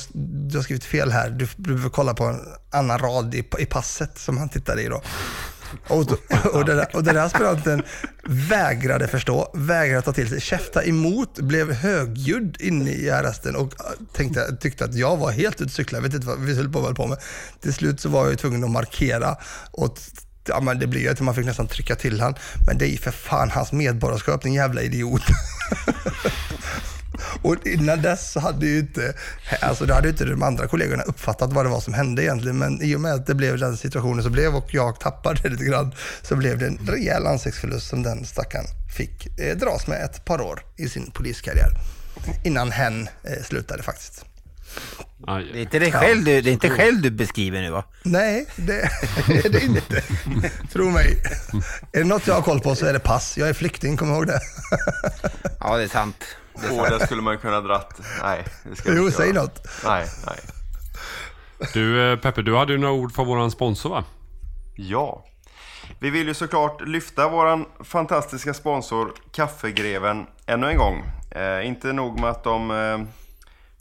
du 0.50 0.58
har 0.58 0.64
skrivit 0.64 0.84
fel 0.84 1.12
här. 1.12 1.30
Du, 1.30 1.48
du 1.58 1.74
behöver 1.74 1.90
kolla 1.90 2.14
på 2.14 2.24
en 2.24 2.40
annan 2.72 3.00
rad 3.00 3.36
i, 3.36 3.44
i 3.60 3.66
passet 3.66 4.18
som 4.18 4.38
han 4.38 4.50
tittade 4.50 4.82
i 4.82 4.88
då. 4.88 5.02
Och, 5.88 6.06
och, 6.54 6.66
den 6.66 6.86
och 6.94 7.04
den 7.04 7.16
här 7.16 7.26
aspiranten 7.26 7.84
vägrade 8.24 9.08
förstå, 9.08 9.52
vägrade 9.54 10.02
ta 10.02 10.14
till 10.14 10.30
sig, 10.30 10.42
käfta 10.42 10.84
emot, 10.84 11.40
blev 11.40 11.74
högljudd 11.74 12.58
inne 12.60 12.92
i 12.92 13.10
arresten 13.10 13.56
och 13.56 13.74
äh, 13.80 13.86
tänkte, 14.14 14.58
tyckte 14.58 14.86
att 14.86 14.96
jag 14.96 15.18
var 15.18 15.32
helt 15.32 15.56
ute 15.56 15.64
och 15.64 15.72
cyklade. 15.72 16.04
Jag 16.04 16.10
vet 16.10 16.16
inte 16.16 16.28
vad 16.28 16.40
vi 16.40 16.56
höll 16.56 16.70
på, 16.70 16.82
höll 16.82 16.96
på 16.96 17.08
med. 17.08 17.18
Till 17.62 17.74
slut 17.74 18.00
så 18.00 18.10
var 18.10 18.22
jag 18.22 18.32
ju 18.32 18.38
tvungen 18.38 18.64
att 18.64 18.72
markera 18.72 19.38
och 19.72 19.98
Ja, 20.48 20.60
men 20.60 20.80
det 20.80 20.88
blir 20.88 21.02
ju 21.02 21.10
att 21.10 21.22
man 21.22 21.36
fick 21.36 21.46
nästan 21.46 21.68
trycka 21.68 21.96
till 21.96 22.22
han. 22.22 22.36
Men 22.68 22.78
det 22.78 22.86
är 22.86 22.90
ju 22.90 22.98
för 22.98 23.12
fan 23.12 23.50
hans 23.50 23.72
medborgarskap, 23.72 24.42
din 24.42 24.54
jävla 24.54 24.82
idiot. 24.82 25.22
Och 27.42 27.68
innan 27.68 28.02
dess 28.02 28.32
så 28.32 28.40
hade 28.40 28.66
ju 28.66 28.80
inte, 28.80 29.14
alltså 29.62 29.86
det 29.86 29.94
hade 29.94 30.08
ju 30.08 30.12
inte 30.12 30.26
de 30.26 30.44
andra 30.44 30.68
kollegorna 30.68 31.04
uppfattat 31.04 31.54
vad 31.54 31.66
det 31.66 31.70
var 31.70 31.80
som 31.80 31.94
hände 31.94 32.24
egentligen. 32.24 32.58
Men 32.58 32.82
i 32.82 32.96
och 32.96 33.02
med 33.02 33.14
att 33.14 33.28
det 33.28 33.36
blev 33.36 33.58
den 33.58 33.78
situationen 33.78 34.24
som 34.24 34.32
blev 34.32 34.56
och 34.56 34.74
jag 34.74 35.00
tappade 35.00 35.50
lite 35.50 35.64
grann 35.64 35.96
så 36.22 36.36
blev 36.36 36.58
det 36.58 36.68
en 36.68 36.80
rejäl 36.88 37.28
ansiktsförlust 37.28 37.88
som 37.88 38.04
den 38.04 38.26
stackaren 38.26 38.66
fick 38.98 39.40
eh, 39.40 39.58
dras 39.58 39.88
med 39.88 40.04
ett 40.04 40.26
par 40.26 40.42
år 40.42 40.64
i 40.78 40.90
sin 40.90 41.12
poliskarriär. 41.12 41.72
Innan 42.44 42.72
hen 42.72 43.10
eh, 43.24 43.44
slutade 43.44 43.84
faktiskt. 43.84 44.26
Det 45.26 45.32
är 45.32 45.58
inte 45.58 45.80
dig 45.80 45.92
själv 45.92 46.24
du, 46.24 46.42
det 46.42 46.50
är 46.50 46.54
inte 46.54 46.70
själv 46.70 47.02
du 47.02 47.12
beskriver 47.12 47.62
nu 47.62 47.70
va? 47.70 47.84
Nej, 48.04 48.46
det 48.56 48.82
är 49.28 49.50
det 49.50 49.64
inte. 49.64 50.04
Tro 50.74 50.90
mig. 50.90 51.24
Är 51.92 52.00
det 52.00 52.04
något 52.04 52.28
jag 52.28 52.34
har 52.34 52.42
koll 52.42 52.60
på 52.60 52.76
så 52.76 52.86
är 52.86 52.94
det 52.94 53.00
pass. 53.00 53.38
Jag 53.38 53.50
är 53.50 53.54
flykting, 53.54 53.98
kom 53.98 54.12
ihåg 54.12 54.28
det. 54.28 54.40
Ja, 55.60 55.78
det 55.78 55.84
är 55.84 55.88
sant. 55.88 56.26
Åh, 56.72 56.90
där 56.90 57.06
skulle 57.06 57.22
man 57.22 57.38
kunna 57.38 57.62
dratt. 57.62 58.02
Nej, 58.24 58.46
det 58.64 58.76
ska 58.76 58.94
Jo, 58.94 59.12
säg 59.12 59.28
göra. 59.30 59.42
något. 59.42 59.68
Nej, 59.86 60.06
nej. 60.28 60.40
Du 61.74 62.12
eh, 62.12 62.20
Peppe, 62.20 62.42
du 62.42 62.56
hade 62.58 62.74
ju 62.74 62.80
några 62.80 62.94
ord 62.94 63.12
för 63.14 63.24
våran 63.24 63.52
sponsor 63.52 63.90
va? 63.90 64.04
Ja. 64.76 65.26
Vi 66.00 66.10
vill 66.10 66.28
ju 66.28 66.34
såklart 66.34 66.82
lyfta 66.82 67.30
våran 67.30 67.66
fantastiska 67.84 68.54
sponsor 68.54 69.14
Kaffegreven 69.32 70.26
ännu 70.46 70.68
en 70.70 70.78
gång. 70.78 71.04
Eh, 71.32 71.68
inte 71.68 71.94
nog 71.94 72.20
med 72.20 72.30
att 72.30 72.44
de 72.44 72.72
eh, 72.72 73.00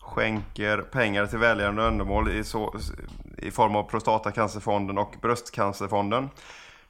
skänker 0.01 0.79
pengar 0.79 1.27
till 1.27 1.39
välgörande 1.39 1.87
ändamål 1.87 2.29
i, 2.31 2.45
i 3.39 3.51
form 3.51 3.77
av 3.77 3.83
Prostatacancerfonden 3.83 4.99
och 4.99 5.15
Bröstcancerfonden. 5.23 6.29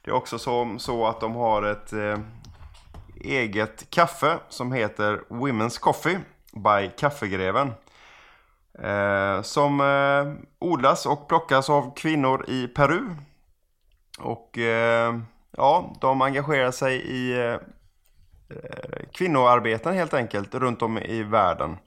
Det 0.01 0.11
är 0.11 0.15
också 0.15 0.39
så, 0.39 0.75
så 0.79 1.07
att 1.07 1.19
de 1.19 1.35
har 1.35 1.63
ett 1.63 1.93
eh, 1.93 2.17
eget 3.15 3.89
kaffe 3.89 4.37
som 4.49 4.71
heter 4.71 5.21
Women's 5.29 5.79
Coffee 5.79 6.19
by 6.53 6.91
Kaffegreven. 6.97 7.71
Eh, 8.79 9.41
som 9.41 9.81
eh, 9.81 10.33
odlas 10.59 11.05
och 11.05 11.27
plockas 11.27 11.69
av 11.69 11.95
kvinnor 11.95 12.45
i 12.47 12.67
Peru. 12.67 13.09
Och 14.19 14.57
eh, 14.57 15.19
ja, 15.57 15.93
de 16.01 16.21
engagerar 16.21 16.71
sig 16.71 16.95
i 16.95 17.49
eh, 17.49 17.57
kvinnoarbeten 19.13 19.93
helt 19.93 20.13
enkelt 20.13 20.55
runt 20.55 20.81
om 20.81 20.97
i 20.97 21.23
världen. 21.23 21.77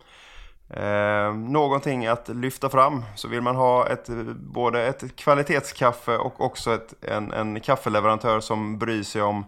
Eh, 0.70 1.34
någonting 1.34 2.06
att 2.06 2.28
lyfta 2.28 2.68
fram 2.68 3.04
så 3.16 3.28
vill 3.28 3.40
man 3.40 3.56
ha 3.56 3.88
ett, 3.88 4.08
både 4.36 4.86
ett 4.86 5.16
kvalitetskaffe 5.16 6.16
och 6.16 6.40
också 6.40 6.74
ett, 6.74 6.94
en, 7.00 7.32
en 7.32 7.60
kaffeleverantör 7.60 8.40
som 8.40 8.78
bryr 8.78 9.02
sig 9.02 9.22
om 9.22 9.44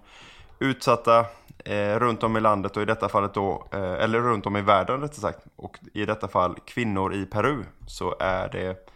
utsatta 0.58 1.26
eh, 1.64 1.98
runt 1.98 2.22
om 2.22 2.36
i 2.36 2.40
landet 2.40 2.76
och 2.76 2.82
i 2.82 2.86
detta 2.86 3.08
fallet 3.08 3.34
då, 3.34 3.68
eh, 3.72 3.92
eller 3.92 4.20
runt 4.20 4.46
om 4.46 4.56
i 4.56 4.60
världen 4.62 5.00
rättare 5.00 5.20
sagt. 5.20 5.38
Och 5.56 5.76
i 5.94 6.04
detta 6.04 6.28
fall 6.28 6.56
kvinnor 6.66 7.14
i 7.14 7.26
Peru 7.26 7.62
så 7.86 8.16
är 8.20 8.48
det 8.48 8.88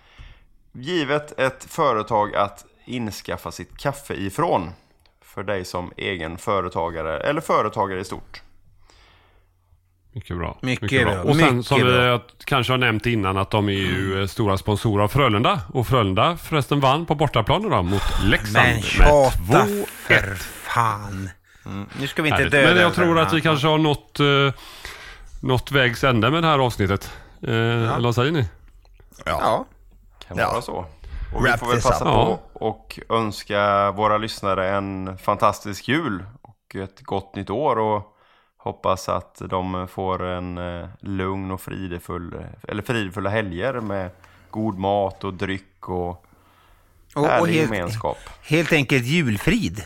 givet 0.73 1.39
ett 1.41 1.65
företag 1.65 2.35
att 2.35 2.65
inskaffa 2.85 3.51
sitt 3.53 3.77
kaffe 3.79 4.15
ifrån 4.15 4.71
för 5.23 5.43
dig 5.43 5.65
som 5.65 5.93
egen 5.97 6.39
företagare 6.39 7.21
eller 7.21 7.41
företagare 7.41 8.01
i 8.01 8.05
stort. 8.05 8.43
Mycket 10.13 10.37
bra. 10.37 10.59
Mycket 10.63 11.07
bra. 11.07 11.23
Och 11.23 11.37
sen 11.37 11.57
Mycket 11.57 11.67
som 11.67 11.79
vi 11.79 11.85
bra. 11.85 12.21
kanske 12.45 12.73
har 12.73 12.79
nämnt 12.79 13.07
innan 13.07 13.37
att 13.37 13.51
de 13.51 13.69
är 13.69 13.73
ju 13.73 14.21
eh, 14.21 14.27
stora 14.27 14.57
sponsorer 14.59 15.05
av 15.05 15.09
Frölunda. 15.09 15.61
Och 15.73 15.87
Frölunda 15.87 16.37
förresten 16.37 16.81
vann 16.81 17.07
på 17.07 17.15
bortaplan 17.15 17.67
idag 17.67 17.85
mot 17.85 18.03
Leksand 18.25 18.53
Men 18.67 18.75
med 18.75 18.85
tjata 18.85 19.67
2-1. 19.67 19.87
för 19.87 20.35
fan. 20.35 21.31
Mm. 21.67 21.89
Nu 22.01 22.07
ska 22.07 22.23
vi 22.23 22.29
inte 22.29 22.37
Härligt. 22.37 22.53
döda 22.53 22.75
Men 22.75 22.83
jag 22.83 22.95
tror 22.95 23.19
att 23.19 23.33
vi 23.33 23.41
kanske 23.41 23.67
har 23.67 23.79
nått, 23.79 24.21
uh, 24.21 24.53
nått 25.43 25.73
vägs 25.73 26.05
ände 26.05 26.31
med 26.31 26.43
det 26.43 26.49
här 26.49 26.59
avsnittet. 26.59 27.13
Uh, 27.49 27.55
Eller 27.95 28.01
vad 28.09 28.15
säger 28.15 28.33
ni? 28.33 28.49
Ja. 29.25 29.65
Kan 30.29 30.37
Ja. 30.39 30.51
vara 30.53 30.63
så. 30.63 30.75
Och 31.35 31.45
vi 31.45 31.49
Wrap 31.49 31.61
får 31.61 31.67
väl 31.67 31.81
passa 31.83 32.05
up. 32.05 32.11
på 32.11 32.41
och 32.53 32.99
önska 33.09 33.91
våra 33.91 34.19
lyssnare 34.19 34.69
en 34.69 35.19
fantastisk 35.19 35.89
jul 35.89 36.25
och 36.43 36.77
ett 36.77 37.01
gott 37.03 37.37
nytt 37.37 37.51
år 37.51 37.79
och 37.79 38.17
hoppas 38.57 39.09
att 39.09 39.43
de 39.51 39.89
får 39.89 40.23
en 40.25 40.59
eh, 40.59 40.89
lugn 41.01 41.51
och 41.51 41.61
fridefull, 41.61 42.45
eller 42.69 42.83
fridfulla 42.83 43.31
helger 43.31 43.73
med 43.81 44.11
god 44.51 44.79
mat 44.79 45.25
och 45.25 45.35
dryck 45.35 45.89
och, 45.89 46.09
Och, 46.09 46.21
och 47.15 47.27
härlig 47.27 47.53
helt, 47.55 47.71
gemenskap. 47.75 48.19
helt 48.43 48.73
enkelt 48.73 49.05
julfrid. 49.05 49.85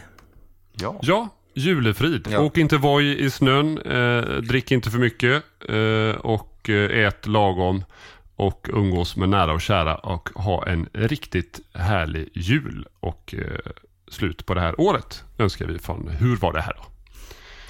Ja. 0.73 0.95
Ja, 1.03 1.29
julefrid. 1.55 2.29
Ja. 2.31 2.41
Åk 2.41 2.59
inte 2.59 2.77
voj 2.77 3.25
i 3.25 3.31
snön, 3.31 3.79
eh, 3.79 4.21
drick 4.37 4.71
inte 4.71 4.91
för 4.91 4.99
mycket 4.99 5.43
eh, 5.69 6.17
och 6.21 6.71
eh, 6.71 7.07
ät 7.07 7.27
lagom 7.27 7.85
och 8.37 8.69
umgås 8.73 9.17
med 9.17 9.29
nära 9.29 9.53
och 9.53 9.61
kära 9.61 9.95
och 9.95 10.29
ha 10.35 10.67
en 10.67 10.89
riktigt 10.93 11.61
härlig 11.75 12.29
jul 12.35 12.87
och 13.01 13.35
eh, 13.39 13.73
slut 14.09 14.47
på 14.47 14.55
det 14.55 14.61
här 14.61 14.81
året 14.81 15.25
önskar 15.39 15.67
vi 15.67 15.79
från 15.79 16.09
Hur 16.09 16.37
var 16.37 16.53
det 16.53 16.61
här 16.61 16.75
då? 16.77 16.85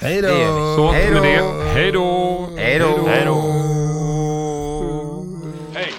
Hej 0.01 0.23
då! 0.23 0.29
Så 0.77 0.93
Hej 0.93 1.11
med 1.11 1.23
då. 1.23 1.23
det, 1.23 1.65
hej 1.75 1.93
då! 1.93 2.49
Hej 2.57 2.79
då! 2.79 3.07
Hej 3.09 3.25
då! 3.27 3.41
Hey, 5.75 5.93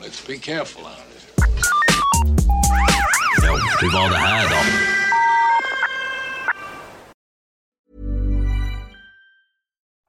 let's 0.00 0.26
be 0.26 0.36
careful 0.36 0.82
out 0.82 0.92
there. 0.94 1.46
Ja, 3.46 3.56
hur 3.80 3.92
var 3.92 4.10
det 4.10 4.16
här 4.16 4.48
då? 4.48 4.97